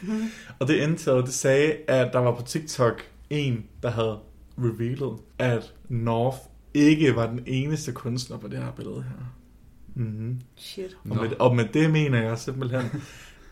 Mhm. 0.02 0.22
Og 0.58 0.68
det 0.68 0.74
intel, 0.74 1.14
det 1.14 1.32
sagde, 1.34 1.72
at 1.88 2.12
der 2.12 2.18
var 2.18 2.34
på 2.34 2.42
TikTok 2.42 3.02
en, 3.30 3.64
der 3.82 3.90
havde 3.90 4.18
revealet, 4.58 5.18
at 5.38 5.72
North 5.88 6.38
ikke 6.74 7.16
var 7.16 7.26
den 7.26 7.40
eneste 7.46 7.92
kunstner 7.92 8.38
på 8.38 8.48
det 8.48 8.58
her 8.58 8.72
billede 8.76 9.02
her. 9.02 9.32
Mm-hmm. 9.94 10.40
Shit. 10.56 10.96
Og, 11.10 11.16
med, 11.16 11.30
og 11.38 11.56
med 11.56 11.64
det 11.74 11.90
mener 11.90 12.22
jeg 12.22 12.38
simpelthen, 12.38 12.82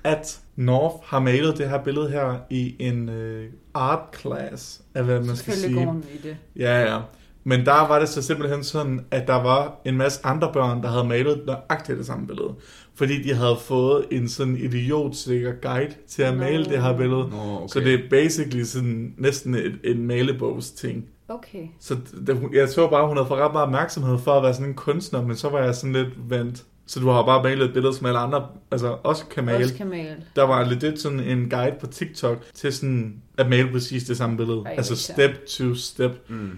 at 0.04 0.40
North 0.56 0.96
har 1.04 1.20
malet 1.20 1.58
det 1.58 1.68
her 1.68 1.82
billede 1.84 2.10
her 2.10 2.38
i 2.50 2.76
en 2.78 3.08
øh, 3.08 3.50
art 3.74 4.16
class, 4.20 4.82
af 4.94 5.04
hvad 5.04 5.20
man 5.20 5.36
skal 5.36 5.52
Selvfølgelig 5.52 5.76
sige. 5.76 5.84
går 5.84 5.92
hun 5.92 6.04
i 6.14 6.28
det. 6.28 6.36
Ja, 6.56 6.80
ja. 6.94 7.00
Men 7.44 7.66
der 7.66 7.88
var 7.88 7.98
det 7.98 8.08
så 8.08 8.22
simpelthen 8.22 8.64
sådan, 8.64 9.04
at 9.10 9.26
der 9.26 9.42
var 9.42 9.80
en 9.84 9.96
masse 9.96 10.20
andre 10.24 10.50
børn, 10.52 10.82
der 10.82 10.88
havde 10.88 11.04
malet 11.04 11.42
nøjagtigt 11.46 11.98
det 11.98 12.06
samme 12.06 12.26
billede. 12.26 12.54
Fordi 12.94 13.22
de 13.22 13.34
havde 13.34 13.56
fået 13.60 14.04
en 14.10 14.28
sådan 14.28 14.56
idiotsikker 14.56 15.52
guide 15.62 15.94
til 16.08 16.22
at 16.22 16.34
Nå. 16.34 16.40
male 16.40 16.64
det 16.64 16.82
her 16.82 16.96
billede. 16.96 17.28
Nå, 17.30 17.56
okay. 17.56 17.66
Så 17.68 17.80
det 17.80 17.94
er 17.94 17.98
basically 18.10 18.62
sådan 18.62 19.14
næsten 19.18 19.54
et, 19.54 19.78
en 19.84 20.06
malebogs 20.06 20.70
ting. 20.70 21.04
Okay. 21.28 21.66
Så 21.80 21.96
det, 22.26 22.42
jeg 22.52 22.70
tror 22.70 22.90
bare, 22.90 23.08
hun 23.08 23.16
havde 23.16 23.28
fået 23.28 23.40
ret 23.40 23.52
meget 23.52 23.66
opmærksomhed 23.66 24.18
for 24.18 24.32
at 24.32 24.42
være 24.42 24.54
sådan 24.54 24.68
en 24.68 24.74
kunstner, 24.74 25.22
men 25.22 25.36
så 25.36 25.48
var 25.48 25.62
jeg 25.62 25.74
sådan 25.74 25.92
lidt 25.92 26.30
vent. 26.30 26.64
Så 26.86 27.00
du 27.00 27.08
har 27.08 27.24
bare 27.24 27.42
malet 27.42 27.64
et 27.64 27.72
billede, 27.72 27.94
som 27.94 28.06
alle 28.06 28.18
andre 28.18 28.46
altså 28.70 28.96
også 29.02 29.24
kan 29.26 29.44
male. 29.44 29.64
Også 29.64 29.74
kan 29.74 29.88
male. 29.88 30.16
Der 30.36 30.42
var 30.42 30.64
lidt 30.64 31.00
sådan 31.00 31.20
en 31.20 31.50
guide 31.50 31.76
på 31.80 31.86
TikTok 31.86 32.44
til 32.54 32.72
sådan 32.72 33.22
at 33.38 33.48
male 33.48 33.68
præcis 33.72 34.04
det 34.04 34.16
samme 34.16 34.36
billede. 34.36 34.62
Ej, 34.66 34.74
altså 34.76 34.96
step 34.96 35.46
to 35.46 35.74
step. 35.74 36.12
Mm. 36.28 36.50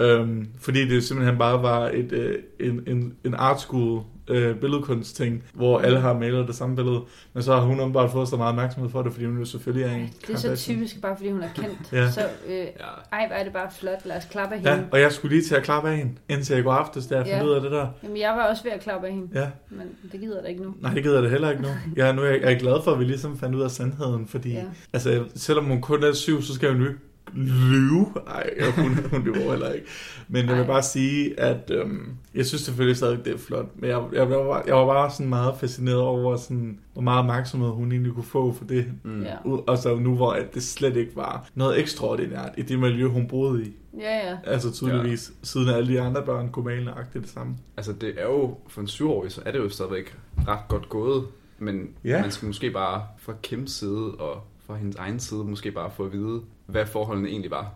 Øhm, 0.00 0.48
fordi 0.60 0.88
det 0.88 1.04
simpelthen 1.04 1.38
bare 1.38 1.62
var 1.62 1.88
et, 1.94 2.12
øh, 2.12 2.34
en, 2.60 2.82
en, 2.86 3.14
en 3.24 3.34
art 3.34 3.60
school 3.60 4.02
øh, 4.28 4.56
billedkunst 4.56 5.16
ting, 5.16 5.42
hvor 5.54 5.78
alle 5.78 6.00
har 6.00 6.12
malet 6.18 6.46
det 6.48 6.54
samme 6.54 6.76
billede. 6.76 7.00
Men 7.34 7.42
så 7.42 7.54
har 7.54 7.60
hun 7.60 7.80
åbenbart 7.80 8.10
fået 8.10 8.28
så 8.28 8.36
meget 8.36 8.48
opmærksomhed 8.48 8.90
for 8.90 9.02
det, 9.02 9.12
fordi 9.12 9.24
hun 9.26 9.38
jo 9.38 9.44
selvfølgelig 9.44 9.86
er 9.86 9.94
en 9.94 10.10
Det 10.26 10.34
er 10.34 10.38
så 10.38 10.56
typisk, 10.56 11.00
bare 11.02 11.16
fordi 11.16 11.30
hun 11.30 11.42
er 11.42 11.48
kendt. 11.54 11.78
Ja. 11.92 12.10
Så, 12.10 12.20
øh, 12.48 12.52
Ja. 12.54 12.64
ej, 13.12 13.26
hvor 13.26 13.36
er 13.36 13.44
det 13.44 13.52
bare 13.52 13.68
flot. 13.78 14.06
Lad 14.06 14.16
os 14.16 14.24
klappe 14.30 14.54
af 14.54 14.60
hende. 14.60 14.72
Ja, 14.72 14.78
og 14.90 15.00
jeg 15.00 15.12
skulle 15.12 15.36
lige 15.36 15.46
til 15.48 15.54
at 15.54 15.62
klappe 15.62 15.88
af 15.90 15.96
hende, 15.96 16.12
indtil 16.28 16.54
jeg 16.54 16.64
går 16.64 16.72
aftes, 16.72 17.06
da 17.06 17.16
jeg 17.16 17.26
Ja. 17.26 17.36
fandt 17.38 17.48
ud 17.48 17.54
af 17.54 17.60
det 17.60 17.70
der. 17.70 17.86
Jamen, 18.02 18.16
jeg 18.16 18.30
var 18.36 18.42
også 18.50 18.62
ved 18.62 18.72
at 18.72 18.80
klappe 18.80 19.06
af 19.06 19.12
hende, 19.12 19.28
Ja, 19.34 19.46
men 19.70 19.86
det 20.12 20.20
gider 20.20 20.42
da 20.42 20.48
ikke 20.48 20.62
nu. 20.62 20.74
nej, 20.80 20.94
det 20.94 21.02
gider 21.02 21.20
det 21.20 21.30
heller 21.30 21.50
ikke 21.50 21.62
nu. 21.62 21.68
Jeg 21.96 22.08
er, 22.08 22.12
nu 22.12 22.22
er 22.22 22.26
jeg, 22.26 22.40
jeg 22.42 22.52
er 22.52 22.58
glad 22.58 22.74
for, 22.84 22.90
at 22.92 22.98
vi 22.98 23.04
ligesom 23.04 23.38
fandt 23.38 23.54
ud 23.54 23.62
af 23.62 23.70
sandheden, 23.70 24.26
fordi 24.26 24.52
Ja. 24.52 24.64
altså, 24.92 25.24
selvom 25.34 25.64
hun 25.64 25.80
kun 25.80 26.04
er 26.04 26.12
syv, 26.12 26.42
så 26.42 26.54
skal 26.54 26.72
hun 26.72 26.80
jo 26.82 26.88
ikke 26.88 27.00
lyve. 27.36 28.06
Ej, 28.26 28.50
hun, 28.76 28.94
hun 29.12 29.22
lyver 29.22 29.50
heller 29.50 29.72
ikke. 29.72 29.86
Men 30.28 30.48
jeg 30.48 30.56
vil 30.58 30.64
bare 30.64 30.82
sige, 30.82 31.40
at 31.40 31.70
øhm, 31.74 32.12
jeg 32.34 32.46
synes 32.46 32.62
selvfølgelig 32.62 32.96
stadig, 32.96 33.24
det 33.24 33.34
er 33.34 33.38
flot. 33.38 33.66
Men 33.74 33.90
jeg, 33.90 34.02
jeg, 34.12 34.30
var, 34.30 34.44
bare- 34.44 34.62
jeg 34.66 34.74
var 34.74 34.86
bare 34.86 35.10
sådan 35.10 35.28
meget 35.28 35.54
fascineret 35.60 36.00
over, 36.00 36.36
sådan, 36.36 36.78
hvor 36.92 37.02
meget 37.02 37.18
opmærksomhed 37.18 37.68
hun 37.68 37.92
egentlig 37.92 38.12
kunne 38.12 38.24
få 38.24 38.52
for 38.52 38.64
det. 38.64 38.86
Mm. 39.02 39.22
Ja. 39.22 39.34
Og 39.66 39.78
så 39.78 39.96
nu, 39.96 40.14
hvor 40.16 40.32
at 40.32 40.54
det 40.54 40.62
slet 40.62 40.96
ikke 40.96 41.16
var 41.16 41.48
noget 41.54 41.80
ekstraordinært 41.80 42.50
i 42.56 42.62
det 42.62 42.78
miljø, 42.78 43.08
hun 43.08 43.28
boede 43.28 43.64
i. 43.64 43.72
Ja, 44.00 44.28
ja. 44.30 44.36
Altså 44.46 44.72
tydeligvis, 44.72 45.28
ja. 45.30 45.46
siden 45.46 45.68
alle 45.68 45.92
de 45.92 46.00
andre 46.00 46.22
børn 46.22 46.48
kunne 46.48 46.64
male 46.64 46.84
nøjagtigt 46.84 47.24
det 47.24 47.32
samme. 47.32 47.54
Altså, 47.76 47.92
det 47.92 48.14
er 48.18 48.24
jo, 48.26 48.56
for 48.68 48.80
en 48.80 48.86
syvårig, 48.88 49.32
så 49.32 49.42
er 49.46 49.52
det 49.52 49.58
jo 49.58 49.68
stadigvæk 49.68 50.16
ret 50.48 50.68
godt 50.68 50.88
gået. 50.88 51.24
Men 51.58 51.88
ja. 52.04 52.20
man 52.20 52.30
skal 52.30 52.46
måske 52.46 52.70
bare 52.70 53.02
fra 53.18 53.32
Kims 53.42 53.70
side 53.72 54.10
og 54.18 54.42
fra 54.66 54.76
hendes 54.76 54.96
egen 54.96 55.20
side 55.20 55.40
måske 55.44 55.70
bare 55.70 55.90
få 55.96 56.04
at 56.04 56.12
vide, 56.12 56.40
hvad 56.66 56.86
forholdene 56.86 57.28
egentlig 57.28 57.50
var. 57.50 57.70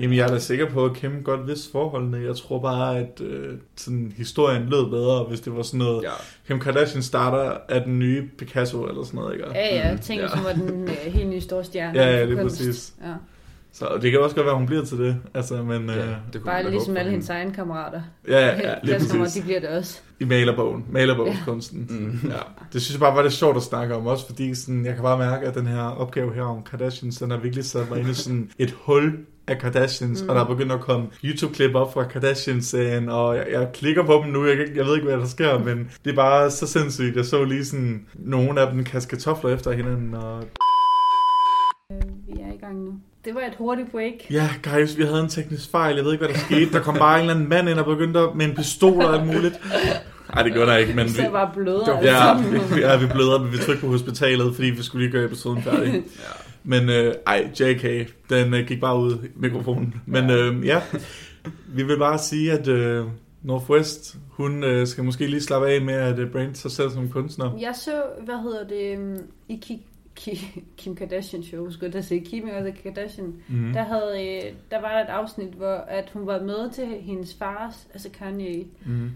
Jamen, 0.00 0.16
jeg 0.16 0.24
er 0.26 0.28
da 0.30 0.38
sikker 0.38 0.70
på, 0.70 0.84
at 0.84 0.94
Kim 0.96 1.22
godt 1.24 1.46
vidste 1.46 1.72
forholdene. 1.72 2.18
Jeg 2.26 2.36
tror 2.36 2.58
bare, 2.60 2.98
at 2.98 3.20
øh, 3.20 3.58
sådan, 3.76 4.12
historien 4.16 4.62
lød 4.66 4.90
bedre, 4.90 5.24
hvis 5.24 5.40
det 5.40 5.56
var 5.56 5.62
sådan 5.62 5.78
noget... 5.78 6.02
Ja, 6.02 6.10
Kim 6.48 6.60
Kardashian 6.60 7.02
starter 7.02 7.58
af 7.68 7.82
den 7.84 7.98
nye 7.98 8.28
Picasso 8.38 8.84
eller 8.86 9.04
sådan 9.04 9.20
noget, 9.20 9.34
ikke? 9.34 9.46
Ja, 9.54 9.76
ja. 9.76 9.92
Mhm. 9.92 10.00
Tænk, 10.02 10.20
Ja. 10.22 10.28
som 10.28 10.44
var 10.44 10.52
den 10.52 10.82
øh, 10.82 11.12
helt 11.12 11.28
nye 11.28 11.40
store 11.40 11.64
stjerne. 11.64 11.98
Ja, 12.02 12.16
ja, 12.18 12.26
det 12.26 12.38
er 12.38 12.42
præcis. 12.42 12.94
Ja. 13.02 13.12
Så 13.72 13.98
det 14.02 14.10
kan 14.10 14.20
også 14.20 14.36
godt 14.36 14.44
være, 14.46 14.52
at 14.54 14.58
hun 14.58 14.66
bliver 14.66 14.84
til 14.84 14.98
det. 14.98 15.16
Altså, 15.34 15.62
men... 15.62 15.88
ja 15.90 15.96
Øh, 15.96 16.06
det 16.32 16.40
kunne 16.42 16.44
Bare 16.44 16.70
ligesom 16.70 16.96
alle 16.96 16.98
hende. 16.98 17.10
hendes 17.10 17.28
egne 17.28 17.52
kammerater. 17.54 18.00
ja, 18.28 18.46
ja, 18.46 18.68
ja, 18.68 18.74
lige 18.82 18.94
præcis. 18.98 19.32
de 19.34 19.42
bliver 19.42 19.60
det 19.60 19.68
også. 19.68 20.00
I 20.20 20.24
malerbogen. 20.24 20.84
Malerbogskunsten. 20.90 21.86
Mm. 21.90 22.28
Ja. 22.30 22.36
Det 22.72 22.82
synes 22.82 22.92
jeg 22.94 23.00
bare 23.00 23.14
var 23.16 23.22
det 23.22 23.32
sjovt 23.32 23.56
at 23.56 23.62
snakke 23.62 23.94
om, 23.94 24.06
også 24.06 24.26
fordi 24.26 24.54
sådan, 24.54 24.86
jeg 24.86 24.94
kan 24.94 25.02
bare 25.02 25.18
mærke, 25.18 25.46
at 25.46 25.54
den 25.54 25.66
her 25.66 25.82
opgave 25.82 26.34
her 26.34 26.42
om 26.42 26.62
Kardashians, 26.70 27.16
den 27.18 27.30
har 27.30 27.38
virkelig 27.38 27.64
sat 27.64 27.90
mig 27.90 27.98
ind 27.98 28.08
i 28.08 28.14
sådan 28.14 28.50
et 28.58 28.74
hul 28.82 29.12
af 29.46 29.58
Kardashians, 29.58 30.22
mm. 30.22 30.28
og 30.28 30.34
der 30.34 30.40
er 30.40 30.46
begyndt 30.46 30.72
at 30.72 30.80
komme 30.80 31.06
YouTube-klip 31.24 31.74
op 31.74 31.92
fra 31.92 32.04
Kardashians-serien, 32.04 33.08
og 33.08 33.36
jeg, 33.36 33.46
jeg 33.52 33.68
klikker 33.74 34.04
på 34.06 34.22
dem 34.24 34.32
nu, 34.32 34.46
jeg, 34.46 34.56
jeg 34.74 34.84
ved 34.86 34.94
ikke, 34.94 35.08
hvad 35.08 35.18
der 35.18 35.26
sker, 35.26 35.58
men 35.58 35.90
det 36.04 36.10
er 36.10 36.14
bare 36.16 36.50
så 36.50 36.66
sindssygt. 36.66 37.16
Jeg 37.16 37.24
så 37.24 37.44
lige 37.44 37.64
sådan, 37.64 38.06
nogle 38.14 38.60
af 38.60 38.72
dem 38.72 38.84
kaste 38.84 39.08
kartofler 39.08 39.54
efter 39.54 39.72
hinanden, 39.72 40.14
og 40.14 40.44
Det 43.24 43.34
var 43.34 43.40
et 43.40 43.54
hurtigt 43.58 43.90
break. 43.90 44.12
ja, 44.30 44.48
guys, 44.62 44.98
vi 44.98 45.02
havde 45.02 45.20
en 45.20 45.28
teknisk 45.28 45.70
fejl, 45.70 45.96
jeg 45.96 46.04
ved 46.04 46.12
ikke, 46.12 46.24
hvad 46.24 46.34
der 46.34 46.40
skete. 46.40 46.72
Der 46.72 46.80
kom 46.80 46.94
bare 46.94 47.14
en 47.14 47.20
eller 47.20 47.34
anden 47.34 47.48
mand 47.48 47.68
ind 47.68 47.78
og 47.78 47.84
begyndte 47.84 48.20
at- 48.20 48.34
med 48.34 48.46
en 48.46 48.54
pistol 48.54 49.02
og 49.04 49.14
alt 49.14 49.26
muligt. 49.26 49.54
Nej, 50.34 50.42
det 50.42 50.52
gjorde 50.52 50.70
der 50.70 50.76
ikke, 50.76 50.94
men 50.94 51.06
Vi 51.06 51.12
blødere. 51.54 52.02
Det 52.02 52.12
var- 52.12 52.34
alle 52.34 52.58
ja, 52.70 52.74
vi, 52.74 52.80
ja, 52.80 52.96
vi 52.98 53.06
bløder, 53.12 53.42
men 53.42 53.52
vi 53.52 53.56
trykkede 53.58 53.80
på 53.86 53.86
hospitalet, 53.86 54.54
fordi 54.54 54.70
vi 54.70 54.82
skulle 54.82 55.04
lige 55.06 55.12
gøre 55.12 55.24
episoden 55.24 55.62
færdig. 55.62 55.92
Ja. 55.94 56.00
Men 56.64 56.90
øh, 56.90 57.14
ej, 57.26 57.50
JK, 57.60 58.08
den 58.30 58.54
øh, 58.54 58.66
gik 58.66 58.80
bare 58.80 58.98
ud 58.98 59.12
i 59.24 59.28
mikrofonen. 59.36 59.94
Men 60.06 60.30
øh, 60.30 60.66
ja, 60.66 60.80
vi 61.68 61.82
vil 61.82 61.98
bare 61.98 62.18
sige, 62.18 62.52
at 62.52 62.68
øh, 62.68 63.04
Northwest, 63.42 64.16
hun 64.30 64.64
øh, 64.64 64.86
skal 64.86 65.04
måske 65.04 65.26
lige 65.26 65.40
slappe 65.40 65.68
af 65.68 65.80
med 65.82 65.94
at 65.94 66.18
øh, 66.18 66.30
brande 66.30 66.56
sig 66.56 66.70
selv 66.70 66.90
som 66.90 67.08
kunstner. 67.08 67.50
Jeg 67.60 67.72
så, 67.84 68.02
hvad 68.24 68.42
hedder 68.42 68.66
det, 68.68 68.92
øhm, 68.98 69.18
i 69.48 69.54
Ki, 69.62 69.74
Ki, 69.74 69.82
Kim 70.76 70.96
Kardashian 70.96 71.42
show, 71.42 71.70
skulle 71.70 71.92
jeg 71.94 72.04
sige, 72.04 72.24
Kim 72.24 72.48
og 72.48 72.62
the 72.62 72.72
Kardashian, 72.82 73.34
Mm. 73.48 73.72
der, 73.72 73.82
havde, 73.82 74.26
øh, 74.46 74.52
der 74.70 74.80
var 74.80 74.92
der 74.92 75.00
et 75.04 75.08
afsnit, 75.08 75.48
hvor 75.48 75.74
at 75.88 76.10
hun 76.12 76.26
var 76.26 76.40
med 76.42 76.70
til 76.70 76.86
hendes 76.86 77.36
fars, 77.38 77.86
altså 77.92 78.08
Kanye, 78.18 78.64
Mm. 78.86 79.10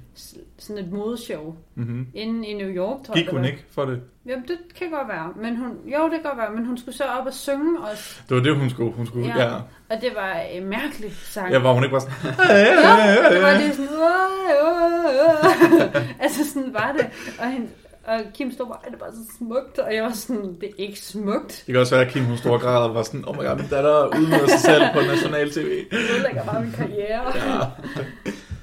sådan 0.59 0.85
et 0.85 0.93
modeshow, 0.93 1.55
Mm-hmm. 1.75 2.07
inde 2.15 2.49
i 2.49 2.55
New 2.55 2.69
York, 2.69 3.03
tror 3.05 3.15
Gik 3.15 3.25
jeg. 3.25 3.33
hun 3.33 3.41
var. 3.43 3.47
ikke 3.49 3.65
for 3.71 3.85
det? 3.85 4.01
Jamen, 4.27 4.45
det 4.49 4.59
kan 4.79 4.91
godt 4.91 5.09
være. 5.09 5.33
Men 5.37 5.57
hun, 5.57 5.69
jo, 5.87 6.05
det 6.05 6.13
kan 6.13 6.23
godt 6.23 6.39
være, 6.39 6.53
men 6.55 6.67
hun 6.67 6.79
skulle 6.79 6.95
så 6.97 7.05
op 7.05 7.27
og 7.27 7.33
synge 7.35 7.81
også. 7.81 8.23
Det 8.29 8.37
var 8.37 8.43
det, 8.43 8.57
hun 8.57 8.71
skulle. 8.71 8.93
Hun 8.93 9.07
skulle 9.07 9.27
ja. 9.37 9.47
Ja. 9.49 9.55
Og 9.91 10.01
det 10.01 10.11
var 10.17 10.33
en 10.35 10.65
mærkelig 10.67 11.13
sang. 11.13 11.53
ja, 11.53 11.59
hvor 11.59 11.73
hun 11.73 11.83
ikke 11.85 11.93
var 11.95 11.99
sådan... 12.01 12.15
Ja, 12.49 13.35
det 13.35 13.43
var 13.43 13.59
det 13.59 13.75
sådan, 13.75 13.89
altså 16.25 16.51
sådan 16.53 16.75
var 16.75 16.93
det. 16.93 17.07
Og, 17.41 17.51
hende, 17.53 17.69
og 18.05 18.21
Kim 18.35 18.53
stod 18.53 18.67
bare, 18.67 18.77
"Ej, 18.83 18.89
det 18.89 18.95
er 18.95 18.99
bare 18.99 19.13
så 19.13 19.37
smukt, 19.39 19.79
og 19.79 19.95
jeg 19.95 20.03
var 20.05 20.13
sådan, 20.13 20.55
det 20.61 20.65
er 20.69 20.73
ikke 20.79 21.01
smukt. 21.01 21.63
Det 21.67 21.73
kan 21.73 21.77
også 21.81 21.95
være, 21.95 22.07
at 22.07 22.13
Kim, 22.13 22.25
hun 22.25 22.37
store 22.37 22.59
grad 22.59 22.93
var 22.93 23.03
sådan, 23.03 23.25
oh 23.29 23.37
my 23.37 23.47
god, 23.49 23.57
min 23.57 23.67
datter 23.71 24.07
udnytter 24.19 24.47
sig 24.47 24.61
selv 24.61 24.83
på 24.95 25.01
national 25.01 25.51
tv. 25.51 25.85
Det 25.91 25.99
ødelægger 26.15 26.45
bare 26.45 26.61
min 26.63 26.73
karriere. 26.73 27.23
Ja. 27.37 27.59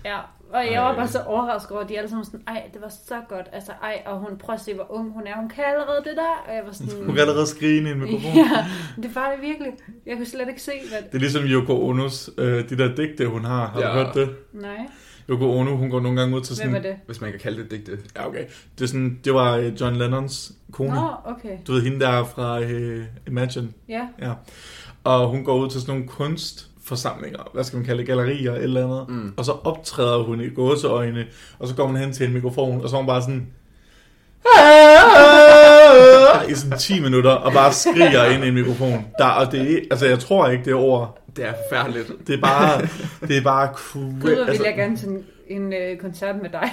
Ja, 0.06 0.18
og 0.54 0.72
jeg 0.72 0.82
var 0.82 0.96
bare 0.96 1.08
så 1.08 1.20
overrasket 1.22 1.72
over, 1.72 1.82
at 1.84 1.90
de 1.90 1.98
alle 1.98 2.10
sammen 2.10 2.26
sådan, 2.26 2.42
ej, 2.48 2.64
det 2.74 2.82
var 2.82 2.90
så 3.08 3.16
godt, 3.30 3.48
altså 3.54 3.72
ej, 3.84 4.02
og 4.06 4.20
hun 4.20 4.38
prøver 4.38 4.58
at 4.58 4.66
se, 4.66 4.74
hvor 4.74 4.92
ung 4.92 5.14
hun 5.14 5.28
er, 5.28 5.36
hun 5.36 5.50
kan 5.50 5.64
allerede 5.68 5.98
det 6.10 6.14
der, 6.18 6.44
og 6.48 6.56
jeg 6.56 6.64
var 6.66 6.72
sådan, 6.72 7.06
Hun 7.06 7.16
kan 7.16 7.20
allerede 7.20 7.48
skrige 7.48 7.78
ind 7.78 7.88
i 7.88 7.92
en 7.92 8.00
mikrofon. 8.00 8.36
ja, 8.36 8.66
det 9.04 9.16
var 9.16 9.32
det 9.32 9.42
virkelig, 9.42 9.74
jeg 10.06 10.16
kunne 10.18 10.26
slet 10.26 10.48
ikke 10.50 10.62
se, 10.62 10.72
hvad, 10.90 11.02
Det 11.02 11.16
er 11.16 11.20
ligesom 11.20 11.44
Yoko 11.44 11.88
Onos, 11.90 12.30
øh, 12.38 12.70
de 12.70 12.78
der 12.78 12.96
digte, 12.96 13.28
hun 13.28 13.46
har. 13.46 13.68
Har 13.68 13.82
Ja. 13.82 13.88
du 13.88 13.92
hørt 13.94 14.14
det? 14.16 14.30
nej, 14.54 14.88
Yoko 15.30 15.60
Ono, 15.60 15.76
hun 15.76 15.90
går 15.90 16.00
nogle 16.00 16.20
gange 16.20 16.36
ud 16.36 16.42
til 16.42 16.56
hvem 16.56 16.74
sådan... 16.74 16.86
er 16.86 16.90
det? 16.90 16.96
Hvis 17.06 17.22
man 17.22 17.32
kan 17.32 17.40
kalde 17.40 17.64
det 17.64 17.72
digte. 17.72 17.98
Ja, 18.16 18.28
okay. 18.28 18.44
Det, 18.78 18.84
er 18.84 18.88
sådan, 18.88 19.20
det 19.26 19.34
var 19.34 19.56
øh, 19.58 19.82
John 19.82 19.96
Lennons 19.96 20.52
kone. 20.72 20.94
Nå, 20.94 21.08
okay, 21.26 21.58
Du 21.68 21.72
ved, 21.74 21.82
hende 21.82 22.00
der 22.00 22.10
er 22.10 22.24
fra 22.24 22.62
øh, 22.62 23.04
Imagine. 23.28 23.70
ja, 23.90 24.02
Ja. 24.22 24.32
Og 25.04 25.30
hun 25.30 25.44
går 25.44 25.56
ud 25.58 25.70
til 25.70 25.82
sådan 25.82 25.94
nogle 25.94 26.08
kunstforsamlinger, 26.08 27.50
hvad 27.54 27.64
skal 27.64 27.78
man 27.78 27.86
kalde 27.86 28.00
det, 28.00 28.08
gallerier 28.08 28.54
eller 28.54 28.58
et 28.58 28.64
eller 28.64 28.84
andet. 28.86 29.06
Mm. 29.10 29.34
Og 29.38 29.46
så 29.46 29.52
optræder 29.52 30.24
hun 30.24 30.42
i 30.42 30.50
gåseøjne, 30.50 31.26
og 31.60 31.68
så 31.68 31.76
går 31.76 31.86
hun 31.88 31.96
hen 31.98 32.14
til 32.14 32.28
en 32.28 32.34
mikrofon, 32.34 32.82
og 32.82 32.90
så 32.90 32.96
er 32.96 33.00
hun 33.00 33.08
bare 33.08 33.22
sådan... 33.22 33.48
i 36.52 36.56
sådan 36.56 36.78
10 36.78 37.00
minutter, 37.02 37.32
og 37.32 37.54
bare 37.54 37.74
skriger 37.74 38.26
ind 38.26 38.44
i 38.44 38.48
en 38.48 38.54
mikrofon. 38.54 39.06
Der, 39.18 39.26
og 39.26 39.52
det 39.52 39.74
er, 39.74 39.80
altså 39.92 40.06
jeg 40.06 40.20
tror 40.20 40.48
ikke, 40.48 40.66
det 40.66 40.72
er 40.72 40.76
ord. 40.76 41.19
Det 41.36 41.46
er 41.48 41.54
forfærdeligt. 41.70 42.12
Det 42.28 42.36
er 42.36 42.42
bare, 42.42 42.82
det 43.28 43.38
er 43.38 43.42
bare 43.44 43.68
Gud, 43.68 44.02
hvor 44.12 44.30
crazy. 44.46 44.52
ville 44.52 44.66
jeg 44.68 44.76
gerne 44.76 44.98
til 44.98 45.24
en, 45.48 45.74
øh, 45.74 45.98
koncert 45.98 46.36
med 46.42 46.50
dig. 46.50 46.70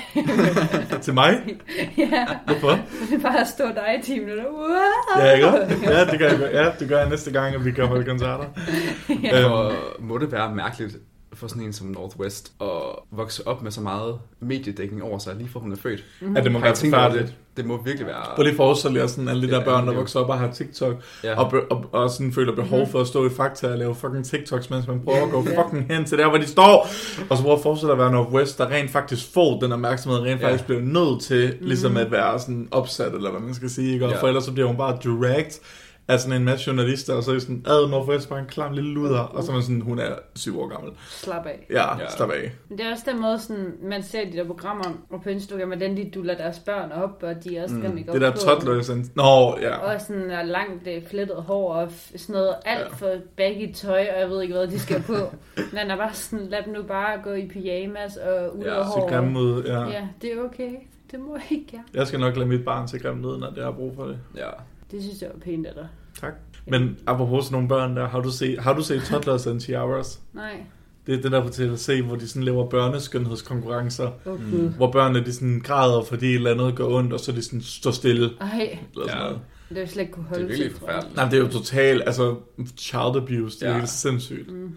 til 1.04 1.14
mig? 1.14 1.42
ja, 1.98 2.26
Hvorfor? 2.46 2.70
det 3.10 3.14
er 3.14 3.22
bare 3.22 3.40
at 3.40 3.46
stå 3.48 3.64
dig 3.64 3.98
i 4.00 4.02
10 4.02 4.18
minutter. 4.20 4.44
Wow! 4.44 5.24
Ja, 5.24 5.32
ikke? 5.32 5.48
Ja, 5.82 6.04
det 6.04 6.18
gør 6.18 6.28
jeg, 6.28 6.50
ja, 6.52 6.70
det 6.80 6.88
gør 6.88 6.98
jeg 6.98 7.08
næste 7.08 7.30
gang, 7.32 7.54
at 7.54 7.64
vi 7.64 7.70
kan 7.72 7.86
holde 7.86 8.04
koncerter. 8.04 8.44
Ja. 9.22 9.44
Og 9.44 9.72
må 10.00 10.18
det 10.18 10.32
være 10.32 10.54
mærkeligt 10.54 10.96
for 11.36 11.48
sådan 11.48 11.62
en 11.62 11.72
som 11.72 11.86
Northwest 11.86 12.52
at 12.60 12.66
vokse 13.10 13.46
op 13.46 13.62
med 13.62 13.70
så 13.70 13.80
meget 13.80 14.18
mediedækning 14.40 15.02
over 15.02 15.18
sig, 15.18 15.34
lige 15.36 15.48
fra 15.48 15.60
hun 15.60 15.72
er 15.72 15.76
født. 15.76 16.04
At 16.36 16.44
det 16.44 16.52
må 16.52 16.58
være 16.58 16.76
forfærdeligt. 16.76 17.26
det? 17.26 17.34
Det 17.56 17.66
må 17.66 17.82
virkelig 17.82 18.06
være... 18.06 18.22
Prøv 18.34 18.42
lige 18.42 18.50
at 18.50 18.56
forestille 18.56 19.00
jer 19.00 19.06
sådan 19.06 19.28
alle 19.28 19.42
de 19.46 19.50
der 19.52 19.58
Ja, 19.58 19.64
børn, 19.64 19.86
der 19.86 19.92
er- 19.92 19.96
vokser 19.96 20.20
op 20.20 20.28
og 20.28 20.38
har 20.38 20.50
TikTok, 20.52 20.94
Ja. 21.24 21.40
og, 21.44 21.52
og, 21.70 21.84
og 21.92 22.10
sådan 22.10 22.32
føler 22.32 22.54
behov 22.54 22.86
for 22.88 23.00
at 23.00 23.06
stå 23.06 23.26
i 23.26 23.30
fakta 23.30 23.68
og 23.72 23.78
lave 23.78 23.94
fucking 23.94 24.24
TikToks, 24.24 24.70
mens 24.70 24.86
man 24.86 25.00
prøver 25.04 25.24
at 25.24 25.30
gå 25.30 25.42
fucking 25.42 25.86
hen 25.94 26.04
til 26.04 26.18
der, 26.18 26.28
hvor 26.28 26.38
de 26.38 26.46
står. 26.46 26.88
Og 27.30 27.36
så 27.36 27.42
prøver 27.42 27.56
at 27.56 27.62
forestille 27.62 27.92
at 27.92 27.98
være 27.98 28.12
Northwest, 28.12 28.58
der 28.58 28.66
rent 28.70 28.90
faktisk 28.90 29.32
får 29.34 29.60
den 29.60 29.72
opmærksomhed, 29.72 30.20
rent 30.20 30.40
Ja. 30.40 30.46
faktisk 30.46 30.64
bliver 30.64 30.80
nødt 30.82 31.22
til 31.22 31.56
ligesom 31.60 31.96
at 31.96 32.10
være 32.10 32.38
sådan 32.40 32.68
opsat, 32.70 33.12
eller 33.14 33.30
hvad 33.30 33.40
man 33.40 33.54
skal 33.54 33.70
sige, 33.70 33.92
ikke? 33.92 34.04
Og 34.06 34.10
Ja. 34.12 34.20
for 34.22 34.26
ellers 34.26 34.44
så 34.44 34.52
bliver 34.52 34.66
hun 34.66 34.76
bare 34.76 34.98
direct 35.04 35.60
af 36.08 36.20
sådan 36.20 36.36
en 36.40 36.44
masse 36.44 36.66
journalister, 36.66 37.14
og 37.14 37.22
så 37.22 37.30
er 37.30 37.34
det 37.34 37.42
sådan, 37.42 37.62
ad 37.66 37.88
Northwest 37.90 38.28
bare 38.28 38.38
en 38.38 38.46
klam 38.46 38.72
lille 38.72 38.94
luder, 38.94 39.18
og 39.20 39.42
så 39.42 39.50
er 39.50 39.54
man 39.54 39.62
sådan, 39.62 39.80
hun 39.80 39.98
er 39.98 40.14
syv 40.34 40.60
år 40.60 40.66
gammel. 40.68 40.92
Slap 41.08 41.46
af. 41.46 41.66
Ja, 41.70 41.98
Ja. 41.98 42.08
slap 42.16 42.30
af. 42.30 42.52
Men 42.68 42.78
det 42.78 42.86
er 42.86 42.90
også 42.92 43.04
den 43.12 43.20
måde, 43.20 43.38
sådan, 43.38 43.72
man 43.82 44.02
ser 44.02 44.24
de 44.30 44.36
der 44.36 44.44
programmer 44.44 44.84
og 45.10 45.22
på 45.22 45.28
Instagram, 45.28 45.68
hvordan 45.68 45.96
de 45.96 46.10
duller 46.14 46.34
deres 46.36 46.58
børn 46.58 46.92
op, 46.92 47.22
og 47.22 47.44
de 47.44 47.58
også 47.64 47.74
skal 47.78 47.90
mm, 47.90 48.04
Det 48.12 48.20
der 48.20 48.32
toddler, 48.32 48.82
sådan, 48.82 49.04
nå, 49.14 49.58
ja. 49.60 49.76
Og 49.76 50.00
sådan 50.00 50.30
er 50.30 50.42
langt 50.42 50.86
øh, 50.88 51.02
flettet 51.10 51.36
hår 51.36 51.74
og 51.74 51.88
sådan 52.16 52.32
noget 52.32 52.54
alt 52.64 52.80
Ja. 52.80 52.94
for 52.94 53.14
baggy 53.36 53.72
tøj, 53.74 54.06
og 54.14 54.20
jeg 54.20 54.28
ved 54.30 54.42
ikke, 54.42 54.54
hvad 54.54 54.66
de 54.68 54.78
skal 54.78 55.02
på. 55.02 55.12
Men 55.72 55.90
er 55.90 55.96
bare 55.96 56.14
sådan, 56.14 56.46
lad 56.46 56.58
dem 56.64 56.72
nu 56.74 56.82
bare 56.82 57.22
gå 57.24 57.32
i 57.32 57.48
pyjamas 57.48 58.16
og 58.16 58.56
ud 58.58 58.64
Ja, 58.64 58.78
af 58.80 58.84
Se 58.84 58.90
hår. 59.00 59.08
grimme 59.08 59.40
ud, 59.40 59.64
ja. 59.64 59.80
Ja, 59.88 60.08
det 60.22 60.32
er 60.32 60.42
okay. 60.44 60.70
Det 61.10 61.20
må 61.20 61.34
jeg 61.36 61.58
ikke, 61.58 61.66
ja. 61.72 61.98
Jeg 61.98 62.06
skal 62.06 62.20
nok 62.20 62.36
lade 62.36 62.48
mit 62.48 62.64
barn 62.64 62.88
se 62.88 62.98
grimt 62.98 63.24
ud, 63.24 63.38
når 63.38 63.50
det 63.50 63.64
har 63.64 63.70
brug 63.70 63.92
for 63.96 64.04
det. 64.04 64.18
Ja. 64.36 64.48
Det 64.90 65.02
synes 65.02 65.22
jeg 65.22 65.30
var 65.34 65.40
pænt 65.40 65.66
af 65.66 65.72
dig. 65.74 65.86
Tak. 66.20 66.32
Men 66.66 66.96
apropos 67.06 67.44
sådan 67.44 67.52
nogle 67.54 67.68
børn 67.68 67.96
der, 67.96 68.08
har 68.08 68.20
du 68.20 68.30
set, 68.30 68.58
har 68.58 68.72
du 68.72 68.82
set 68.82 69.02
Toddlers 69.02 69.46
and 69.46 69.60
Tiaras? 69.60 70.20
Nej. 70.32 70.62
Det 71.06 71.14
er 71.18 71.22
det 71.22 71.32
der 71.32 71.42
på 71.42 71.48
TLC, 71.48 72.00
hvor 72.06 72.16
de 72.16 72.28
sådan 72.28 72.42
laver 72.42 72.66
børneskønhedskonkurrencer, 72.68 74.10
oh, 74.26 74.52
Mm. 74.52 74.68
Hvor 74.76 74.92
børnene 74.92 75.24
de 75.26 75.32
sådan 75.32 75.60
græder, 75.64 76.02
fordi 76.04 76.26
et 76.26 76.34
eller 76.34 76.50
andet 76.50 76.76
går 76.76 76.98
ondt, 76.98 77.12
og 77.12 77.20
så 77.20 77.32
de 77.32 77.42
sådan 77.42 77.60
står 77.60 77.90
stille. 77.90 78.30
Ej, 78.40 78.78
Eller 78.94 79.06
sådan 79.08 79.08
Ja. 79.08 79.24
noget. 79.24 79.40
det 79.68 79.78
er 79.78 79.86
slet 79.86 80.02
ikke 80.02 80.12
kunne 80.12 80.22
Det 80.24 80.28
holde 80.30 80.44
er 80.44 80.48
virkelig 80.48 80.72
forfærdeligt. 80.72 81.16
Nej, 81.16 81.24
det 81.28 81.34
er 81.38 81.42
jo 81.42 81.48
totalt, 81.48 82.02
altså 82.06 82.36
child 82.76 83.16
abuse, 83.16 83.58
det 83.60 83.62
er 83.62 83.66
Ja. 83.66 83.72
ja. 83.72 83.78
helt 83.78 83.90
sindssygt. 83.90 84.52
Mm. 84.52 84.70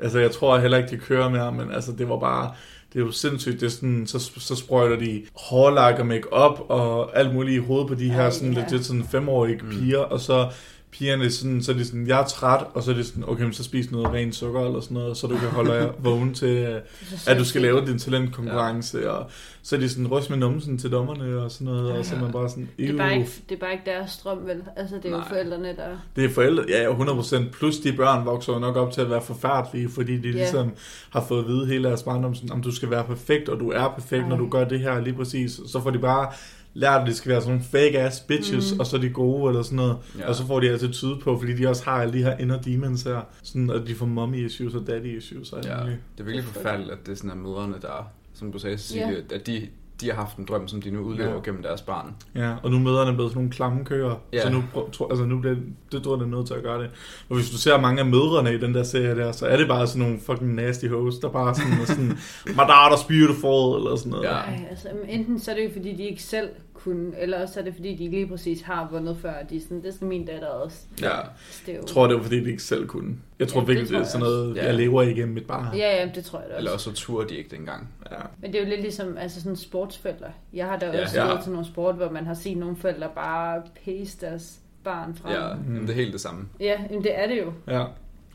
Altså 0.00 0.18
jeg 0.18 0.30
tror 0.30 0.58
heller 0.58 0.76
ikke, 0.78 0.90
de 0.90 0.96
kører 0.96 1.28
mere, 1.30 1.52
men 1.52 1.70
altså 1.70 1.92
det 1.92 2.08
var 2.08 2.18
bare, 2.18 2.52
Det 2.92 3.00
er 3.00 3.04
jo 3.04 3.12
sindssygt. 3.12 3.60
Det 3.60 3.66
er 3.66 3.70
sådan, 3.70 4.06
så, 4.06 4.18
så 4.38 4.56
sprøjter 4.56 4.96
de 4.96 5.22
hårlak 5.36 5.98
og 5.98 6.06
make-up 6.06 6.60
og 6.68 7.18
alt 7.18 7.34
muligt 7.34 7.54
i 7.54 7.66
hovedet 7.66 7.88
på 7.88 7.94
de 7.94 8.10
her 8.10 8.30
sådan, 8.30 8.52
ja. 8.52 8.60
lidt, 8.60 8.70
lidt 8.72 8.84
sådan 8.84 9.04
femårige 9.04 9.60
Mm. 9.62 9.70
piger, 9.70 9.98
og 9.98 10.20
så 10.20 10.48
pigerne 10.92 11.30
sådan, 11.30 11.62
så 11.62 11.72
er 11.72 11.76
de 11.76 11.84
sådan, 11.84 12.06
jeg 12.06 12.20
er 12.20 12.24
træt, 12.26 12.64
og 12.74 12.82
så 12.82 12.90
er 12.90 12.94
det 12.94 13.06
sådan, 13.06 13.24
okay, 13.26 13.42
men 13.42 13.52
så 13.52 13.64
spis 13.64 13.90
noget 13.90 14.08
rent 14.12 14.34
sukker 14.34 14.60
eller 14.66 14.80
sådan 14.80 14.94
noget, 14.94 15.16
så 15.16 15.26
du 15.26 15.36
kan 15.36 15.48
holde 15.48 15.72
jer 15.72 15.88
vågen 16.04 16.34
til, 16.34 16.48
øh, 16.48 16.80
at 17.26 17.38
du 17.38 17.44
skal 17.44 17.62
lave 17.62 17.86
din 17.86 17.98
talentkonkurrence, 17.98 18.98
ja. 18.98 19.08
og 19.08 19.30
så 19.62 19.76
er 19.76 19.80
de 19.80 19.88
sådan, 19.88 20.06
ryst 20.08 20.30
med 20.30 20.38
numsen 20.38 20.78
til 20.78 20.92
dommerne 20.92 21.42
og 21.42 21.50
sådan 21.50 21.64
noget, 21.64 21.92
og 21.92 22.04
så 22.04 22.14
er 22.14 22.20
man 22.20 22.32
bare 22.32 22.48
sådan, 22.48 22.68
Det 22.78 22.86
er 22.86 22.90
"Ew." 22.92 22.96
bare, 22.98 23.14
ikke, 23.18 23.30
det 23.48 23.54
er 23.54 23.58
bare 23.60 23.72
ikke 23.72 23.84
deres 23.86 24.10
strøm, 24.10 24.38
vel? 24.46 24.62
Altså, 24.76 24.96
det 24.96 25.04
er 25.04 25.10
jo 25.10 25.16
Nej. 25.16 25.28
forældrene, 25.28 25.68
der... 25.76 25.88
Det 26.16 26.24
er 26.24 26.28
forældre, 26.30 26.64
ja, 26.68 26.82
ja, 26.82 26.92
100%, 26.94 27.50
plus 27.52 27.76
de 27.78 27.92
børn 27.92 28.26
vokser 28.26 28.52
jo 28.52 28.58
nok 28.58 28.76
op 28.76 28.92
til 28.92 29.00
at 29.00 29.10
være 29.10 29.22
forfærdelige, 29.22 29.88
fordi 29.88 30.16
de 30.16 30.28
Ja. 30.28 30.34
ligesom 30.34 30.72
har 31.10 31.24
fået 31.28 31.40
at 31.42 31.48
vide 31.48 31.66
hele 31.66 31.88
deres 31.88 32.02
barndom, 32.02 32.34
sådan, 32.34 32.52
om 32.52 32.62
du 32.62 32.70
skal 32.74 32.90
være 32.90 33.04
perfekt, 33.04 33.48
og 33.48 33.60
du 33.60 33.70
er 33.70 33.88
perfekt, 33.98 34.28
når 34.28 34.36
Ej. 34.36 34.40
du 34.42 34.48
gør 34.48 34.64
det 34.64 34.80
her 34.80 35.00
lige 35.00 35.14
præcis. 35.14 35.60
Så 35.66 35.80
får 35.82 35.90
de 35.90 35.98
bare 35.98 36.28
lært, 36.74 37.00
at 37.00 37.06
de 37.06 37.14
skal 37.14 37.30
være 37.32 37.40
sådan 37.40 37.52
nogle 37.52 37.64
fake-ass 37.70 38.20
bitches, 38.26 38.72
Mm. 38.74 38.80
og 38.80 38.86
så 38.86 38.96
er 38.96 39.00
de 39.00 39.10
gode, 39.10 39.48
eller 39.48 39.62
sådan 39.62 39.76
noget. 39.76 39.96
Ja. 40.18 40.28
Og 40.28 40.34
så 40.34 40.46
får 40.46 40.60
de 40.60 40.70
attitude 40.70 41.20
på, 41.20 41.38
fordi 41.38 41.52
de 41.56 41.66
også 41.68 41.84
har 41.84 41.92
alle 42.02 42.12
de 42.18 42.22
her 42.24 42.38
inner 42.38 42.60
demons 42.62 43.02
her, 43.02 43.20
sådan, 43.42 43.70
at 43.70 43.82
de 43.86 43.94
får 43.94 44.06
mommy 44.06 44.46
issues 44.46 44.74
og 44.74 44.86
daddy 44.86 45.16
issues. 45.18 45.52
Og 45.52 45.64
Ja, 45.64 45.80
ja. 45.80 45.86
det 45.90 45.96
er 46.20 46.24
virkelig 46.24 46.44
forfærdeligt, 46.44 46.90
at 46.92 46.98
det 47.06 47.12
er 47.12 47.16
sådan 47.16 47.30
er 47.30 47.34
mødrene, 47.34 47.74
der, 47.82 48.10
som 48.34 48.52
du 48.52 48.58
sagde, 48.58 48.78
Cecilie, 48.78 49.06
Ja. 49.30 49.34
at 49.34 49.46
de, 49.46 49.68
de 50.02 50.06
har 50.10 50.14
haft 50.16 50.36
en 50.36 50.44
drøm, 50.44 50.68
som 50.68 50.82
de 50.82 50.90
nu 50.90 51.00
udlever 51.00 51.32
Ja. 51.34 51.40
gennem 51.44 51.62
deres 51.62 51.82
barn. 51.82 52.14
ja, 52.34 52.54
og 52.62 52.70
nu 52.70 52.76
er 52.76 52.80
møderne 52.80 53.12
blevet 53.14 53.30
sådan 53.30 53.38
nogle 53.40 53.52
klamme 53.52 53.84
køer, 53.84 54.14
Ja. 54.32 54.42
så 54.42 54.50
nu, 54.50 54.62
tror, 54.92 55.08
altså 55.08 55.24
nu 55.24 55.38
bliver 55.38 55.56
det 55.92 56.02
tror 56.02 56.16
jeg, 56.16 56.22
er 56.22 56.26
nødt 56.26 56.46
til 56.46 56.54
at 56.54 56.62
gøre 56.62 56.82
det. 56.82 56.90
Og 57.28 57.36
hvis 57.36 57.50
du 57.50 57.56
ser 57.56 57.80
mange 57.80 58.00
af 58.00 58.06
mødrene 58.06 58.54
i 58.54 58.58
den 58.58 58.74
der 58.74 58.82
serie 58.82 59.16
der, 59.16 59.32
så 59.32 59.46
er 59.46 59.56
det 59.56 59.68
bare 59.68 59.86
sådan 59.86 60.02
nogle 60.02 60.20
fucking 60.26 60.54
nasty 60.54 60.86
hoes, 60.86 61.18
der 61.18 61.28
bare 61.28 61.54
sådan, 61.54 61.72
er 61.72 61.84
sådan 61.84 62.18
my 62.46 62.60
daughter's 62.72 63.06
beautiful, 63.08 63.76
eller 63.78 63.96
sådan 63.96 64.10
noget. 64.12 64.24
Ja. 64.24 64.30
Ej, 64.32 64.66
altså, 64.70 64.88
enten 65.08 65.40
så 65.40 65.50
er 65.50 65.54
det 65.54 65.64
jo, 65.64 65.70
fordi 65.72 65.96
de 65.96 66.02
ikke 66.02 66.22
selv 66.22 66.48
kunne, 66.84 67.18
eller 67.18 67.42
også 67.42 67.60
er 67.60 67.64
det, 67.64 67.74
fordi 67.74 67.94
de 67.96 68.10
lige 68.10 68.26
præcis 68.26 68.60
har 68.62 68.88
vundet 68.92 69.16
før, 69.22 69.32
og 69.32 69.50
de 69.50 69.56
er 69.56 69.60
sådan, 69.60 69.82
det 69.82 69.94
skal 69.94 70.06
min 70.06 70.26
datter 70.26 70.46
også. 70.46 70.78
Ja. 71.00 71.06
Det 71.06 71.72
er 71.72 71.72
jo... 71.72 71.78
Jeg 71.80 71.86
tror, 71.86 72.06
det 72.06 72.16
var 72.16 72.22
fordi, 72.22 72.44
de 72.44 72.50
ikke 72.50 72.62
selv 72.62 72.86
kunne. 72.86 73.16
Jeg 73.38 73.48
tror 73.48 73.60
Ja, 73.60 73.66
det 73.66 73.68
virkelig, 73.68 73.88
det, 73.88 73.90
tror 73.90 73.96
er 73.96 74.00
jeg 74.02 74.06
sådan 74.10 74.24
noget, 74.26 74.56
Ja. 74.56 74.64
jeg 74.66 74.74
lever 74.74 75.02
igennem 75.02 75.34
mit 75.34 75.46
barn. 75.46 75.76
Ja, 75.76 76.00
ja, 76.00 76.10
det 76.14 76.24
tror 76.24 76.38
jeg 76.38 76.48
da 76.48 76.54
også. 76.54 76.58
Eller 76.58 76.70
også 76.72 76.90
så 76.90 76.96
turde 76.96 77.28
de 77.28 77.34
ikke 77.36 77.56
dengang. 77.56 77.88
Ja. 78.10 78.16
Men 78.40 78.52
det 78.52 78.60
er 78.60 78.64
jo 78.64 78.68
lidt 78.70 78.80
ligesom 78.80 79.16
altså 79.18 79.40
sådan 79.42 79.56
sportsforældre. 79.56 80.26
Jeg 80.52 80.66
har 80.66 80.78
da 80.78 80.86
Ja. 80.86 81.02
også 81.02 81.20
Ja. 81.20 81.34
ja. 81.34 81.40
til 81.42 81.52
nogle 81.52 81.66
sport, 81.66 81.94
hvor 81.94 82.10
man 82.10 82.26
har 82.26 82.34
set 82.34 82.56
nogle 82.56 82.76
forældre 82.76 83.08
bare 83.14 83.62
pace 83.84 84.20
deres 84.26 84.58
barn 84.84 85.14
frem. 85.14 85.32
Ja, 85.32 85.54
Mm. 85.54 85.80
det 85.80 85.90
er 85.90 85.94
helt 85.94 86.12
det 86.12 86.20
samme. 86.20 86.48
ja 86.60 86.80
jamen, 86.90 87.04
det 87.04 87.18
er 87.18 87.26
det 87.26 87.38
jo. 87.38 87.52
ja. 87.68 87.84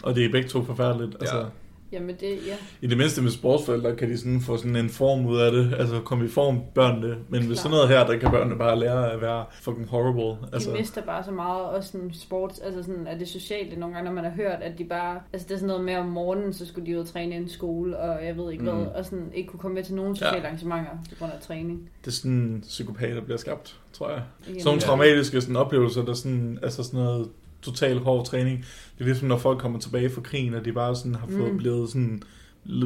Og 0.04 0.16
det 0.16 0.26
er 0.26 0.32
begge 0.32 0.50
to 0.50 0.64
forfærdeligt. 0.64 1.16
Altså, 1.20 1.38
Ja. 1.38 1.44
Jamen 1.92 2.16
det, 2.20 2.30
ja. 2.48 2.56
I 2.82 2.88
det 2.88 2.98
mindste 2.98 3.22
med 3.22 3.32
sportsforældre 3.32 3.96
kan 3.96 4.10
de 4.10 4.18
sådan 4.18 4.42
få 4.42 4.58
sådan 4.58 4.76
en 4.76 4.90
form 4.90 5.26
ud 5.26 5.38
af 5.38 5.52
det. 5.52 5.74
Altså 5.80 6.00
komme 6.00 6.26
i 6.26 6.28
form 6.28 6.62
børnene. 6.76 7.08
Men 7.30 7.40
ved 7.42 7.48
Klart. 7.48 7.58
sådan 7.58 7.72
noget 7.72 7.90
her, 7.90 8.06
der 8.08 8.18
kan 8.18 8.32
børnene 8.32 8.58
bare 8.58 8.80
lære 8.80 9.12
at 9.12 9.22
være 9.22 9.46
fucking 9.62 9.88
horrible. 9.90 10.22
De 10.24 10.38
Altså, 10.54 10.72
mister 10.72 11.02
bare 11.02 11.24
så 11.24 11.32
meget, 11.32 11.62
også 11.66 11.92
sådan 11.92 12.14
sports, 12.14 12.60
altså 12.60 12.84
sådan, 12.84 13.08
at 13.08 13.20
det 13.20 13.28
sociale 13.28 13.80
nogle 13.80 13.96
gange, 13.96 14.10
når 14.10 14.16
man 14.16 14.24
har 14.24 14.32
hørt, 14.32 14.60
at 14.62 14.78
de 14.78 14.84
bare, 14.84 15.20
altså 15.34 15.48
det 15.48 15.54
er 15.54 15.58
sådan 15.58 15.68
noget 15.68 15.84
med 15.84 15.96
om 15.96 16.06
morgenen, 16.06 16.54
så 16.54 16.66
skulle 16.66 16.88
de 16.88 16.96
ud 16.96 17.02
og 17.02 17.08
træne 17.08 17.36
i 17.36 17.38
en 17.38 17.50
skole, 17.50 17.98
og 18.00 18.26
jeg 18.26 18.38
ved 18.38 18.52
ikke 18.52 18.64
Mm. 18.64 18.70
hvad, 18.70 18.86
og 18.88 19.06
sådan 19.06 19.32
ikke 19.34 19.50
kunne 19.50 19.60
komme 19.60 19.76
med 19.76 19.84
til 19.84 19.96
nogen 19.96 20.16
sociale 20.16 20.38
Ja. 20.38 20.46
arrangementer 20.46 20.92
på 21.10 21.16
grund 21.20 21.32
af 21.34 21.40
træning. 21.42 21.90
det 22.06 22.08
er 22.08 22.12
sådan 22.16 22.60
psykopater 22.68 23.22
bliver 23.22 23.38
skabt, 23.38 23.80
tror 23.94 24.10
jeg. 24.10 24.22
Sådan 24.46 24.62
nogle 24.66 24.82
traumatiske 24.82 25.42
sådan, 25.42 25.56
oplevelser, 25.56 26.06
der 26.06 26.14
sådan, 26.14 26.60
altså 26.64 26.84
sådan 26.84 27.00
noget 27.00 27.28
total 27.72 27.98
hård 28.00 28.26
træning. 28.26 28.58
Det 28.98 29.02
er 29.02 29.06
ligesom, 29.06 29.28
når 29.28 29.38
folk 29.38 29.60
kommer 29.60 29.80
tilbage 29.80 30.10
fra 30.10 30.22
krigen, 30.22 30.54
og 30.54 30.66
de 30.66 30.72
bare 30.72 30.96
sådan 30.96 31.16
har 31.16 31.28
fået 31.38 31.52
Mm. 31.52 31.58
blevet 31.58 31.90
sådan 31.90 32.22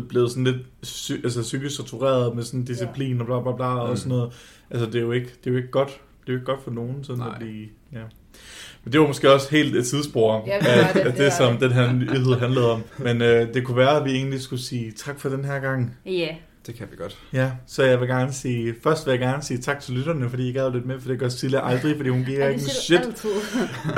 blevet 0.09 0.29
sådan 0.31 0.43
lidt 0.43 0.57
psy- 0.85 1.23
altså 1.23 1.41
psykisk 1.41 1.77
tortureret 1.77 2.35
med 2.35 2.43
sådan 2.43 2.63
disciplin 2.65 3.19
og 3.21 3.25
bla 3.25 3.41
bla 3.41 3.55
bla 3.55 3.65
og 3.65 3.89
Mm. 3.89 3.95
sådan 3.95 4.09
noget. 4.09 4.33
Altså 4.69 4.85
det 4.85 4.95
er 4.95 4.99
jo 5.01 5.11
ikke, 5.11 5.27
det 5.27 5.47
er 5.47 5.51
jo 5.51 5.57
ikke 5.57 5.71
godt. 5.71 5.87
Det 6.21 6.29
er 6.29 6.33
jo 6.33 6.39
ikke 6.39 6.45
godt 6.45 6.63
for 6.63 6.71
nogen 6.71 7.03
sådan 7.03 7.19
Nej. 7.19 7.29
at 7.29 7.35
blive, 7.39 7.67
ja. 7.93 8.01
Men 8.83 8.93
det 8.93 8.99
var 9.01 9.07
måske 9.07 9.33
også 9.33 9.47
helt 9.51 9.75
et 9.75 9.87
sidespor 9.87 10.43
Ja, 10.47 10.59
det 10.59 10.65
af, 10.67 10.93
det, 10.93 10.99
af 10.99 11.05
det 11.13 11.17
det, 11.17 11.33
som 11.33 11.51
det. 11.53 11.61
den 11.61 11.71
her 11.71 11.93
nyhed 11.93 12.33
handlede 12.39 12.71
om. 12.71 12.83
Men 12.97 13.21
øh, 13.21 13.53
det 13.53 13.63
kunne 13.65 13.77
være, 13.77 13.97
at 13.99 14.05
vi 14.05 14.11
egentlig 14.11 14.41
skulle 14.41 14.61
sige 14.61 14.91
tak 14.91 15.19
for 15.19 15.29
den 15.29 15.45
her 15.45 15.59
gang. 15.59 15.95
Ja, 16.05 16.35
Det 16.71 16.79
kan 16.79 16.88
vi 16.91 16.95
godt. 16.95 17.17
Ja, 17.34 17.51
så 17.67 17.84
jeg 17.84 17.99
vil 17.99 18.07
gerne 18.07 18.34
sige, 18.34 18.75
først 18.84 19.05
vil 19.05 19.12
jeg 19.12 19.19
gerne 19.19 19.43
sige 19.43 19.57
tak 19.57 19.79
til 19.79 19.93
lytterne, 19.93 20.29
fordi 20.29 20.49
I 20.49 20.51
gad 20.51 20.71
lidt 20.71 20.86
med, 20.86 20.99
for 20.99 21.07
det 21.07 21.19
gør 21.19 21.29
Silja 21.29 21.69
aldrig, 21.69 21.95
fordi 21.95 22.10
hun 22.10 22.23
giver 22.23 22.47
ikke 22.47 22.62
det 22.62 22.67
en 22.67 22.81
shit. 22.81 23.25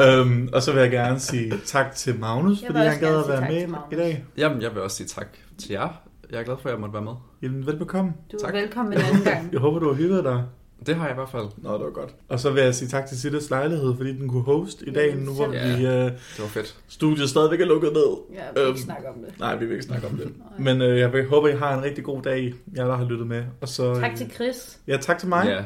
øhm, 0.08 0.50
og 0.54 0.62
så 0.62 0.72
vil 0.74 0.82
jeg 0.82 0.92
gerne 0.92 1.20
sige 1.20 1.54
tak 1.66 1.96
til 1.96 2.20
Magnus, 2.20 2.62
Jeg 2.62 2.68
fordi 2.72 2.86
han 2.86 3.00
gad 3.00 3.20
at 3.20 3.30
være 3.30 3.42
med 3.42 3.78
i 3.92 3.96
dag. 3.96 4.26
Jamen, 4.38 4.62
jeg 4.62 4.74
vil 4.74 4.82
også 4.82 4.98
sige 4.98 5.08
tak 5.08 5.28
til 5.58 5.72
jer. 5.72 5.90
Jeg 6.32 6.40
er 6.40 6.44
glad 6.44 6.56
for, 6.62 6.70
at 6.70 6.74
jeg 6.74 6.80
måtte 6.80 6.94
være 6.94 7.04
med. 7.04 7.14
Jamen, 7.42 7.68
velbekomme. 7.68 8.14
Du 8.32 8.38
er 8.38 8.42
Tak. 8.42 8.54
velkommen 8.54 8.94
en 8.94 9.00
anden 9.02 9.24
gang. 9.24 9.50
Jeg 9.52 9.60
håber, 9.60 9.80
du 9.80 9.88
har 9.88 9.96
hygget 9.96 10.24
dig. 10.24 10.44
Det 10.86 10.96
har 10.96 11.04
jeg 11.04 11.12
i 11.12 11.16
hvert 11.16 11.30
fald. 11.30 11.46
Nå, 11.58 11.74
det 11.74 11.82
var 11.82 11.90
godt. 11.92 12.10
Og 12.30 12.40
så 12.40 12.50
vil 12.52 12.64
jeg 12.64 12.76
sige 12.76 12.88
tak 12.90 13.06
til 13.06 13.20
Sittes 13.22 13.50
lejlighed, 13.50 13.94
fordi 13.98 14.14
den 14.14 14.30
kunne 14.30 14.44
host 14.44 14.84
i 14.88 14.92
dag, 14.92 15.16
nu 15.16 15.34
hvor 15.34 15.54
Ja. 15.54 15.76
vi, 15.78 15.86
øh, 15.86 15.92
Det 15.92 16.14
var 16.40 16.46
fedt. 16.48 16.76
studiet 16.88 17.30
stadigvæk 17.30 17.62
er 17.62 17.66
lukket 17.66 17.94
ned. 17.94 18.18
Jeg 18.36 18.44
vil 18.54 18.62
Øhm, 18.62 18.70
ikke 18.70 18.82
snakke 18.82 19.10
om 19.10 19.16
det. 19.26 19.40
Nej, 19.40 19.56
vi 19.56 19.66
vil 19.66 19.72
ikke 19.74 19.86
snakke 19.86 20.08
om 20.08 20.18
det. 20.18 20.28
Men 20.66 20.82
øh, 20.82 21.00
jeg 21.00 21.14
vil, 21.14 21.28
håber, 21.28 21.48
I 21.48 21.56
har 21.58 21.78
en 21.78 21.84
rigtig 21.84 22.04
god 22.04 22.22
dag, 22.22 22.54
jeg 22.76 22.86
der 22.86 22.96
har 22.98 23.06
lyttet 23.06 23.28
med. 23.28 23.44
Og 23.62 23.68
så, 23.70 23.94
Tak 24.00 24.12
øh, 24.12 24.18
til 24.18 24.32
Chris. 24.36 24.78
Ja, 24.88 24.98
tak 24.98 25.18
til 25.20 25.28
mig. 25.30 25.46
Ja. 25.48 25.62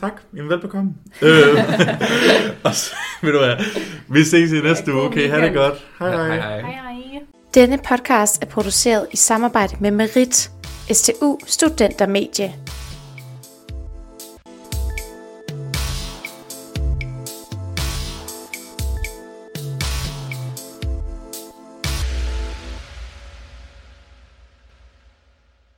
Tak. 0.00 0.12
Jamen, 0.36 0.50
velbekomme. 0.50 0.94
øh, 1.22 1.30
og 2.64 2.74
så, 2.74 2.94
ved 3.22 3.32
du 3.32 3.38
hvad, 3.38 3.56
vi 4.08 4.24
ses 4.24 4.52
i 4.52 4.60
næste 4.60 4.94
uge. 4.94 5.02
Okay, 5.02 5.30
ha' 5.30 5.40
det 5.46 5.54
godt. 5.54 5.86
Hej 5.98 6.10
hej. 6.10 6.26
hej. 6.36 6.60
Hej 6.60 6.70
hej. 6.70 7.20
Denne 7.54 7.78
podcast 7.88 8.42
er 8.42 8.46
produceret 8.46 9.06
i 9.12 9.16
samarbejde 9.16 9.76
med 9.80 9.90
Merit, 9.90 10.50
STU 10.92 11.38
Studentermedie. 11.46 12.52